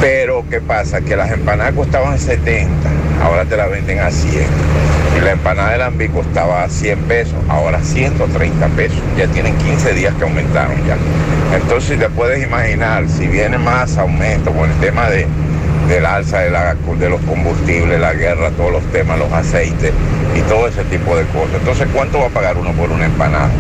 [0.03, 1.01] Pero, ¿qué pasa?
[1.01, 2.71] Que las empanadas costaban 70,
[3.23, 4.45] ahora te las venden a 100.
[5.17, 8.99] Y la empanada de Lambí costaba a 100 pesos, ahora 130 pesos.
[9.17, 10.99] Ya tienen 15 días que aumentaron ya.
[11.57, 15.27] Entonces, te puedes imaginar, si viene más aumento con el tema de,
[15.89, 19.93] del alza de, la- de los combustibles, la guerra, todos los temas, los aceites
[20.37, 21.55] y todo ese tipo de cosas.
[21.61, 23.51] Entonces, ¿cuánto va a pagar uno por una empanada?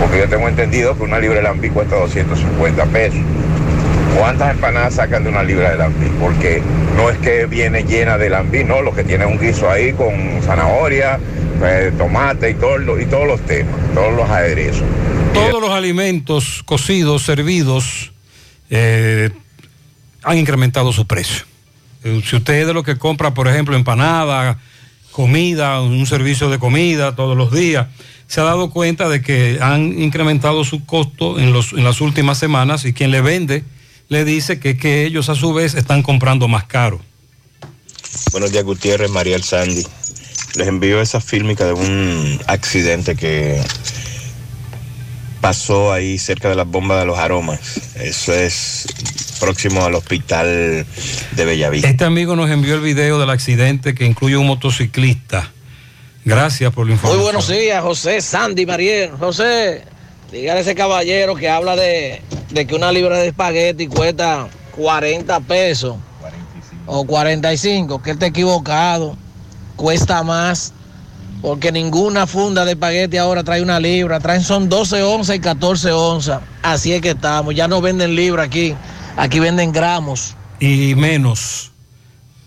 [0.00, 3.20] Porque yo tengo entendido que una libra de Lambí cuesta 250 pesos.
[4.18, 6.06] ¿Cuántas empanadas sacan de una libra de lambí?
[6.20, 6.62] Porque
[6.96, 10.40] no es que viene llena de lambí, no, lo que tiene un guiso ahí con
[10.42, 11.18] zanahoria,
[11.64, 14.84] eh, tomate y, todo, y todos los temas, todos los aderezos.
[15.32, 18.12] Todos los alimentos cocidos, servidos,
[18.70, 19.30] eh,
[20.22, 21.44] han incrementado su precio.
[22.04, 24.58] Eh, Si usted es de lo que compra, por ejemplo, empanada,
[25.10, 27.88] comida, un servicio de comida todos los días,
[28.26, 32.84] se ha dado cuenta de que han incrementado su costo en, los, las últimas semanas
[32.84, 33.64] y quien le vende
[34.08, 37.00] le dice que, que ellos a su vez están comprando más caro.
[38.32, 39.84] Buenos días, Gutiérrez, Mariel Sandy.
[40.56, 43.60] Les envío esa fílmica de un accidente que
[45.40, 47.60] pasó ahí cerca de las bombas de los aromas.
[47.96, 48.86] Eso es
[49.40, 50.86] próximo al hospital
[51.32, 51.88] de Bellavista.
[51.88, 55.50] Este amigo nos envió el video del accidente que incluye un motociclista.
[56.24, 57.22] Gracias por la Muy información.
[57.22, 59.10] buenos días, José, Sandy, Mariel.
[59.18, 59.84] José,
[60.32, 65.40] dígale a ese caballero que habla de, de que una libra de espagueti cuesta 40
[65.40, 65.96] pesos
[66.86, 69.16] o 45, que él está equivocado.
[69.76, 70.72] Cuesta más,
[71.42, 74.20] porque ninguna funda de espagueti ahora trae una libra.
[74.20, 76.40] Traen son 12 onzas y 14 onzas.
[76.62, 77.54] Así es que estamos.
[77.54, 78.74] Ya no venden libra aquí.
[79.16, 80.36] Aquí venden gramos.
[80.60, 81.72] Y menos,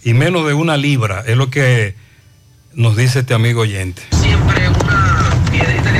[0.03, 1.95] y menos de una libra, es lo que
[2.73, 4.01] nos dice este amigo oyente.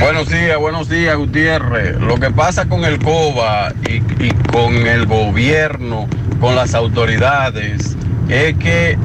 [0.00, 1.98] Buenos días, buenos días, Gutiérrez.
[1.98, 6.06] Lo que pasa con el COBA y, y con el gobierno,
[6.40, 7.96] con las autoridades,
[8.28, 8.96] es que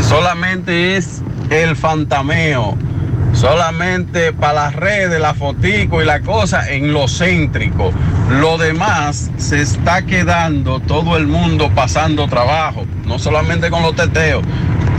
[0.00, 2.76] solamente es el fantameo,
[3.32, 7.92] solamente para las redes, la fotico y la cosa en lo céntrico.
[8.30, 14.44] Lo demás se está quedando todo el mundo pasando trabajo, no solamente con los teteos.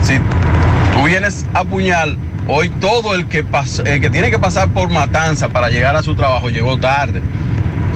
[0.04, 3.46] Si tú vienes a puñal, hoy todo el que,
[3.86, 7.22] el que tiene que pasar por matanza para llegar a su trabajo llegó tarde.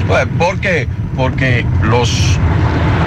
[0.08, 0.88] Pues, ¿Por qué?
[1.16, 2.38] Porque los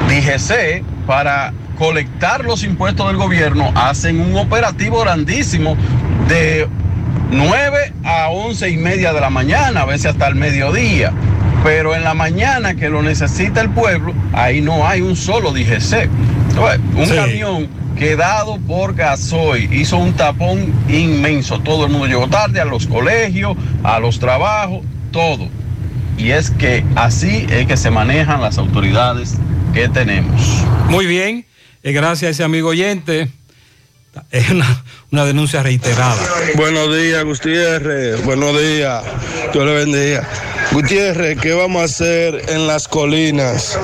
[0.08, 5.76] DGC para colectar los impuestos del gobierno hacen un operativo grandísimo
[6.28, 6.68] de
[7.30, 11.12] 9 a 11 y media de la mañana, a veces hasta el mediodía.
[11.62, 16.08] Pero en la mañana que lo necesita el pueblo, ahí no hay un solo DGC.
[16.50, 17.14] Entonces, un Sí.
[17.14, 21.60] camión quedado por gasoil hizo un tapón inmenso.
[21.60, 24.80] Todo el mundo llegó tarde a los colegios, a los trabajos,
[25.12, 25.48] todo.
[26.16, 29.36] Y es que así es que se manejan las autoridades
[29.74, 30.40] que tenemos.
[30.88, 31.44] Muy bien,
[31.82, 33.28] eh, gracias a ese amigo oyente.
[34.30, 36.16] Es una, una denuncia reiterada.
[36.56, 38.24] Buenos días, Gutiérrez.
[38.24, 39.02] Buenos días.
[39.52, 40.28] Dios le bendiga.
[40.72, 43.76] Gutiérrez, ¿qué vamos a hacer en las colinas?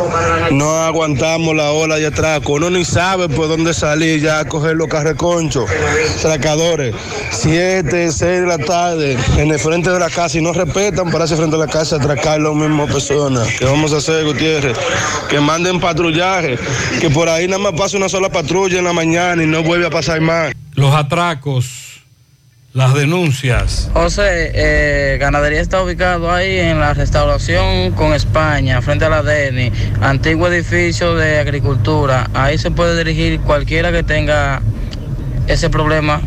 [0.53, 2.53] No aguantamos la ola de atraco.
[2.53, 5.69] Uno ni sabe por dónde salir ya a coger los carreconchos,
[6.23, 6.95] tracadores.
[7.33, 11.25] Siete, seis de la tarde, en el frente de la casa y no respetan para
[11.25, 13.49] ese frente de la casa atracar las mismas personas.
[13.59, 14.77] ¿Qué vamos a hacer, Gutiérrez?
[15.29, 16.57] Que manden patrullaje,
[17.01, 19.87] que por ahí nada más pasa una sola patrulla en la mañana y no vuelve
[19.87, 20.53] a pasar más.
[20.75, 21.86] Los atracos,
[22.77, 23.91] las denuncias.
[23.95, 29.73] José, eh, Ganadería está ubicado ahí en la restauración con España, frente a la DENI,
[30.03, 32.29] antiguo edificio de agricultura.
[32.35, 34.61] Ahí se puede dirigir cualquiera que tenga
[35.47, 36.21] ese problema.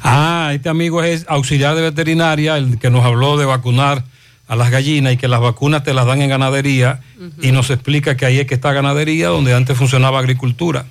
[0.00, 4.04] Ah, este amigo es auxiliar de veterinaria, el que nos habló de vacunar
[4.46, 7.00] a las gallinas y que las vacunas te las dan en ganadería
[7.42, 10.84] y nos explica que ahí es que está ganadería donde antes funcionaba agricultura.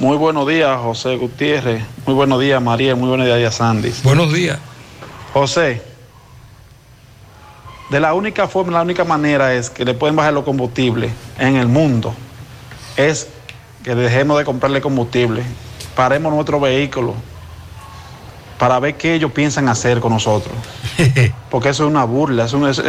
[0.00, 1.84] Muy buenos días, José Gutiérrez.
[2.06, 2.96] Muy buenos días, María.
[2.96, 3.92] Muy buenos días, Sandy.
[4.02, 4.58] Buenos días.
[5.34, 5.82] José,
[7.90, 11.56] de la única forma, la única manera es que le pueden bajar los combustibles en
[11.56, 12.14] el mundo.
[12.96, 13.28] Es
[13.84, 15.42] que dejemos de comprarle combustible.
[15.94, 17.14] Paremos nuestro vehículo
[18.58, 20.54] para ver qué ellos piensan hacer con nosotros.
[21.50, 22.82] Porque eso es una burla, eso, eso,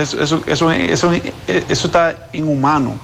[0.47, 1.11] eso, eso,
[1.67, 2.97] está inhumano.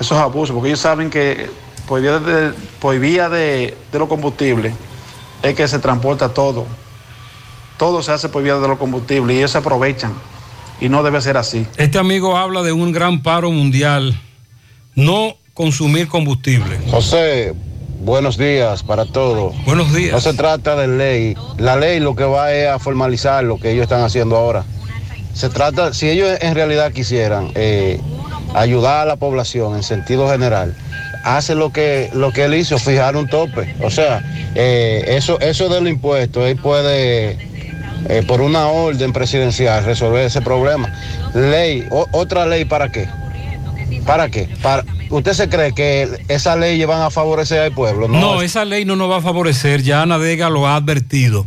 [0.00, 4.08] Eso es abuso, porque ellos saben que por vía de, por vía de, de los
[4.08, 4.74] combustibles
[5.42, 6.66] es que se transporta todo.
[7.78, 10.14] Todo se hace por vía de los combustibles y ellos se aprovechan.
[10.80, 11.66] Y no debe ser así.
[11.76, 14.18] Este amigo habla de un gran paro mundial.
[14.94, 16.78] No consumir combustible.
[16.90, 17.54] José,
[18.00, 19.54] buenos días para todos.
[19.64, 20.12] Buenos días.
[20.12, 21.36] No se trata de ley.
[21.58, 24.64] La ley lo que va es a formalizar lo que ellos están haciendo ahora.
[25.32, 28.00] Se trata, si ellos en realidad quisieran eh,
[28.54, 30.74] ayudar a la población en sentido general,
[31.26, 33.74] hace lo que lo que él hizo, fijar un tope.
[33.82, 34.22] O sea,
[34.54, 37.36] eh, eso, eso del impuesto, él puede,
[38.08, 40.92] eh, por una orden presidencial, resolver ese problema.
[41.34, 43.08] Ley, o- otra ley para qué?
[44.06, 44.48] ¿Para qué?
[44.62, 48.06] Para, ¿Usted se cree que esas leyes van a favorecer al pueblo?
[48.08, 51.46] No, esa ley no nos va a favorecer, ya Ana Vega lo ha advertido.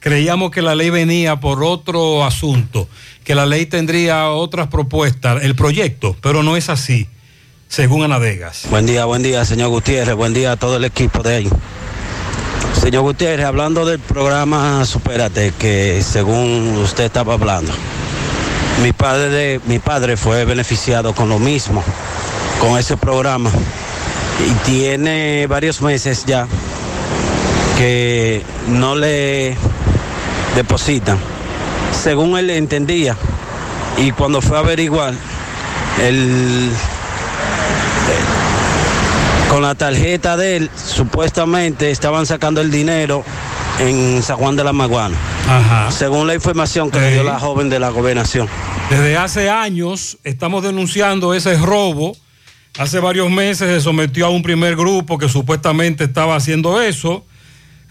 [0.00, 2.88] Creíamos que la ley venía por otro asunto,
[3.24, 7.08] que la ley tendría otras propuestas, el proyecto, pero no es así,
[7.74, 8.66] según Ana Vegas.
[8.70, 10.14] Buen día, buen día, señor Gutiérrez.
[10.14, 11.50] Buen día a todo el equipo de ahí.
[12.80, 17.72] Señor Gutiérrez, hablando del programa Supérate, que según usted estaba hablando,
[18.80, 21.82] mi padre, mi padre fue beneficiado con lo mismo,
[22.60, 23.50] con ese programa.
[24.48, 26.46] Y tiene varios meses ya
[27.76, 29.56] que no le
[30.54, 31.18] depositan.
[32.04, 33.16] Según él entendía,
[33.96, 35.14] y cuando fue a averiguar,
[36.00, 36.70] el,
[39.48, 43.24] con la tarjeta de él, supuestamente estaban sacando el dinero
[43.78, 45.16] en San Juan de la Maguana.
[45.90, 48.48] Según la información que me dio la joven de la gobernación.
[48.90, 52.16] Desde hace años estamos denunciando ese robo.
[52.78, 57.24] Hace varios meses se sometió a un primer grupo que supuestamente estaba haciendo eso.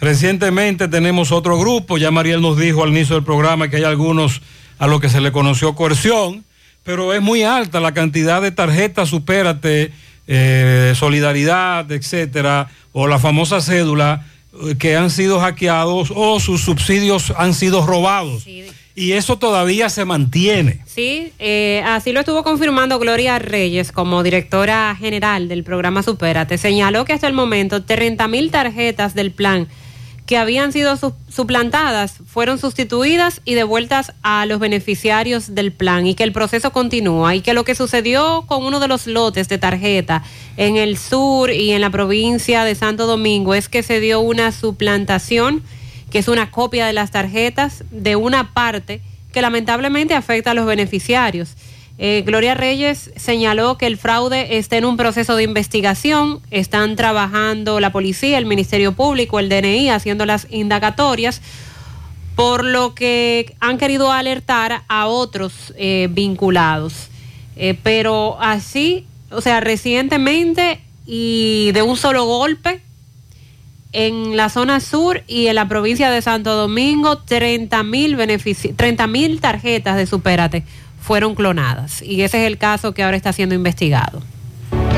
[0.02, 4.42] Recientemente tenemos otro grupo, ya Mariel nos dijo al inicio del programa que hay algunos
[4.78, 6.44] a los que se le conoció coerción,
[6.84, 9.92] pero es muy alta la cantidad de tarjetas, supérate,
[10.28, 17.34] eh, solidaridad, etcétera, o la famosa cédula eh, que han sido hackeados o sus subsidios
[17.38, 18.46] han sido robados.
[18.96, 20.82] Y eso todavía se mantiene.
[20.86, 26.60] Sí, eh, así lo estuvo confirmando Gloria Reyes como directora general del programa Supérate.
[26.60, 29.68] Señaló que hasta el momento 30 mil tarjetas del plan
[30.26, 36.16] que habían sido su- suplantadas fueron sustituidas y devueltas a los beneficiarios del plan y
[36.16, 39.58] que el proceso continúa y que lo que sucedió con uno de los lotes de
[39.58, 40.24] tarjeta
[40.56, 44.52] en el sur y en la provincia de Santo Domingo es que se dio una
[44.54, 45.62] suplantación
[46.10, 49.02] que es una copia de las tarjetas de una parte
[49.34, 51.56] que lamentablemente afecta a los beneficiarios.
[52.00, 57.80] Eh, Gloria Reyes señaló que el fraude está en un proceso de investigación, están trabajando
[57.80, 61.42] la policía, el Ministerio Público, el DNI haciendo las indagatorias,
[62.36, 67.10] por lo que han querido alertar a otros eh, vinculados.
[67.56, 72.82] Eh, pero así, o sea, recientemente y de un solo golpe,
[73.92, 78.18] en la zona sur y en la provincia de Santo Domingo, 30 mil
[78.76, 80.64] 30 mil tarjetas de Supérate
[81.04, 82.02] fueron clonadas.
[82.02, 84.24] Y ese es el caso que ahora está siendo investigado.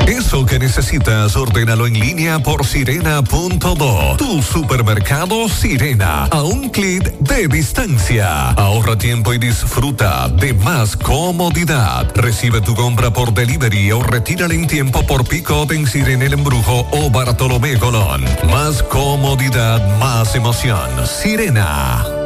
[0.06, 4.16] Eso que necesitas, ordénalo en línea por sirena.do.
[4.16, 8.50] Tu supermercado Sirena, a un clic de distancia.
[8.50, 12.12] Ahorra tiempo y disfruta de más comodidad.
[12.14, 16.86] Recibe tu compra por delivery o retírala en tiempo por pick-up en Sirena El Embrujo
[16.92, 18.24] o Bartolomé Colón.
[18.48, 20.88] Más comodidad, más emoción.
[21.04, 22.25] Sirena.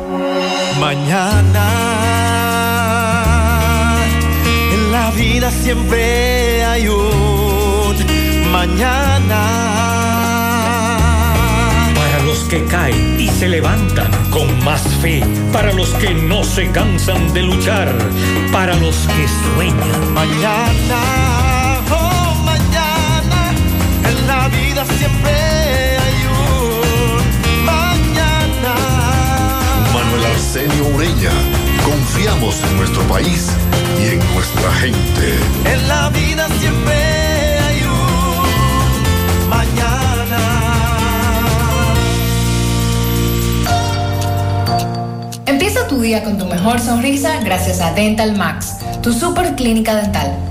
[0.79, 1.67] Mañana
[4.73, 7.41] en la vida siempre hay un
[8.51, 9.41] mañana.
[11.95, 15.23] Para los que caen y se levantan con más fe,
[15.53, 17.89] para los que no se cansan de luchar,
[18.51, 20.13] para los que sueñan.
[20.13, 21.01] Mañana,
[21.89, 23.53] oh mañana,
[24.09, 25.90] en la vida siempre
[30.53, 31.31] Arsenio Ureña.
[31.81, 33.47] Confiamos en nuestro país
[34.01, 35.39] y en nuestra gente.
[35.63, 36.93] En la vida siempre
[37.57, 40.39] hay un mañana.
[45.45, 50.50] Empieza tu día con tu mejor sonrisa gracias a Dental Max, tu super clínica dental.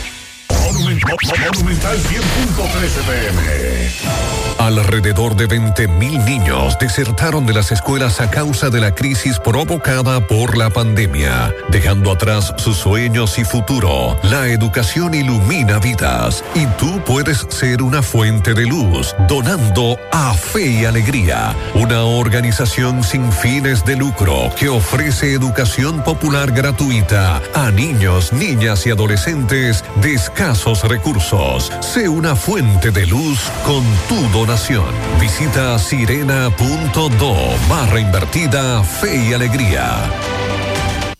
[1.07, 4.41] Monumental 100.13 pm.
[4.59, 10.55] Alrededor de 20.000 niños desertaron de las escuelas a causa de la crisis provocada por
[10.55, 14.19] la pandemia, dejando atrás sus sueños y futuro.
[14.21, 20.67] La educación ilumina vidas y tú puedes ser una fuente de luz donando a Fe
[20.67, 28.31] y Alegría, una organización sin fines de lucro que ofrece educación popular gratuita a niños,
[28.31, 31.71] niñas y adolescentes de escasos recursos.
[31.79, 34.93] Sé una fuente de luz con tu donación.
[35.21, 37.35] Visita sirena.do
[37.69, 40.40] barra invertida Fe y Alegría.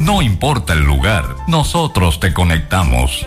[0.00, 3.26] No importa el lugar, nosotros te conectamos.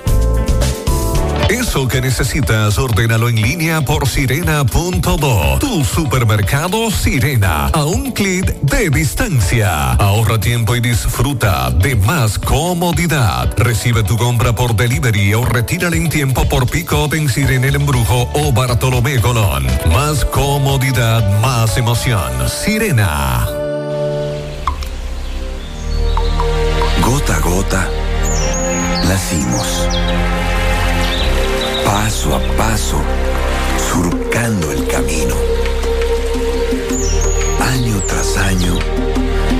[1.49, 5.60] Eso que necesitas, ordénalo en línea por sirena.do.
[5.60, 9.91] Tu supermercado Sirena, a un clic de distancia.
[9.94, 13.53] Ahorra tiempo y disfruta de más comodidad.
[13.56, 18.28] Recibe tu compra por delivery o retírala en tiempo por pick-up en Sirena El Embrujo
[18.34, 19.68] o Bartolomé Colón.
[19.94, 22.32] Más comodidad, más emoción.
[22.49, 23.62] Sirena.
[27.06, 27.90] Gota a gota,
[29.08, 29.88] nacimos.
[31.84, 33.02] Paso a paso,
[33.92, 35.36] surcando el camino.
[37.60, 38.80] Año tras año,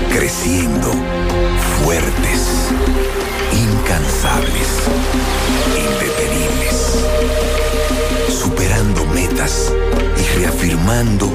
[0.10, 0.90] creciendo,
[1.84, 2.72] fuertes,
[3.52, 4.70] incansables,
[5.76, 6.63] indetenibles.
[8.64, 9.74] Superando metas
[10.18, 11.28] y reafirmando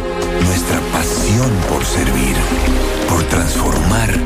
[0.47, 2.35] nuestra pasión por servir,
[3.07, 4.19] por transformar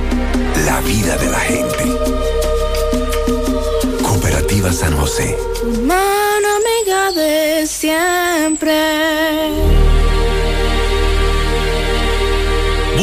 [0.64, 1.84] la vida de la gente.
[4.04, 5.36] Cooperativa San José.
[5.84, 8.70] Mano amiga de siempre.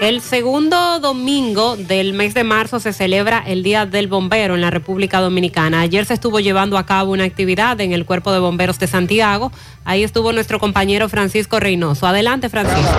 [0.00, 4.70] El segundo domingo del mes de marzo se celebra el Día del Bombero en la
[4.70, 5.80] República Dominicana.
[5.80, 9.50] Ayer se estuvo llevando a cabo una actividad en el Cuerpo de Bomberos de Santiago.
[9.84, 12.06] Ahí estuvo nuestro compañero Francisco Reynoso.
[12.06, 12.92] Adelante, Francisco.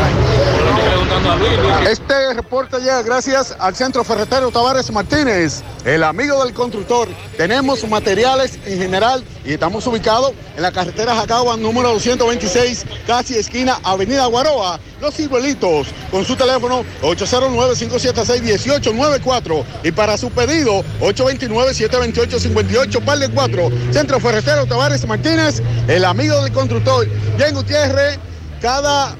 [1.89, 7.07] Este reporte llega gracias al Centro Ferretero Tavares Martínez, el amigo del constructor.
[7.37, 13.79] Tenemos materiales en general y estamos ubicados en la carretera Jacagua número 226, casi esquina
[13.83, 14.79] Avenida Guaroa.
[14.99, 23.69] Los ciruelitos con su teléfono 809-576-1894 y para su pedido 829-728-58, par de 4.
[23.91, 27.07] Centro Ferretero Tavares Martínez, el amigo del constructor.
[27.37, 28.17] Bien, Gutiérrez,
[28.59, 29.15] cada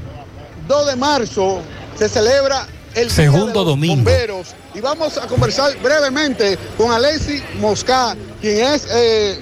[0.68, 1.62] 2 de marzo
[1.98, 3.96] se celebra el Segundo de los domingo.
[3.96, 9.40] bomberos y vamos a conversar brevemente con Alexi Mosca, quien es eh,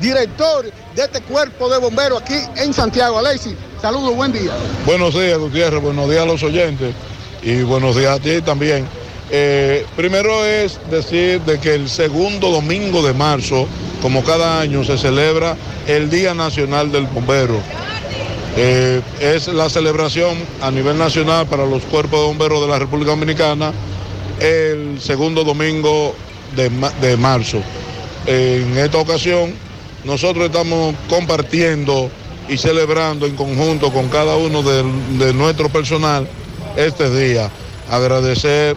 [0.00, 0.64] director
[0.94, 3.18] de este cuerpo de bomberos aquí en Santiago.
[3.18, 4.52] Alexi, saludos, buen día.
[4.86, 5.82] Buenos días, Gutiérrez.
[5.82, 6.94] Buenos días a los oyentes
[7.42, 8.86] y buenos días a ti también.
[9.28, 13.66] Eh, primero es decir de que el segundo domingo de marzo,
[14.00, 15.56] como cada año, se celebra
[15.88, 17.58] el Día Nacional del Bombero.
[18.56, 23.10] Eh, es la celebración a nivel nacional para los cuerpos de bomberos de la República
[23.10, 23.72] Dominicana
[24.38, 26.14] el segundo domingo
[26.54, 27.60] de, de marzo.
[28.26, 29.54] En esta ocasión,
[30.04, 32.10] nosotros estamos compartiendo
[32.52, 36.28] y celebrando en conjunto con cada uno de, nuestro personal
[36.76, 37.50] este día.
[37.90, 38.76] Agradecer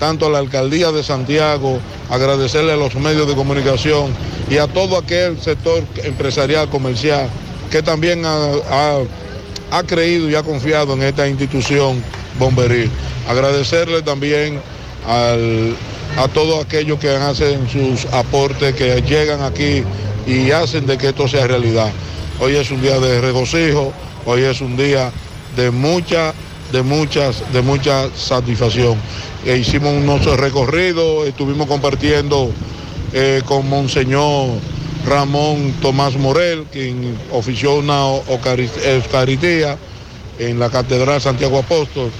[0.00, 1.78] tanto a la alcaldía de Santiago,
[2.10, 4.12] agradecerle a los medios de comunicación
[4.50, 7.28] y a todo aquel sector empresarial, comercial,
[7.70, 8.98] que también ha,
[9.86, 12.02] creído y ha confiado en esta institución
[12.38, 12.90] bomberil.
[13.28, 14.60] Agradecerle también
[15.06, 19.84] a todos aquellos que hacen sus aportes, que llegan aquí
[20.26, 21.92] y hacen de que esto sea realidad.
[22.42, 23.92] Hoy es un día de regocijo,
[24.26, 25.12] hoy es un día
[25.54, 26.34] de mucha,
[26.72, 28.96] de muchas, de mucha satisfacción.
[29.46, 32.50] E hicimos unos recorridos, estuvimos compartiendo
[33.12, 34.58] eh, con Monseñor
[35.06, 39.78] Ramón Tomás Morel, quien ofició una Eucari- Eucaristía
[40.40, 42.10] en la Catedral Santiago Apóstol.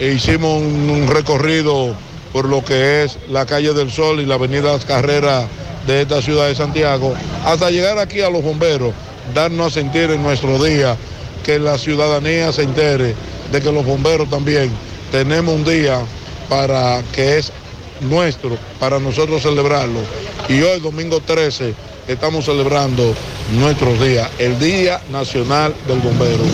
[0.00, 1.94] E hicimos un, un recorrido
[2.32, 5.44] por lo que es la calle del Sol y la avenida Las Carreras
[5.86, 8.92] de esta ciudad de Santiago, hasta llegar aquí a los bomberos,
[9.34, 10.96] darnos a sentir en nuestro día,
[11.44, 13.14] que la ciudadanía se entere
[13.50, 14.70] de que los bomberos también
[15.10, 16.00] tenemos un día
[16.48, 17.52] para que es
[18.00, 20.00] nuestro, para nosotros celebrarlo.
[20.48, 21.74] Y hoy, domingo 13,
[22.08, 23.14] estamos celebrando
[23.58, 26.44] nuestros días, el Día Nacional del Bombero.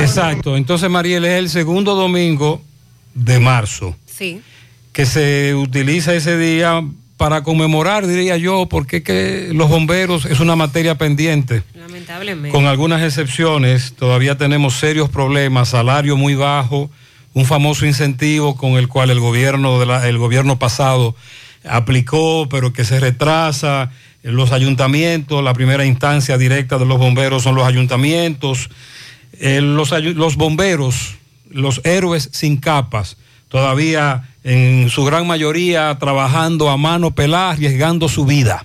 [0.00, 0.56] Exacto.
[0.56, 2.60] Entonces, Mariel, es el segundo domingo
[3.14, 4.40] de marzo Sí.
[4.92, 6.82] que se utiliza ese día
[7.18, 11.64] para conmemorar, diría yo, porque es que los bomberos es una materia pendiente.
[11.74, 12.50] Lamentablemente.
[12.56, 16.90] Con algunas excepciones, todavía tenemos serios problemas, salario muy bajo,
[17.34, 21.16] un famoso incentivo con el cual el gobierno, de la- el gobierno pasado
[21.68, 23.90] aplicó, pero que se retrasa.
[24.22, 28.70] Los ayuntamientos, la primera instancia directa de los bomberos son los ayuntamientos.
[29.40, 31.16] Eh, los bomberos,
[31.50, 33.16] los héroes sin capas,
[33.48, 38.64] todavía en su gran mayoría trabajando a mano pelada, arriesgando su vida.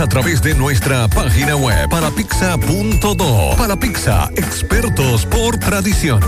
[0.00, 3.56] a través de nuestra página web parapizza.do.
[3.56, 6.20] Para Pizza, expertos por tradición.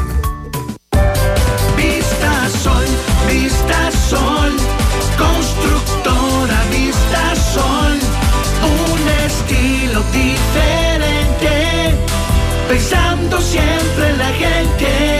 [1.76, 2.84] Vista Sol,
[3.28, 4.52] Vista Sol,
[5.16, 7.98] constructora Vista Sol,
[8.64, 11.94] un estilo diferente,
[12.68, 15.19] pensando siempre en la gente,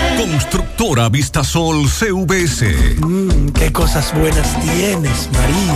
[0.21, 2.95] Constructora Vistasol CVS.
[3.55, 5.73] qué cosas buenas tienes, María.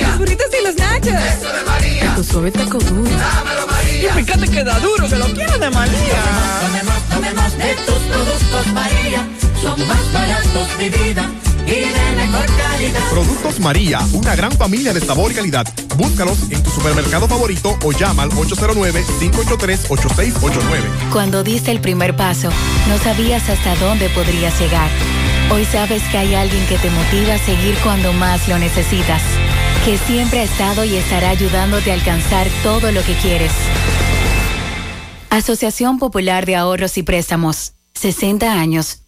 [0.00, 1.12] Los burritos y los nachos.
[1.12, 2.14] Eso de María.
[2.14, 3.10] Tu suave taco duro.
[3.10, 4.08] Dámelo, María.
[4.08, 6.22] Y fíjate que da duro, que lo quiero de María.
[6.62, 9.28] Tomemos, tomemos de tus productos, María.
[9.60, 11.30] Son más baratos, mi vida,
[11.76, 13.10] y de mejor calidad.
[13.10, 15.66] Productos María, una gran familia de sabor y calidad.
[15.96, 21.10] Búscalos en tu supermercado favorito o llama al 809-583-8689.
[21.12, 22.50] Cuando diste el primer paso,
[22.88, 24.90] no sabías hasta dónde podrías llegar.
[25.50, 29.22] Hoy sabes que hay alguien que te motiva a seguir cuando más lo necesitas,
[29.84, 33.50] que siempre ha estado y estará ayudándote a alcanzar todo lo que quieres.
[35.30, 39.07] Asociación Popular de Ahorros y Préstamos, 60 años.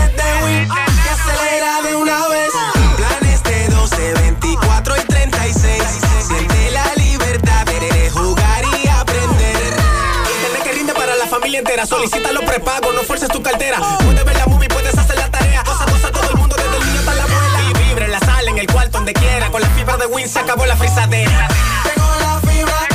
[11.87, 13.79] Solicita los prepagos, no fuerces tu cartera.
[13.99, 15.63] Puedes ver la movie, puedes hacer la tarea.
[15.63, 17.61] Cosa, cosa, todo el mundo, desde el niño hasta la abuela.
[17.69, 19.49] Y vibre en la sala, en el cuarto, donde quiera.
[19.49, 21.47] Con la fibra de Win se acabó la frisadera.
[21.83, 22.87] Llegó la fibra,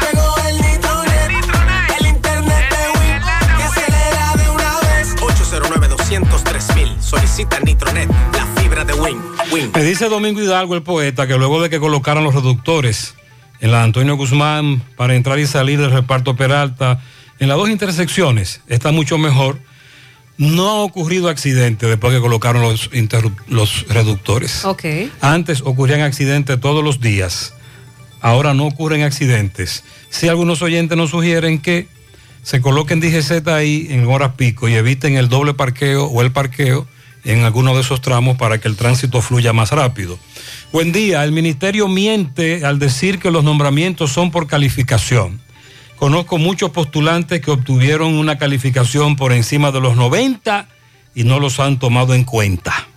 [0.00, 3.22] llegó el nitronet, el internet de Win
[3.56, 5.14] que acelera de una vez.
[5.22, 6.96] 809 203 mil.
[7.00, 9.22] Solicita Nitronet, la fibra de Win.
[9.52, 9.70] Win.
[9.72, 13.14] Me dice Domingo Hidalgo, el poeta, que luego de que colocaran los reductores
[13.60, 17.00] en la Antonio Guzmán para entrar y salir del reparto Peralta,
[17.40, 19.58] en las dos intersecciones está mucho mejor.
[20.36, 24.64] No ha ocurrido accidente después que colocaron los, reductores.
[24.64, 24.84] Ok.
[25.20, 27.54] Antes ocurrían accidentes todos los días.
[28.20, 29.84] Ahora no ocurren accidentes.
[30.10, 31.88] Si algunos oyentes nos sugieren que
[32.42, 36.86] se coloquen DGZ ahí en horas pico y eviten el doble parqueo o el parqueo
[37.24, 40.18] en alguno de esos tramos para que el tránsito fluya más rápido.
[40.72, 45.40] Buen día, el ministerio miente al decir que los nombramientos son por calificación.
[46.00, 50.66] Conozco muchos postulantes que obtuvieron una calificación por encima de los 90
[51.14, 52.88] y no los han tomado en cuenta.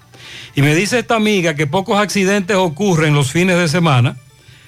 [0.56, 4.16] Y me dice esta amiga que pocos accidentes ocurren los fines de semana.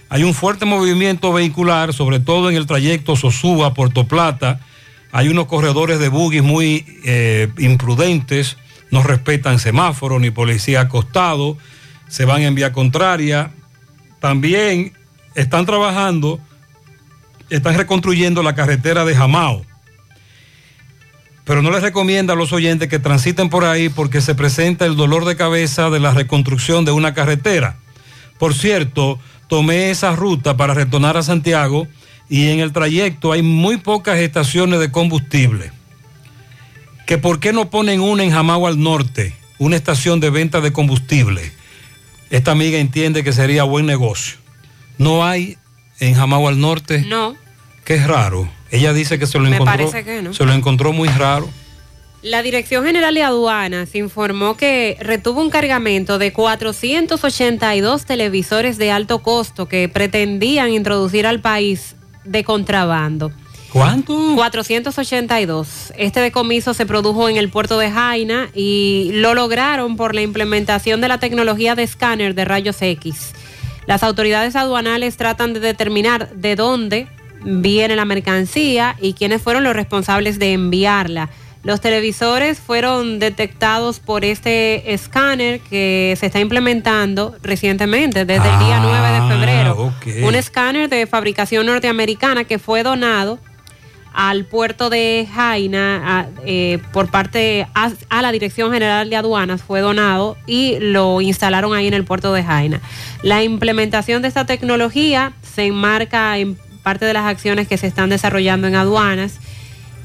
[0.10, 4.60] Hay un fuerte movimiento vehicular, sobre todo en el trayecto Sosúa, Puerto Plata,
[5.14, 8.58] Hay unos corredores de buggies muy eh, imprudentes,
[8.92, 11.58] no respetan semáforos ni policía acostado,
[12.10, 13.52] se van en vía contraria.
[14.20, 14.92] También
[15.36, 16.42] están trabajando,
[17.50, 19.66] están reconstruyendo la carretera de Jamao.
[21.44, 24.96] Pero no les recomienda a los oyentes que transiten por ahí porque se presenta el
[24.96, 27.78] dolor de cabeza de la reconstrucción de una carretera.
[28.40, 31.88] Por cierto, tomé esa ruta para retornar a Santiago
[32.30, 35.72] y en el trayecto hay muy pocas estaciones de combustible.
[37.06, 40.74] Que por qué no ponen una en Jamao al norte, una estación de venta de
[40.74, 41.52] combustible.
[42.32, 44.38] Esta amiga entiende que sería buen negocio.
[44.98, 45.58] No hay
[46.00, 47.04] en Jamao al norte.
[47.08, 47.36] No.
[47.84, 48.50] Que es raro.
[48.72, 49.78] Ella dice que se lo Me encontró.
[49.78, 50.34] parece que no.
[50.34, 51.50] Se lo encontró muy raro.
[52.22, 59.20] La Dirección General de Aduanas informó que retuvo un cargamento de 482 televisores de alto
[59.20, 63.32] costo que pretendían introducir al país de contrabando.
[63.72, 64.34] ¿Cuánto?
[64.36, 65.94] 482.
[65.98, 71.02] Este decomiso se produjo en el puerto de Jaina y lo lograron por la implementación
[71.02, 73.34] de la tecnología de escáner de rayos X.
[73.88, 77.08] Las autoridades aduanales tratan de determinar de dónde
[77.44, 81.30] viene la mercancía y quiénes fueron los responsables de enviarla.
[81.64, 88.80] Los televisores fueron detectados por este escáner que se está implementando recientemente, desde el día
[88.82, 89.94] 9 de febrero.
[90.28, 93.40] Un escáner de fabricación norteamericana que fue donado
[94.16, 99.82] al puerto de Jaina eh, por parte a, a la Dirección General de Aduanas fue
[99.82, 102.82] donado y lo instalaron ahí en el puerto de Jaina.
[103.24, 108.10] La implementación de esta tecnología se enmarca en parte de las acciones que se están
[108.10, 109.40] desarrollando en aduanas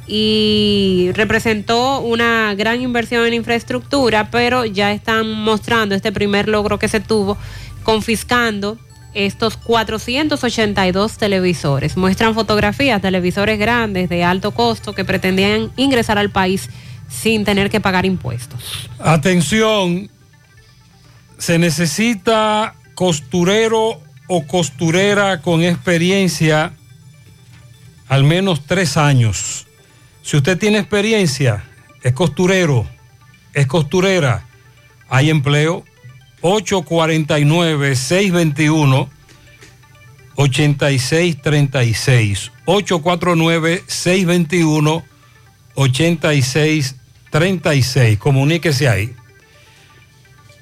[0.09, 6.89] y representó una gran inversión en infraestructura, pero ya están mostrando este primer logro que
[6.89, 7.37] se tuvo
[7.85, 8.77] confiscando
[9.15, 11.97] estos 482 televisores.
[11.97, 16.69] Muestran fotografías, televisores grandes de alto costo que pretendían ingresar al país
[17.09, 18.89] sin tener que pagar impuestos.
[18.99, 20.11] Atención,
[21.39, 26.73] se necesita costurero o costurera con experiencia
[28.09, 29.67] al menos tres años.
[30.23, 31.65] Si usted tiene experiencia,
[32.03, 32.87] es costurero,
[33.55, 34.47] es costurera,
[35.09, 35.85] hay empleo.
[36.43, 39.09] 849-621.
[40.37, 45.05] 8636 849 621
[45.75, 49.15] 8636 comuníquese ahí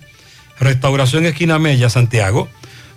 [0.60, 2.50] Restauración Esquina Mella, Santiago,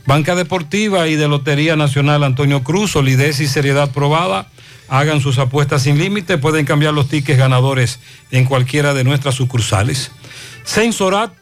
[0.06, 4.46] Banca Deportiva y de Lotería Nacional Antonio Cruz, solidez y seriedad probada.
[4.88, 10.10] Hagan sus apuestas sin límite, pueden cambiar los tickets ganadores en cualquiera de nuestras sucursales.
[10.64, 11.32] Sensorat,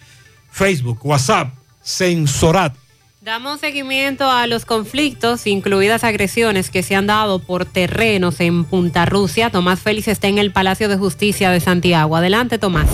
[0.52, 2.76] Facebook, WhatsApp, Sensorat.
[3.22, 9.06] Damos seguimiento a los conflictos, incluidas agresiones que se han dado por terrenos en Punta
[9.06, 9.50] Rusia.
[9.50, 12.16] Tomás Félix está en el Palacio de Justicia de Santiago.
[12.16, 12.88] Adelante, Tomás.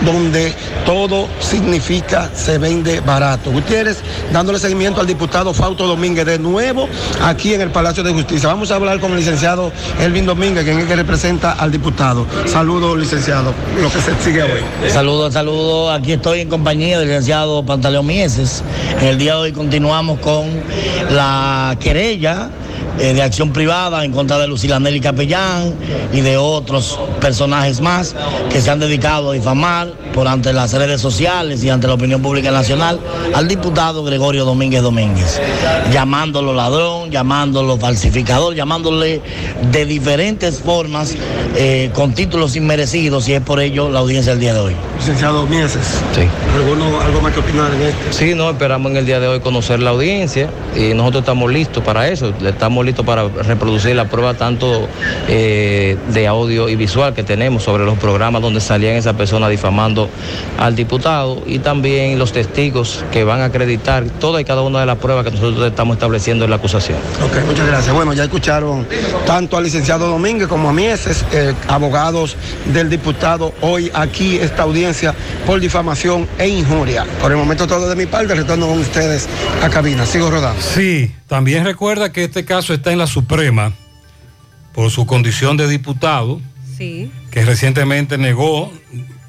[0.05, 0.53] donde
[0.85, 2.00] todo significa
[2.35, 3.51] se vende barato.
[3.51, 3.99] Gutiérrez,
[4.33, 6.89] dándole seguimiento al diputado Fausto Domínguez de nuevo
[7.23, 8.49] aquí en el Palacio de Justicia.
[8.49, 12.27] Vamos a hablar con el licenciado Elvin Domínguez, quien es el que representa al diputado.
[12.47, 14.61] Saludos, licenciado, lo que se sigue hoy.
[14.91, 15.99] Saludos, saludos.
[15.99, 18.63] Aquí estoy en compañía del licenciado Pantaleón Mieses.
[19.01, 20.49] En el día de hoy continuamos con
[21.11, 22.51] la querella
[22.99, 25.75] eh, de acción privada en contra de Lucilanelli Capellán
[26.13, 28.15] y de otros personajes más
[28.51, 32.21] que se han dedicado a difamar por ante las redes sociales y ante la opinión
[32.21, 33.01] pública nacional
[33.35, 35.41] al diputado Gregorio Domínguez Domínguez,
[35.93, 39.23] llamándolo ladrón, llamándolo falsificador, llamándole
[39.71, 41.15] de diferentes formas
[41.57, 44.77] eh, con títulos inmerecidos y es por ello la audiencia del día de hoy.
[44.99, 46.01] Licenciado Mieses.
[46.15, 46.23] Sí.
[46.57, 48.01] ¿Alguno, ¿Algo más que opinar en esto?
[48.11, 51.83] Sí, no, esperamos en el día de hoy conocer la audiencia y nosotros estamos listos
[51.83, 54.89] para eso, estamos listos para reproducir la prueba tanto
[55.29, 60.09] eh, de audio y visual que tenemos sobre los programas donde salían esas personas difamando
[60.59, 64.87] al diputado y también los testigos que van a acreditar toda y cada una de
[64.87, 66.99] las pruebas que nosotros estamos estableciendo en la acusación.
[67.25, 67.95] Ok, muchas gracias.
[67.95, 68.87] Bueno, ya escucharon
[69.27, 72.37] tanto al licenciado Domínguez como a Mieses, eh, abogados
[72.73, 75.15] del diputado, hoy aquí esta audiencia
[75.47, 77.05] por difamación e injuria.
[77.21, 79.29] Por el momento todo de mi parte, retorno con ustedes
[79.63, 80.07] a cabina.
[80.07, 80.61] Sigo rodando.
[80.61, 83.73] Sí, también recuerda que este caso está en la Suprema
[84.73, 86.41] por su condición de diputado,
[86.77, 87.11] Sí.
[87.31, 88.73] que recientemente negó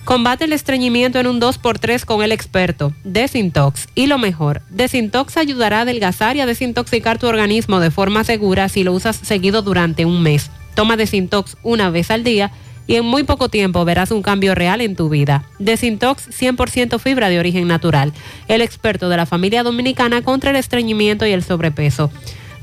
[0.02, 3.86] Combate el estreñimiento en un 2x3 con el experto Desintox.
[3.94, 8.68] Y lo mejor, Desintox ayudará a adelgazar y a desintoxicar tu organismo de forma segura
[8.68, 10.50] si lo usas seguido durante un mes.
[10.74, 12.50] Toma Desintox una vez al día
[12.88, 15.44] y en muy poco tiempo verás un cambio real en tu vida.
[15.60, 18.12] Desintox 100% fibra de origen natural.
[18.48, 22.10] El experto de la familia dominicana contra el estreñimiento y el sobrepeso.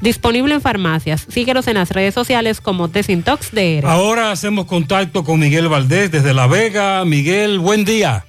[0.01, 1.25] Disponible en farmacias.
[1.29, 3.85] Síguelos en las redes sociales como Desintox DR.
[3.85, 7.05] Ahora hacemos contacto con Miguel Valdés desde La Vega.
[7.05, 8.25] Miguel, buen día.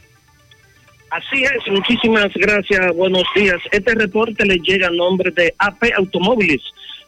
[1.11, 3.57] Así es, muchísimas gracias, buenos días.
[3.71, 6.61] Este reporte le llega a nombre de AP Automóviles.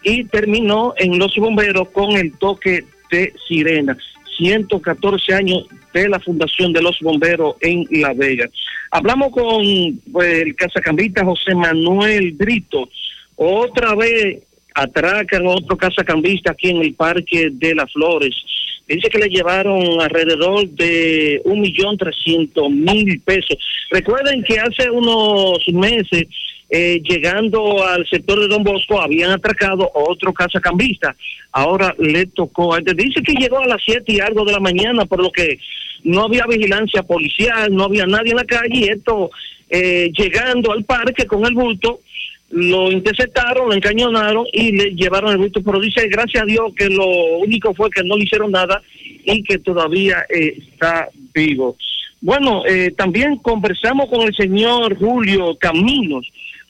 [0.03, 3.97] y terminó en los bomberos con el toque de sirena.
[4.37, 8.49] 114 años de la fundación de los bomberos en La Vega.
[8.91, 9.63] Hablamos con
[10.13, 12.89] pues, el casacambista José Manuel Brito.
[13.37, 14.43] Otra vez
[14.75, 18.35] atracan otro casacambista aquí en el Parque de las Flores.
[18.87, 23.57] Dice que le llevaron alrededor de un millón trescientos mil pesos.
[23.91, 26.25] Recuerden que hace unos meses,
[26.71, 31.15] eh, llegando al sector de Don Bosco, habían atracado a otro casacambista.
[31.53, 32.95] Ahora le tocó este.
[32.95, 35.59] Dice que llegó a las siete y algo de la mañana, por lo que
[36.03, 38.71] no había vigilancia policial, no había nadie en la calle.
[38.73, 39.31] Y esto,
[39.71, 42.01] eh, llegando al parque con el bulto,
[42.51, 46.89] lo interceptaron, lo encañonaron y le llevaron el bulto, pero dice, gracias a Dios, que
[46.89, 47.07] lo
[47.39, 48.81] único fue que no le hicieron nada
[49.25, 51.77] y que todavía eh, está vivo.
[52.21, 56.27] Bueno, eh, también conversamos con el señor Julio Caminos,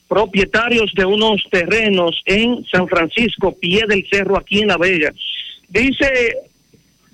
[0.07, 5.13] propietarios de unos terrenos en San Francisco, pie del cerro, aquí en La Vega.
[5.69, 6.37] Dice,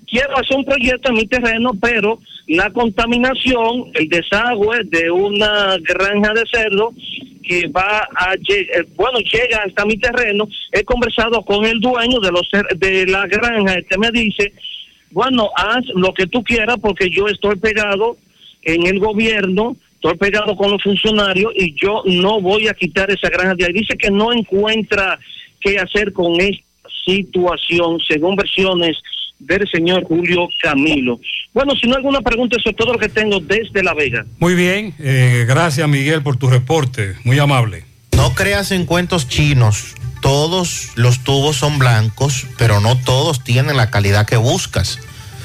[0.06, 6.34] quiero hacer un proyecto en mi terreno, pero la contaminación, el desagüe de una granja
[6.34, 6.92] de cerdo
[7.42, 12.30] que va a llegar, bueno, llega hasta mi terreno, he conversado con el dueño de
[12.30, 14.52] los de la granja, este me dice,
[15.10, 18.16] bueno, haz lo que tú quieras porque yo estoy pegado
[18.62, 23.28] en el gobierno, estoy pegado con los funcionarios y yo no voy a quitar esa
[23.28, 23.72] granja de ahí.
[23.72, 25.18] Dice que no encuentra
[25.60, 26.64] qué hacer con esta
[27.04, 28.96] situación, según versiones
[29.38, 31.20] del señor Julio Camilo.
[31.54, 34.24] Bueno, si no hay alguna pregunta, eso es todo lo que tengo desde La Vega.
[34.40, 37.84] Muy bien, eh, gracias Miguel por tu reporte, muy amable.
[38.16, 39.94] No creas en cuentos chinos.
[40.20, 44.98] Todos los tubos son blancos, pero no todos tienen la calidad que buscas.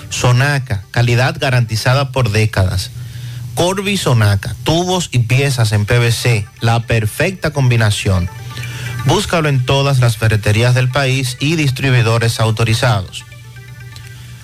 [0.09, 2.91] Sonaca, calidad garantizada por décadas.
[3.57, 8.29] Corby Sonaca, tubos y piezas en PVC, la perfecta combinación.
[9.05, 13.25] Búscalo en todas las ferreterías del país y distribuidores autorizados.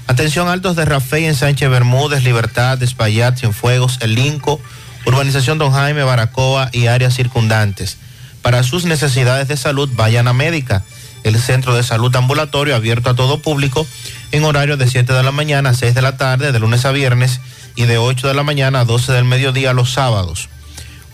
[0.08, 4.60] Atención altos de Rafey en Sánchez Bermúdez, Libertad, Espaillat, Cienfuegos, El Linco,
[5.06, 8.00] Urbanización Don Jaime, Baracoa y áreas circundantes.
[8.42, 10.84] Para sus necesidades de salud, vayan a Médica,
[11.24, 13.86] el centro de salud ambulatorio abierto a todo público
[14.32, 16.92] en horario de 7 de la mañana a 6 de la tarde, de lunes a
[16.92, 17.40] viernes,
[17.76, 20.50] y de 8 de la mañana a 12 del mediodía los sábados.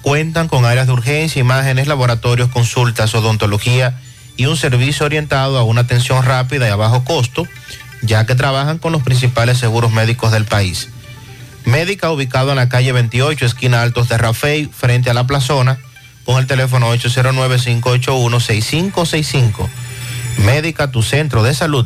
[0.01, 3.99] Cuentan con áreas de urgencia, imágenes, laboratorios, consultas, odontología
[4.37, 7.47] y un servicio orientado a una atención rápida y a bajo costo,
[8.01, 10.89] ya que trabajan con los principales seguros médicos del país.
[11.65, 15.77] Médica ubicado en la calle 28, esquina Altos de Rafey, frente a la plazona,
[16.25, 19.67] con el teléfono 809-581-6565.
[20.37, 21.85] Médica, tu centro de salud.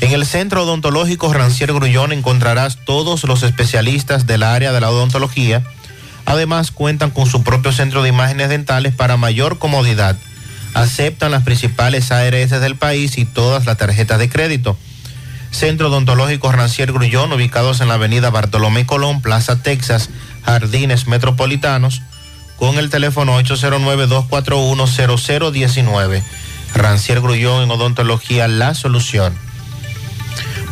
[0.00, 5.62] En el Centro Odontológico Rancier Grullón encontrarás todos los especialistas del área de la odontología.
[6.24, 10.16] Además, cuentan con su propio centro de imágenes dentales para mayor comodidad.
[10.72, 14.78] Aceptan las principales ARS del país y todas las tarjetas de crédito.
[15.50, 20.08] Centro Odontológico Rancier Grullón, ubicados en la avenida Bartolomé Colón, Plaza Texas,
[20.44, 22.00] Jardines Metropolitanos,
[22.56, 26.22] con el teléfono 809-241-0019.
[26.74, 29.49] Rancier Grullón en Odontología, la solución.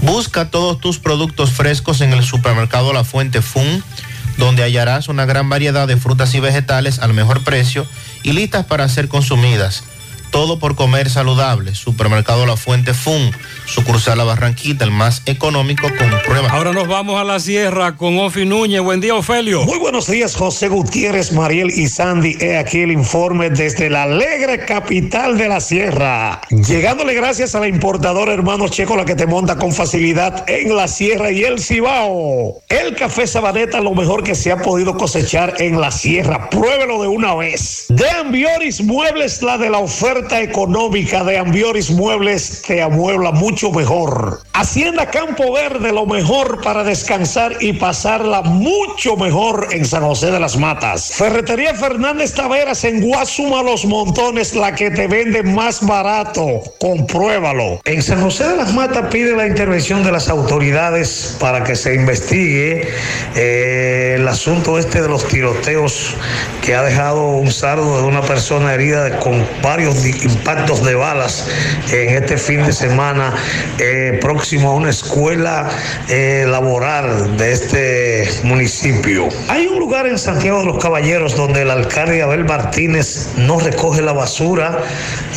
[0.02, 3.82] Busca todos tus productos frescos en el supermercado La Fuente Fun,
[4.36, 7.86] donde hallarás una gran variedad de frutas y vegetales al mejor precio
[8.22, 9.82] y listas para ser consumidas.
[10.31, 11.74] Todo por comer saludable.
[11.74, 13.31] Supermercado La Fuente Fun,
[13.66, 16.48] sucursal La Barranquita, el más económico con prueba.
[16.50, 18.81] Ahora nos vamos a la sierra con Ofi Núñez.
[18.81, 19.65] Buen día, Ofelio.
[19.65, 22.36] Muy buenos días, José Gutiérrez, Mariel y Sandy.
[22.40, 26.40] He aquí el informe desde la alegre capital de la sierra.
[26.50, 30.89] Llegándole gracias a la importadora Hermano Checo, la que te monta con facilidad en la
[30.89, 32.62] sierra y el Cibao.
[32.68, 36.50] El café Sabaneta, lo mejor que se ha podido cosechar en la sierra.
[36.50, 37.86] Pruébelo de una vez.
[37.89, 44.40] De Ambioris Muebles, la de la oferta económica de Ambioris Muebles te amuebla mucho mejor.
[44.52, 50.40] Hacienda Campo Verde, lo mejor para descansar y pasarla mucho mejor en San José de
[50.40, 51.12] las Matas.
[51.14, 56.62] Ferretería Fernández Taveras en Guasuma Los Montones, la que te vende más barato.
[56.80, 57.80] Compruébalo.
[57.84, 61.94] En San José de las Matas pide la intervención de las autoridades para que se
[61.94, 62.88] investigue
[63.36, 66.14] eh, el asunto este de los tiroteos
[66.62, 71.46] que ha dejado un sardo de una persona herida con varios impactos de balas
[71.92, 73.34] en este fin de semana
[73.78, 75.68] eh, próximo a una escuela
[76.08, 79.28] eh, laboral de este municipio.
[79.48, 84.02] Hay un lugar en Santiago de los Caballeros donde el alcalde Abel Martínez no recoge
[84.02, 84.78] la basura,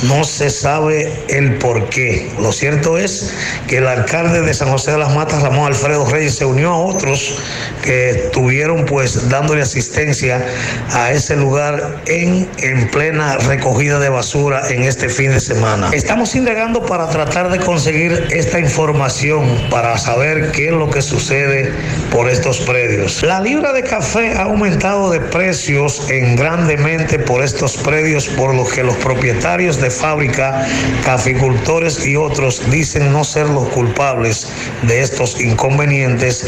[0.03, 2.29] no se sabe el por qué.
[2.39, 3.33] Lo cierto es
[3.67, 6.77] que el alcalde de San José de las Matas, Ramón Alfredo Reyes, se unió a
[6.77, 7.39] otros
[7.83, 10.45] que estuvieron pues dándole asistencia
[10.91, 15.89] a ese lugar en, en plena recogida de basura en este fin de semana.
[15.93, 21.73] Estamos indagando para tratar de conseguir esta información para saber qué es lo que sucede
[22.11, 23.23] por estos predios.
[23.23, 28.67] La libra de café ha aumentado de precios en grandemente por estos predios, por lo
[28.67, 30.67] que los propietarios de fábrica,
[31.03, 34.47] caficultores y otros dicen no ser los culpables
[34.83, 36.45] de estos inconvenientes,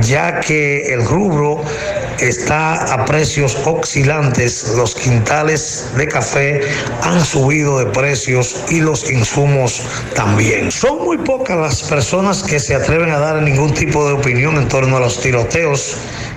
[0.00, 1.62] ya que el rubro
[2.20, 4.74] está a precios oscilantes.
[4.76, 6.60] Los quintales de café
[7.02, 9.82] han subido de precios y los insumos
[10.14, 10.70] también.
[10.70, 14.68] Son muy pocas las personas que se atreven a dar ningún tipo de opinión en
[14.68, 15.96] torno a los tiroteos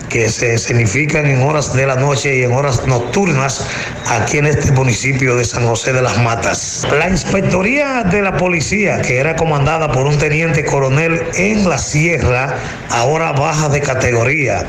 [0.09, 3.65] que se significan en horas de la noche y en horas nocturnas
[4.07, 6.87] aquí en este municipio de San José de las Matas.
[6.91, 12.57] La inspectoría de la policía, que era comandada por un teniente coronel en la sierra,
[12.89, 14.65] ahora baja de categoría.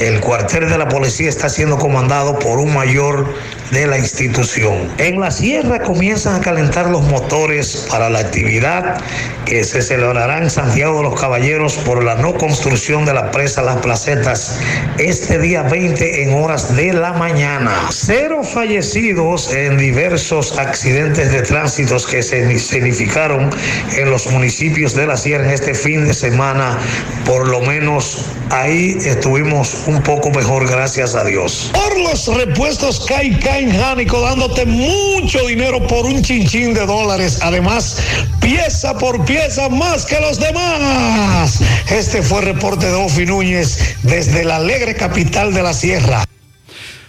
[0.00, 3.32] El cuartel de la policía está siendo comandado por un mayor
[3.70, 4.88] de la institución.
[4.98, 9.00] En la sierra comienzan a calentar los motores para la actividad
[9.44, 13.62] que se celebrará en Santiago de los Caballeros por la no construcción de la presa
[13.62, 14.58] Las Placetas
[14.98, 17.88] este día 20 en horas de la mañana.
[17.90, 23.50] Cero fallecidos en diversos accidentes de tránsito que se significaron
[23.96, 26.78] en los municipios de la sierra este fin de semana.
[27.24, 31.70] Por lo menos ahí estuvimos un poco mejor, gracias a Dios.
[31.72, 37.40] Por los repuestos Kai Kai Jánico dándote mucho dinero por un chinchín de dólares.
[37.42, 38.00] Además,
[38.40, 41.60] pieza por pieza más que los demás.
[41.90, 46.24] Este fue el reporte de Ofi Núñez desde la alegre capital de la sierra.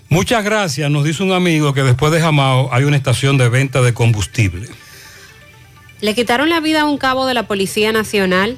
[0.09, 0.89] Muchas gracias.
[0.91, 4.67] Nos dice un amigo que después de Jamao hay una estación de venta de combustible.
[6.01, 8.57] Le quitaron la vida a un cabo de la Policía Nacional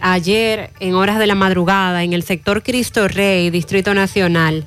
[0.00, 4.64] ayer en horas de la madrugada en el sector Cristo Rey, Distrito Nacional.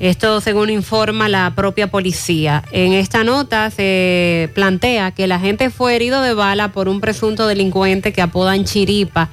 [0.00, 2.62] Esto según informa la propia policía.
[2.70, 7.48] En esta nota se plantea que la gente fue herido de bala por un presunto
[7.48, 9.28] delincuente que apodan Chiripa.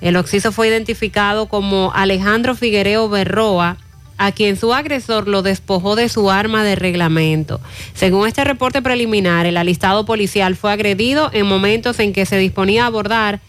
[0.00, 3.76] El occiso fue identificado como Alejandro Figuereo Berroa,
[4.16, 7.60] a quien su agresor lo despojó de su arma de reglamento.
[7.94, 12.84] Según este reporte preliminar, el alistado policial fue agredido en momentos en que se disponía
[12.84, 13.40] a abordar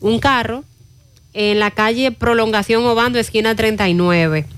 [0.00, 0.64] un carro
[1.32, 4.57] en la calle Prolongación Obando, esquina 39.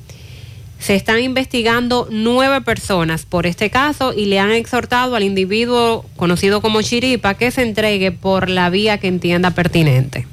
[0.81, 6.63] Se están investigando nueve personas por este caso y le han exhortado al individuo conocido
[6.63, 10.27] como Chiripa que se entregue por la vía que entienda pertinente.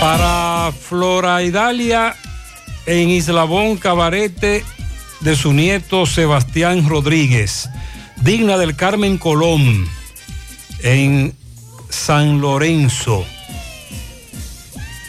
[0.00, 2.14] Para Flora Idalia
[2.86, 4.64] en Islabón Cabarete
[5.20, 7.68] de su nieto Sebastián Rodríguez,
[8.22, 9.86] digna del Carmen Colón
[10.82, 11.34] en
[11.88, 13.26] San Lorenzo.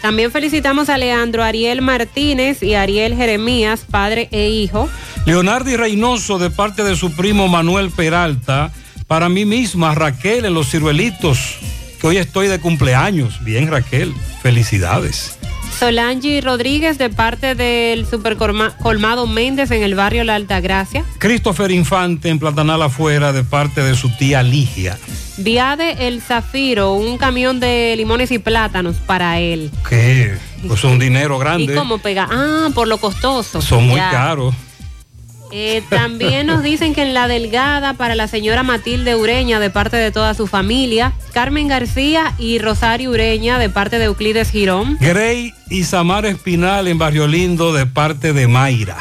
[0.02, 4.90] También felicitamos a Leandro Ariel Martínez y Ariel Jeremías, padre e hijo.
[5.26, 8.72] Leonardo Reynoso de parte de su primo Manuel Peralta,
[9.06, 11.58] para mí misma Raquel en Los Ciruelitos,
[12.00, 13.44] que hoy estoy de cumpleaños.
[13.44, 15.38] Bien Raquel, felicidades.
[15.78, 21.06] Solange Rodríguez de parte del Supercolmado Méndez en el barrio La Altagracia.
[21.20, 24.98] Christopher Infante en Platanal afuera de parte de su tía Ligia.
[25.44, 29.72] Viade El Zafiro, un camión de limones y plátanos para él.
[29.90, 30.36] ¿Qué?
[30.68, 31.74] Pues un dinero grande.
[31.74, 32.28] ¿Y cómo pega?
[32.32, 33.62] Ah, por lo costoso.
[33.62, 34.12] Son muy Ya.
[34.12, 34.54] caros.
[35.54, 39.98] Eh, también nos dicen que en la delgada para la señora Matilde Ureña de parte
[39.98, 44.98] de toda su familia, Carmen García y Rosario Ureña de parte de Euclides Girón.
[45.02, 48.98] Grey y Samar Espinal en Barrio Lindo de parte de Mayra.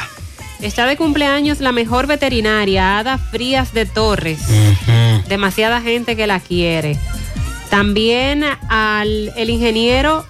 [0.61, 4.39] Está de cumpleaños la mejor veterinaria, Ada Frías de Torres.
[5.27, 6.97] Demasiada gente que la quiere.
[7.71, 10.25] También al el ingeniero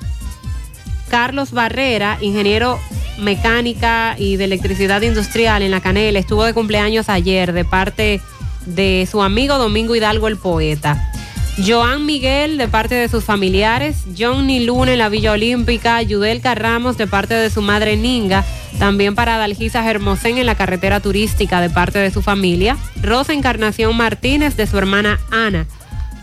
[1.09, 2.79] Carlos Barrera, ingeniero
[3.19, 8.21] mecánica y de electricidad industrial en la Canela, estuvo de cumpleaños ayer de parte
[8.65, 11.11] de su amigo Domingo Hidalgo el poeta.
[11.57, 16.97] Joan Miguel de parte de sus familiares, Johnny Luna en la Villa Olímpica, Yudel Carramos
[16.97, 18.45] de parte de su madre Ninga,
[18.79, 23.95] también para Dalgisa Hermosén en la carretera turística de parte de su familia, Rosa Encarnación
[23.97, 25.67] Martínez de su hermana Ana,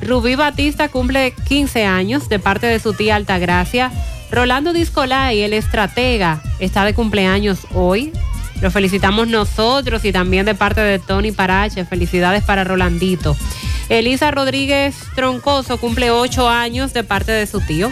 [0.00, 3.90] Rubí Batista cumple 15 años de parte de su tía Altagracia,
[4.30, 8.12] Rolando Discolay, el estratega, está de cumpleaños hoy.
[8.60, 11.84] Lo felicitamos nosotros y también de parte de Tony Parache.
[11.84, 13.36] Felicidades para Rolandito.
[13.88, 17.90] Elisa Rodríguez Troncoso cumple 8 años de parte de su tío.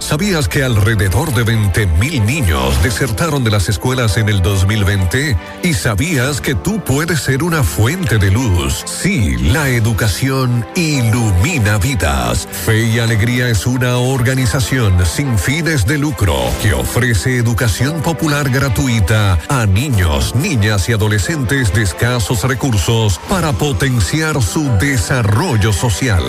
[0.00, 5.36] ¿Sabías que alrededor de 20.000 niños desertaron de las escuelas en el 2020?
[5.62, 8.84] ¿Y sabías que tú puedes ser una fuente de luz?
[8.86, 12.46] Sí, la educación ilumina vidas.
[12.66, 19.38] Fe y Alegría es una organización sin fines de lucro que ofrece educación popular gratuita
[19.48, 26.22] a niños, niñas y adolescentes de escasos recursos para potenciar su desarrollo social.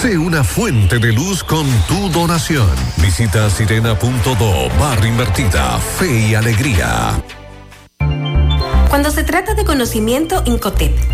[0.00, 2.70] Sé una fuente de luz con tu donación.
[2.98, 5.78] Visita sirena.do barra invertida.
[5.78, 7.22] Fe y alegría.
[8.88, 11.13] Cuando se trata de conocimiento, Incotep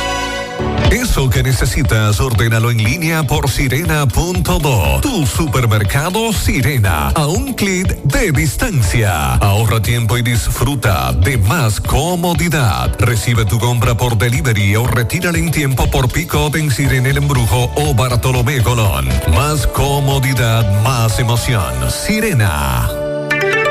[0.91, 5.01] Eso que necesitas, ordénalo en línea por sirena.do.
[5.01, 9.35] Tu supermercado Sirena, a un clic de distancia.
[9.35, 12.95] Ahorra tiempo y disfruta de más comodidad.
[12.99, 17.71] Recibe tu compra por delivery o retírala en tiempo por pick-up en Sirena El Embrujo
[17.75, 19.07] o Bartolomé Colón.
[19.33, 21.73] Más comodidad, más emoción.
[21.89, 22.89] Sirena.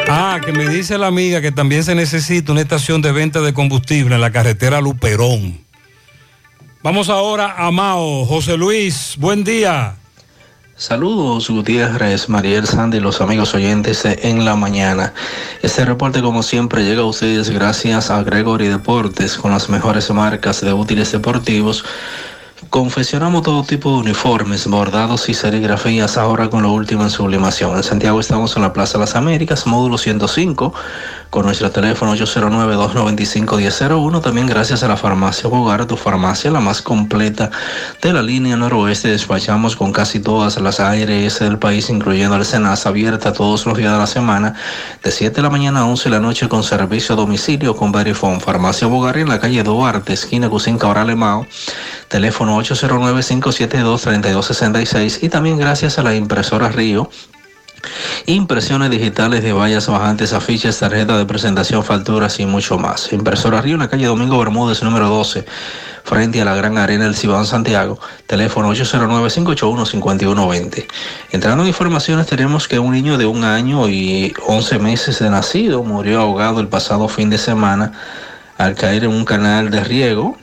[0.09, 3.52] Ah, que me dice la amiga que también se necesita una estación de venta de
[3.52, 5.69] combustible en la carretera Luperón.
[6.83, 8.25] Vamos ahora a Mao.
[8.25, 9.97] José Luis, buen día.
[10.76, 15.12] Saludos Gutiérrez, Mariel Sandy y los amigos oyentes en la mañana.
[15.60, 20.62] Este reporte como siempre llega a ustedes gracias a Gregory Deportes con las mejores marcas
[20.62, 21.84] de útiles deportivos.
[22.70, 27.76] Confeccionamos todo tipo de uniformes, bordados y serigrafías ahora con lo último en sublimación.
[27.76, 30.73] En Santiago estamos en la Plaza de las Américas, módulo 105,
[31.31, 34.23] con nuestro teléfono 809-295-1001.
[34.23, 37.50] También gracias a la farmacia Bogar, tu farmacia, la más completa
[38.02, 39.08] de la línea noroeste.
[39.08, 43.92] Despachamos con casi todas las ARS del país, incluyendo el Senasa, abierta todos los días
[43.92, 44.55] de la semana,
[45.02, 47.90] de 7 de la mañana a 11 de la noche, con servicio a domicilio con
[47.90, 48.39] Verifone.
[48.39, 51.49] Farmacia Bogar en la calle Duarte, esquina Cusinca Oral Mao.
[52.07, 57.10] Teléfono 809-572-3266 y también gracias a la impresora Río
[58.26, 63.12] Impresiones digitales de vallas bajantes, afiches, tarjetas de presentación, facturas y mucho más.
[63.12, 65.44] Impresora Río en la calle Domingo Bermúdez, número 12,
[66.05, 67.98] frente a la Gran Arena del Cibao en Santiago.
[68.26, 70.86] Teléfono 809-581-5120.
[71.32, 75.82] Entrando en informaciones, tenemos que un niño de un año y 11 meses de nacido
[75.82, 77.92] murió ahogado el pasado fin de semana
[78.58, 80.36] al caer en un canal de riego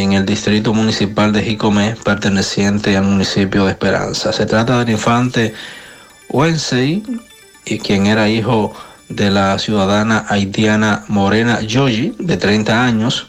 [0.00, 4.32] en el distrito municipal de Jicomé, perteneciente al municipio de Esperanza.
[4.32, 5.54] Se trata del infante
[6.28, 7.02] Wensey,
[7.64, 8.74] y quien era hijo
[9.08, 13.28] de la ciudadana haitiana Morena Yogi, de 30 años,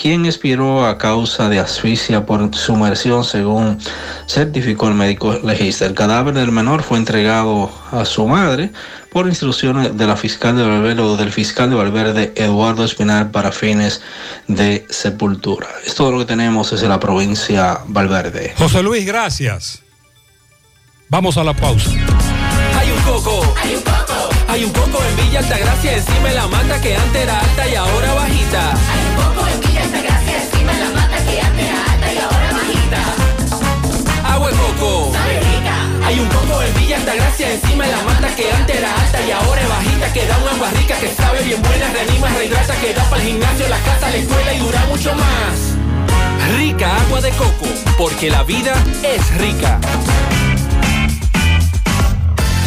[0.00, 3.78] quien expiró a causa de asfixia por sumersión, según
[4.26, 5.86] certificó el médico legista.
[5.86, 8.70] El cadáver del menor fue entregado a su madre
[9.12, 13.52] por instrucciones de la fiscal de Valverde o del fiscal de Valverde, Eduardo Espinal, para
[13.52, 14.02] fines
[14.48, 15.68] de sepultura.
[15.86, 18.54] Es todo lo que tenemos desde la provincia Valverde.
[18.58, 19.80] José Luis, gracias.
[21.08, 21.90] Vamos a la pausa.
[22.76, 23.54] Hay un coco.
[23.62, 24.28] Hay un coco.
[24.48, 27.74] Hay un coco en Villa Altagracia encima de la mata que antes era alta y
[27.76, 28.72] ahora bajita.
[28.72, 29.53] Hay un coco
[36.84, 40.26] Villa Altagracia encima de la mata que antes era alta y ahora es bajita que
[40.26, 43.68] da un agua rica que sabe bien buena, reanima, rehidrata, que da para el gimnasio,
[43.70, 46.58] la casa, la escuela y dura mucho más.
[46.58, 49.80] Rica agua de coco, porque la vida es rica.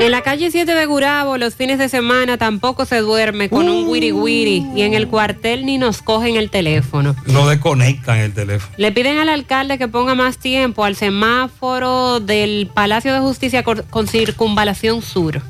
[0.00, 3.88] En la calle 7 de Gurabo, los fines de semana tampoco se duerme con un
[3.88, 7.16] wiri wiri y en el cuartel ni nos cogen el teléfono.
[7.26, 8.72] No desconectan el teléfono.
[8.76, 14.06] Le piden al alcalde que ponga más tiempo al semáforo del Palacio de Justicia con
[14.06, 15.42] circunvalación sur.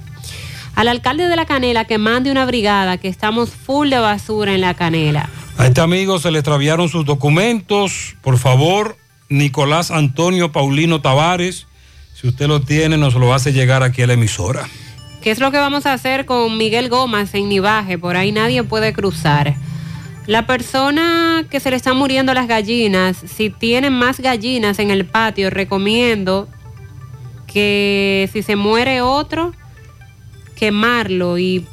[0.74, 4.62] Al alcalde de la Canela que mande una brigada que estamos full de basura en
[4.62, 5.28] la Canela.
[5.58, 8.16] A este amigo se le extraviaron sus documentos.
[8.22, 8.96] Por favor,
[9.28, 11.66] Nicolás Antonio Paulino Tavares,
[12.20, 14.68] si usted lo tiene, nos lo hace llegar aquí a la emisora.
[15.22, 17.96] ¿Qué es lo que vamos a hacer con Miguel Gómez en Nivaje?
[17.96, 19.54] Por ahí nadie puede cruzar.
[20.26, 25.06] La persona que se le están muriendo las gallinas, si tienen más gallinas en el
[25.06, 26.48] patio, recomiendo
[27.46, 29.52] que si se muere otro,
[30.56, 31.66] quemarlo y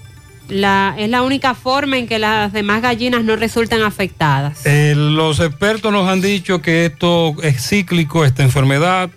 [0.47, 4.63] la, es la única forma en que las demás gallinas no resultan afectadas.
[4.65, 9.09] Eh, los expertos nos han dicho que esto es cíclico, esta enfermedad.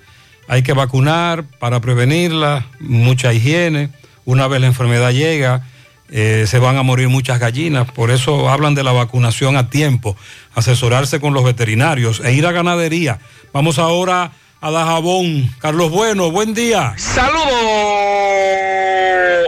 [0.48, 3.90] Hay que vacunar para prevenirla, mucha higiene.
[4.24, 5.62] Una vez la enfermedad llega,
[6.10, 7.90] eh, se van a morir muchas gallinas.
[7.92, 10.16] Por eso hablan de la vacunación a tiempo,
[10.54, 13.18] asesorarse con los veterinarios e ir a ganadería.
[13.52, 15.50] Vamos ahora a Dajabón.
[15.60, 16.94] Carlos Bueno, buen día.
[16.96, 17.44] Saludos.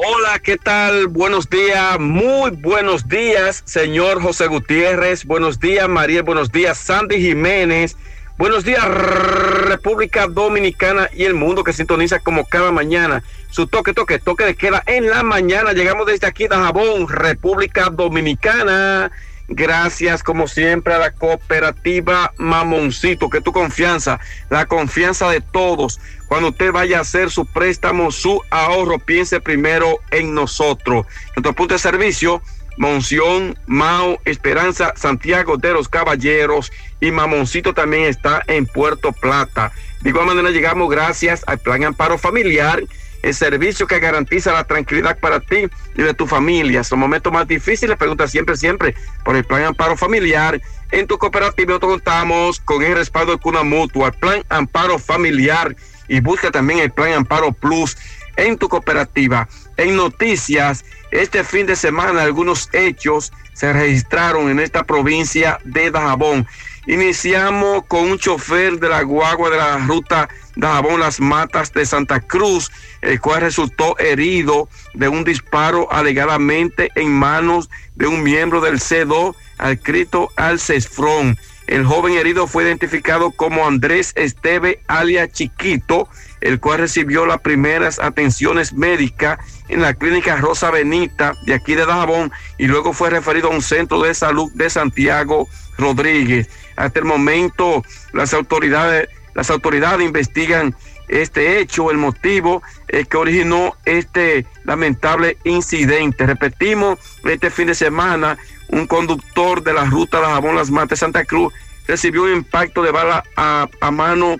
[0.06, 1.08] Hola, ¿qué tal?
[1.08, 5.24] Buenos días, muy buenos días, señor José Gutiérrez.
[5.24, 6.22] Buenos días, María.
[6.22, 7.96] Buenos días, Sandy Jiménez.
[8.40, 13.22] Buenos días, República Dominicana y el mundo que sintoniza como cada mañana.
[13.50, 15.74] Su toque, toque, toque de queda en la mañana.
[15.74, 19.10] Llegamos desde aquí, Dajabón, República Dominicana.
[19.48, 26.00] Gracias, como siempre, a la cooperativa Mamoncito, que tu confianza, la confianza de todos.
[26.26, 31.04] Cuando usted vaya a hacer su préstamo, su ahorro, piense primero en nosotros.
[31.36, 32.40] Nuestro punto de servicio,
[32.76, 39.72] Monción, Mao, Esperanza, Santiago de los Caballeros y Mamoncito también está en Puerto Plata.
[40.00, 42.82] De igual manera llegamos gracias al Plan Amparo Familiar,
[43.22, 46.78] el servicio que garantiza la tranquilidad para ti y de tu familia.
[46.78, 50.60] Los momentos más difíciles, pregunta siempre, siempre por el Plan Amparo Familiar.
[50.90, 55.76] En tu cooperativa nosotros contamos con el respaldo de Cuna Mutua, Plan Amparo Familiar
[56.08, 57.96] y busca también el Plan Amparo Plus.
[58.36, 59.48] en tu cooperativa.
[59.80, 66.46] En noticias, este fin de semana algunos hechos se registraron en esta provincia de Dajabón.
[66.86, 72.20] Iniciamos con un chofer de la guagua de la ruta Dajabón Las Matas de Santa
[72.20, 78.80] Cruz, el cual resultó herido de un disparo alegadamente en manos de un miembro del
[78.80, 81.38] C2 adscrito al CESFRON.
[81.70, 86.08] El joven herido fue identificado como Andrés Esteve alias Chiquito,
[86.40, 91.86] el cual recibió las primeras atenciones médicas en la clínica Rosa Benita de aquí de
[91.86, 95.46] Dajabón y luego fue referido a un centro de salud de Santiago
[95.78, 96.50] Rodríguez.
[96.74, 100.74] Hasta el momento las autoridades, las autoridades investigan
[101.06, 106.26] este hecho, el motivo que originó este lamentable incidente.
[106.26, 108.38] Repetimos, este fin de semana
[108.72, 111.52] un conductor de la ruta Dajabón Las Matas Santa Cruz
[111.86, 114.36] recibió un impacto de bala a, mano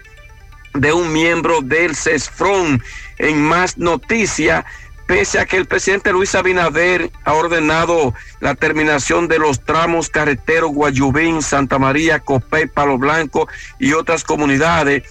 [0.75, 2.83] de un miembro del CESFRON.
[3.19, 4.65] En más noticias,
[5.07, 10.71] pese a que el presidente Luis Abinader ha ordenado la terminación de los tramos carreteros
[10.71, 15.03] Guayubín, Santa María, Copey, Palo Blanco y otras comunidades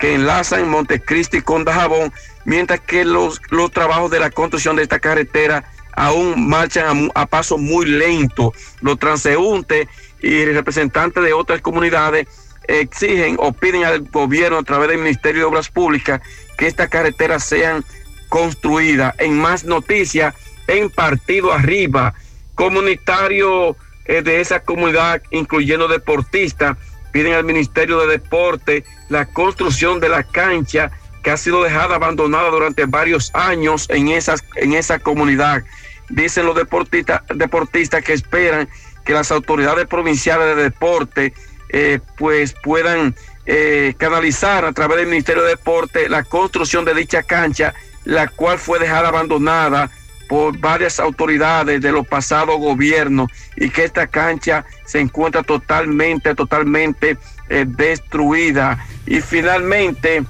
[0.00, 2.12] que enlazan Montecristi con Dajabón,
[2.44, 5.64] mientras que los, los trabajos de la construcción de esta carretera
[5.96, 8.52] aún marchan a, a paso muy lento.
[8.80, 9.88] Los transeúntes
[10.22, 12.28] y representantes de otras comunidades
[12.68, 16.20] exigen o piden al gobierno a través del Ministerio de Obras Públicas
[16.56, 17.84] que estas carreteras sean
[18.28, 19.14] construidas.
[19.18, 20.34] En más noticias,
[20.66, 22.14] en Partido Arriba,
[22.54, 23.76] comunitario
[24.06, 26.76] eh, de esa comunidad, incluyendo deportistas,
[27.12, 30.90] piden al Ministerio de Deporte la construcción de la cancha
[31.22, 35.64] que ha sido dejada abandonada durante varios años en, esas, en esa comunidad.
[36.08, 38.68] Dicen los deportistas, que esperan
[39.04, 41.32] que las autoridades provinciales de deporte
[41.68, 47.22] eh, pues puedan eh, canalizar a través del Ministerio de Deporte la construcción de dicha
[47.22, 49.90] cancha, la cual fue dejada abandonada
[50.28, 57.16] por varias autoridades de los pasados gobiernos y que esta cancha se encuentra totalmente, totalmente
[57.48, 58.84] eh, destruida.
[59.06, 60.24] Y finalmente,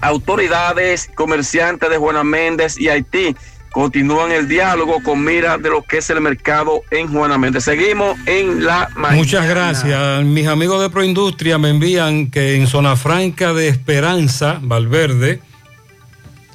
[0.00, 3.36] autoridades, comerciantes de Juana Méndez y Haití
[3.70, 7.64] continúan el diálogo con mira de lo que es el mercado en Juana Méndez.
[7.64, 9.16] Seguimos en la mañana.
[9.16, 10.24] Muchas gracias.
[10.24, 15.40] Mis amigos de Proindustria me envían que en Zona Franca de Esperanza, Valverde,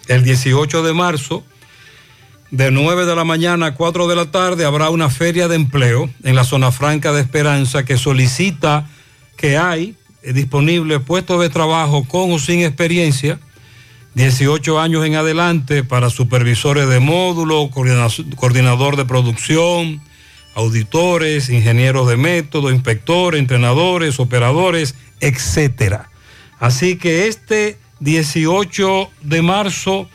[0.08, 1.44] el 18 de marzo,
[2.52, 6.10] de 9 de la mañana a 4 de la tarde, habrá una feria de empleo
[6.24, 8.88] en la Zona Franca de Esperanza que solicita
[9.38, 13.40] que hay eh, disponible puestos de trabajo con o sin experiencia
[14.16, 20.02] 18 años en adelante para supervisores de módulo, coordinador de producción,
[20.56, 26.10] auditores, ingenieros de método, inspectores, entrenadores, operadores, etcétera.
[26.60, 30.08] Así que este 18 de marzo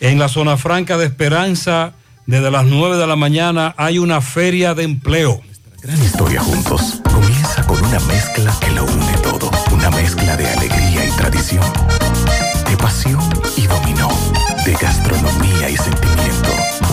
[0.00, 1.94] en la zona franca de Esperanza,
[2.26, 5.42] desde las 9 de la mañana hay una feria de empleo.
[5.82, 11.04] Gran historia juntos comienza con una mezcla que lo une todo, una mezcla de alegría
[11.04, 11.64] y tradición
[12.82, 13.20] pasión
[13.56, 14.08] y dominó,
[14.66, 16.71] de gastronomía y sentimiento.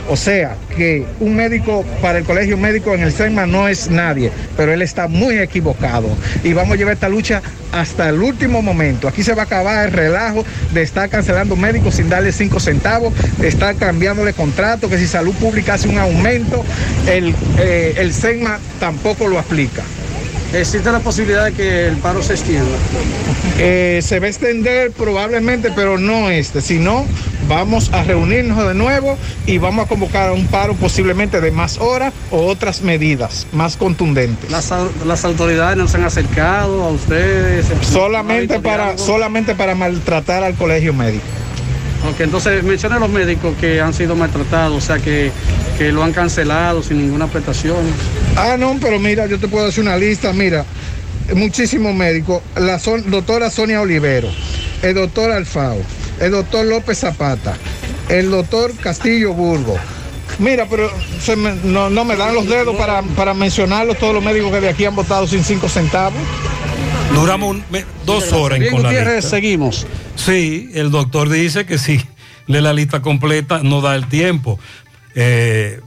[0.08, 4.30] O sea, que un médico para el colegio médico en el SEGMA no es nadie,
[4.56, 6.08] pero él está muy equivocado.
[6.42, 7.42] Y vamos a llevar esta lucha
[7.72, 9.08] hasta el último momento.
[9.08, 13.12] Aquí se va a acabar el relajo de estar cancelando médicos sin darle cinco centavos,
[13.38, 16.64] de estar cambiándole contrato, que si salud pública hace un aumento,
[17.08, 18.12] el, eh, el
[18.78, 19.82] tampoco lo aplica.
[20.54, 22.70] ¿Existe la posibilidad de que el paro se extienda?
[23.58, 27.04] Eh, se va a extender probablemente, pero no este, sino
[27.48, 31.78] vamos a reunirnos de nuevo y vamos a convocar a un paro posiblemente de más
[31.78, 34.50] horas o otras medidas más contundentes.
[34.50, 37.66] Las, au- las autoridades nos han acercado a ustedes.
[37.82, 41.24] Solamente para, solamente para maltratar al colegio médico.
[42.10, 45.30] Ok, entonces menciona a los médicos que han sido maltratados, o sea que,
[45.78, 47.76] que lo han cancelado sin ninguna prestación.
[48.36, 50.64] Ah, no, pero mira, yo te puedo hacer una lista, mira,
[51.34, 54.28] muchísimos médicos, la son- doctora Sonia Olivero,
[54.82, 55.80] el doctor Alfao,
[56.20, 57.56] el doctor López Zapata,
[58.08, 59.76] el doctor Castillo Burgo.
[60.40, 60.90] Mira, pero
[61.20, 64.60] se me- no, no me dan los dedos para, para mencionarlos todos los médicos que
[64.60, 66.18] de aquí han votado sin cinco centavos.
[67.14, 69.22] Duramos un- me- dos horas Bien, con la lista.
[69.22, 69.86] seguimos.
[70.16, 72.00] Sí, el doctor dice que sí,
[72.48, 74.58] lee la lista completa, no da el tiempo.
[75.14, 75.80] Eh,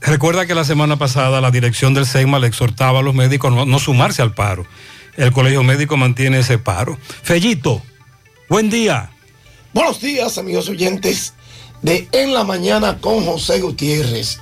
[0.00, 3.66] recuerda que la semana pasada la dirección del SEGMA le exhortaba a los médicos no,
[3.66, 4.66] no sumarse al paro.
[5.16, 6.98] El colegio médico mantiene ese paro.
[7.22, 7.82] Fellito,
[8.48, 9.10] buen día.
[9.72, 11.34] Buenos días, amigos oyentes
[11.82, 14.38] de En la Mañana con José Gutiérrez.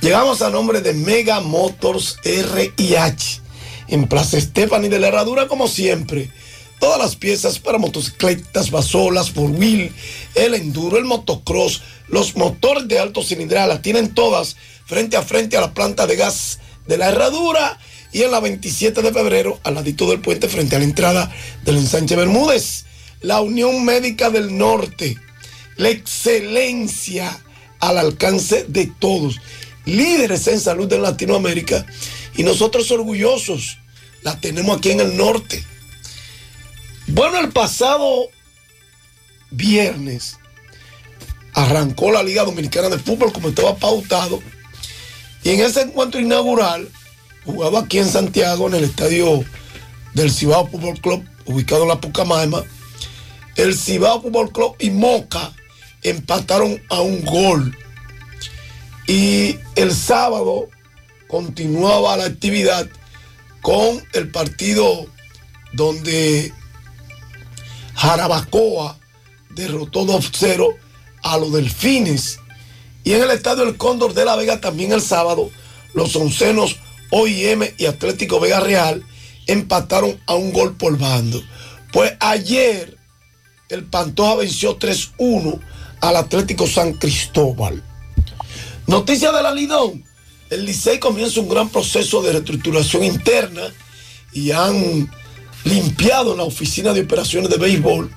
[0.00, 3.40] Llegamos a nombre de Mega Motors RIH
[3.88, 6.30] en Plaza Stephanie de la Herradura, como siempre.
[6.78, 9.92] Todas las piezas para motocicletas, basolas, four wheel,
[10.34, 15.56] el enduro, el motocross, los motores de alto cilindrada, las tienen todas frente a frente
[15.56, 17.78] a la planta de gas de la Herradura
[18.12, 21.30] y en la 27 de febrero, al ladito del puente, frente a la entrada
[21.64, 22.84] del ensanche Bermúdez.
[23.20, 25.16] La Unión Médica del Norte,
[25.76, 27.42] la excelencia
[27.80, 29.40] al alcance de todos,
[29.84, 31.86] líderes en salud en Latinoamérica
[32.36, 33.78] y nosotros orgullosos
[34.22, 35.64] la tenemos aquí en el norte.
[37.06, 38.28] Bueno, el pasado
[39.50, 40.38] viernes
[41.52, 44.42] arrancó la Liga Dominicana de Fútbol como estaba pautado
[45.44, 46.88] y en ese encuentro inaugural
[47.44, 49.44] jugaba aquí en Santiago en el estadio
[50.14, 52.64] del Cibao Fútbol Club ubicado en la Pucamaima
[53.56, 55.52] el Cibao Fútbol Club y Moca
[56.02, 57.76] empataron a un gol.
[59.06, 60.68] Y el sábado
[61.28, 62.88] continuaba la actividad
[63.60, 65.06] con el partido
[65.72, 66.52] donde
[67.94, 68.98] Jarabacoa
[69.50, 70.76] derrotó 2-0
[71.22, 72.40] a los Delfines.
[73.04, 75.50] Y en el estadio El Cóndor de la Vega también el sábado,
[75.92, 76.76] los oncenos
[77.10, 79.04] OIM y Atlético Vega Real
[79.46, 81.42] empataron a un gol por bando.
[81.92, 82.96] Pues ayer
[83.68, 85.60] el Pantoja venció 3-1
[86.00, 87.82] al Atlético San Cristóbal.
[88.86, 90.04] Noticia de la Lidón.
[90.50, 93.62] El Licey comienza un gran proceso de reestructuración interna
[94.32, 95.10] y han
[95.64, 98.14] limpiado la oficina de operaciones de béisbol,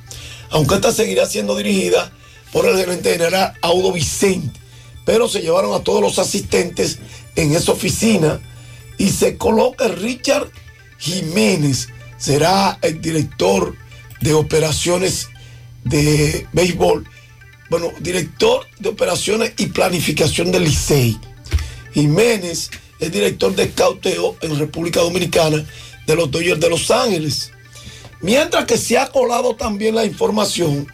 [0.49, 2.11] aunque esta seguirá siendo dirigida
[2.51, 4.66] por el gerente general Audo Vicente.
[5.07, 6.99] Pero se llevaron a todos los asistentes
[7.37, 8.41] en esa oficina
[8.97, 10.51] y se coloca Richard
[10.97, 11.87] Jiménez,
[12.17, 13.73] será el director
[14.19, 15.29] de operaciones
[15.85, 17.07] de béisbol,
[17.69, 21.17] bueno, director de operaciones y planificación del Licey.
[21.93, 22.69] Jiménez
[22.99, 25.65] es director de escauteo en República Dominicana
[26.05, 27.53] de los Dodgers de Los Ángeles.
[28.19, 30.85] Mientras que se ha colado también la información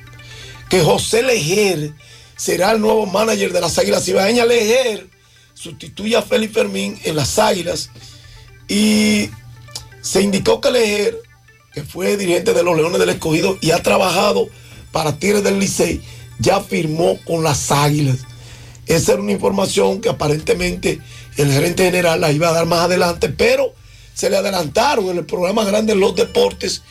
[0.69, 1.95] que José Lejer
[2.43, 4.45] será el nuevo manager de las Águilas Ibaeñas.
[4.45, 5.07] Lejer
[5.53, 7.89] sustituye a Félix Fermín en las Águilas
[8.67, 9.29] y
[10.01, 11.17] se indicó que Lejer,
[11.73, 14.49] que fue dirigente de los Leones del Escogido y ha trabajado
[14.91, 16.01] para Tigres del Licey,
[16.37, 18.17] ya firmó con las Águilas.
[18.87, 20.99] Esa era una información que aparentemente
[21.37, 23.73] el gerente general la iba a dar más adelante, pero
[24.13, 26.81] se le adelantaron en el programa grande Los Deportes,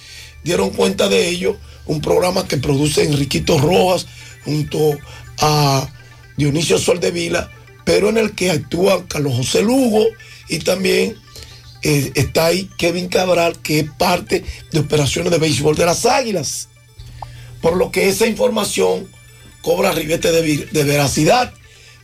[0.45, 4.07] dieron cuenta de ello, un programa que produce Enriquito Rojas
[4.45, 4.99] junto
[5.39, 5.89] a
[6.37, 7.51] Dionisio Soldevila,
[7.85, 10.05] pero en el que actúan Carlos José Lugo
[10.49, 11.17] y también
[11.83, 16.69] eh, está ahí Kevin Cabral, que es parte de operaciones de béisbol de las Águilas.
[17.61, 19.09] Por lo que esa información
[19.63, 21.53] cobra ribete de, veracidad.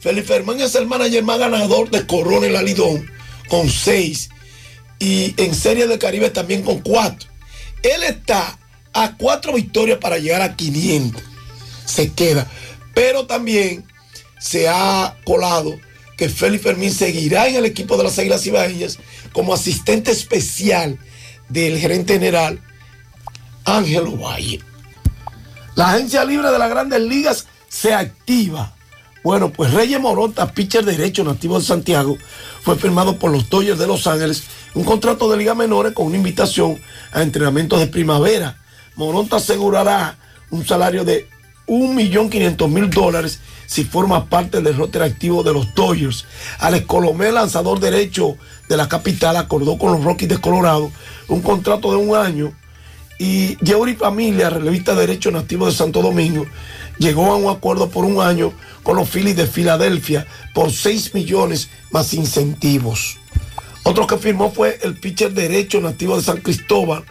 [0.00, 3.10] Felipe Fermán es el manager más ganador de Corona y la Lidón
[3.48, 4.30] con seis
[5.00, 7.28] y en Serie del Caribe también con cuatro.
[7.82, 8.58] Él está
[8.92, 11.22] a cuatro victorias para llegar a 500.
[11.84, 12.50] Se queda.
[12.94, 13.84] Pero también
[14.38, 15.78] se ha colado
[16.16, 18.98] que Félix Fermín seguirá en el equipo de las Águilas Ibaeñas
[19.32, 20.98] como asistente especial
[21.48, 22.60] del gerente general
[23.64, 24.60] Ángelo Valle.
[25.76, 28.74] La agencia libre de las grandes ligas se activa.
[29.22, 32.18] Bueno, pues Reyes Moronta, pitcher derecho nativo de Santiago,
[32.62, 34.44] fue firmado por los Dodgers de Los Ángeles
[34.74, 36.80] un contrato de liga menores con una invitación
[37.12, 38.58] a entrenamientos de primavera.
[38.96, 40.18] Moronta asegurará
[40.50, 41.28] un salario de
[41.68, 46.24] 1.500.000 dólares si forma parte del roster activo de los Dodgers.
[46.58, 48.36] Alex Colomé, lanzador derecho
[48.68, 50.90] de la capital, acordó con los Rockies de Colorado
[51.28, 52.52] un contrato de un año
[53.18, 56.46] y Yeuri Familia, relevista derecho nativo de Santo Domingo,
[56.98, 61.68] llegó a un acuerdo por un año con los Phillies de Filadelfia por 6 millones
[61.90, 63.18] más incentivos.
[63.82, 67.04] Otro que firmó fue el pitcher derecho nativo de San Cristóbal,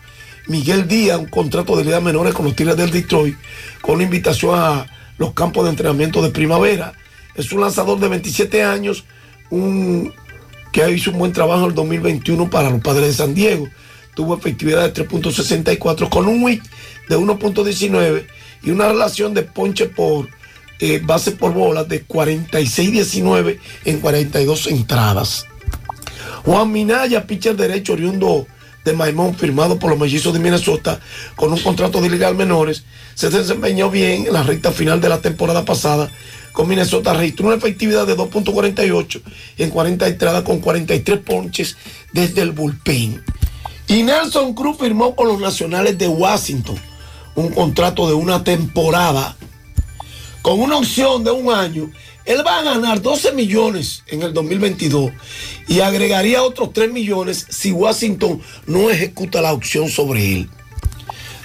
[0.48, 3.36] Miguel Díaz, un contrato de liga menores con los Tigres del Detroit,
[3.82, 6.94] con una invitación a los campos de entrenamiento de primavera.
[7.36, 9.04] Es un lanzador de 27 años,
[9.50, 10.14] un
[10.72, 13.68] que hizo un buen trabajo en el 2021 para los padres de San Diego.
[14.16, 16.64] Tuvo efectividad de 3.64 con un WIC
[17.10, 18.28] de 1.19
[18.64, 20.30] y una relación de ponche por
[20.80, 25.46] eh, base por bola de 46-19 en 42 entradas.
[26.44, 28.48] Juan Minaya, pitcher derecho oriundo
[28.88, 31.00] de Maimón, firmado por los mellizos de Minnesota
[31.36, 35.22] con un contrato de legal menores, se desempeñó bien en la recta final de la
[35.22, 36.10] temporada pasada.
[36.54, 39.22] Con Minnesota registró una efectividad de 2.48
[39.58, 41.78] en 40 entradas con 43 ponches
[42.14, 43.22] desde el bullpen.
[43.88, 46.78] Y Nelson Cruz firmó con los Nacionales de Washington
[47.36, 49.36] un contrato de una temporada
[50.42, 51.92] con una opción de un año.
[52.28, 55.12] Él va a ganar 12 millones en el 2022
[55.70, 60.50] y agregaría otros 3 millones si Washington no ejecuta la opción sobre él.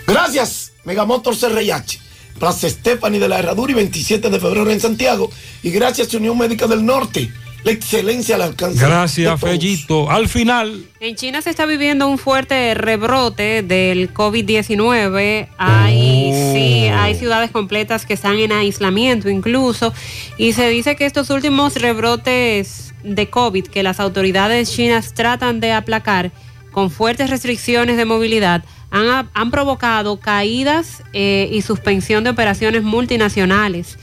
[0.08, 2.00] Gracias, Megamotor CRH.
[2.40, 5.30] Plaza Stephanie de la Herradura y 27 de febrero en Santiago.
[5.62, 7.32] Y gracias Unión Médica del Norte.
[7.64, 8.84] La excelencia al alcance.
[8.84, 9.40] Gracias.
[9.40, 10.10] Fellito.
[10.10, 15.48] Al final, En China se está viviendo un fuerte rebrote del COVID-19.
[15.58, 19.94] Hay, sí, hay ciudades completas que están en aislamiento incluso.
[20.38, 25.72] Y se dice que estos últimos rebrotes de COVID que las autoridades chinas tratan de
[25.72, 26.32] aplacar
[26.72, 33.98] con fuertes restricciones de movilidad han, han provocado caídas eh, y suspensión de operaciones multinacionales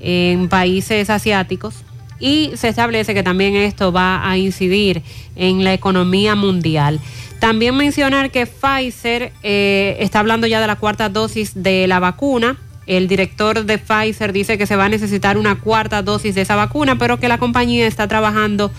[0.00, 1.84] en países asiáticos
[2.24, 5.02] y se establece que también esto va a incidir
[5.36, 6.98] en la economía mundial.
[7.38, 12.56] También mencionar que Pfizer eh, está hablando ya de la cuarta dosis de la vacuna.
[12.86, 16.56] El director de Pfizer dice que se va a necesitar una cuarta dosis de esa
[16.56, 18.70] vacuna, pero que la compañía está trabajando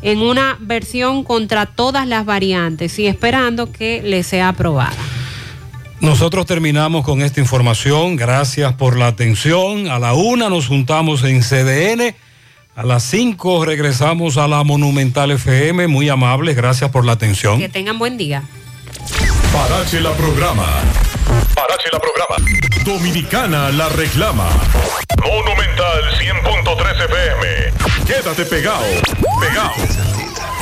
[0.00, 4.96] en una versión contra todas las variantes y esperando que le sea aprobada.
[6.00, 8.16] Nosotros terminamos con esta información.
[8.16, 9.88] Gracias por la atención.
[9.88, 12.14] A la una nos juntamos en CDN.
[12.78, 15.88] A las cinco regresamos a la Monumental FM.
[15.88, 16.54] Muy amables.
[16.54, 17.58] Gracias por la atención.
[17.58, 18.44] Que tengan buen día.
[19.52, 20.64] Parache la programa.
[21.56, 22.36] Parache la programa.
[22.84, 24.48] Dominicana la reclama.
[25.26, 28.06] Monumental 100.13 FM.
[28.06, 28.84] Quédate pegado.
[29.40, 29.72] Pegado.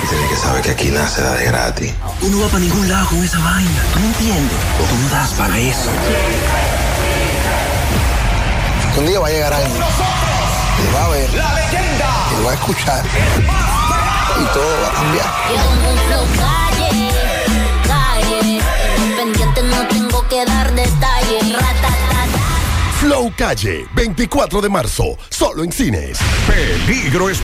[0.08, 1.92] Tiene que saber que aquí da de gratis.
[2.18, 3.82] Tú no vas para ningún lado con esa vaina.
[3.92, 4.58] ¿Tú me entiendes?
[4.88, 5.90] Tú no das para eso.
[8.96, 9.82] Un día va a llegar alguien.
[10.82, 11.34] Y va a ver.
[11.34, 12.08] La leyenda.
[12.38, 13.04] Y va a escuchar.
[14.40, 15.26] Y todo va a cambiar.
[16.36, 17.12] calle,
[17.86, 18.60] calle.
[19.16, 21.06] Pendiente no tengo que dar detalles.
[23.06, 26.18] Flow Calle, 24 de marzo, solo en cines.
[26.46, 27.34] Peligro es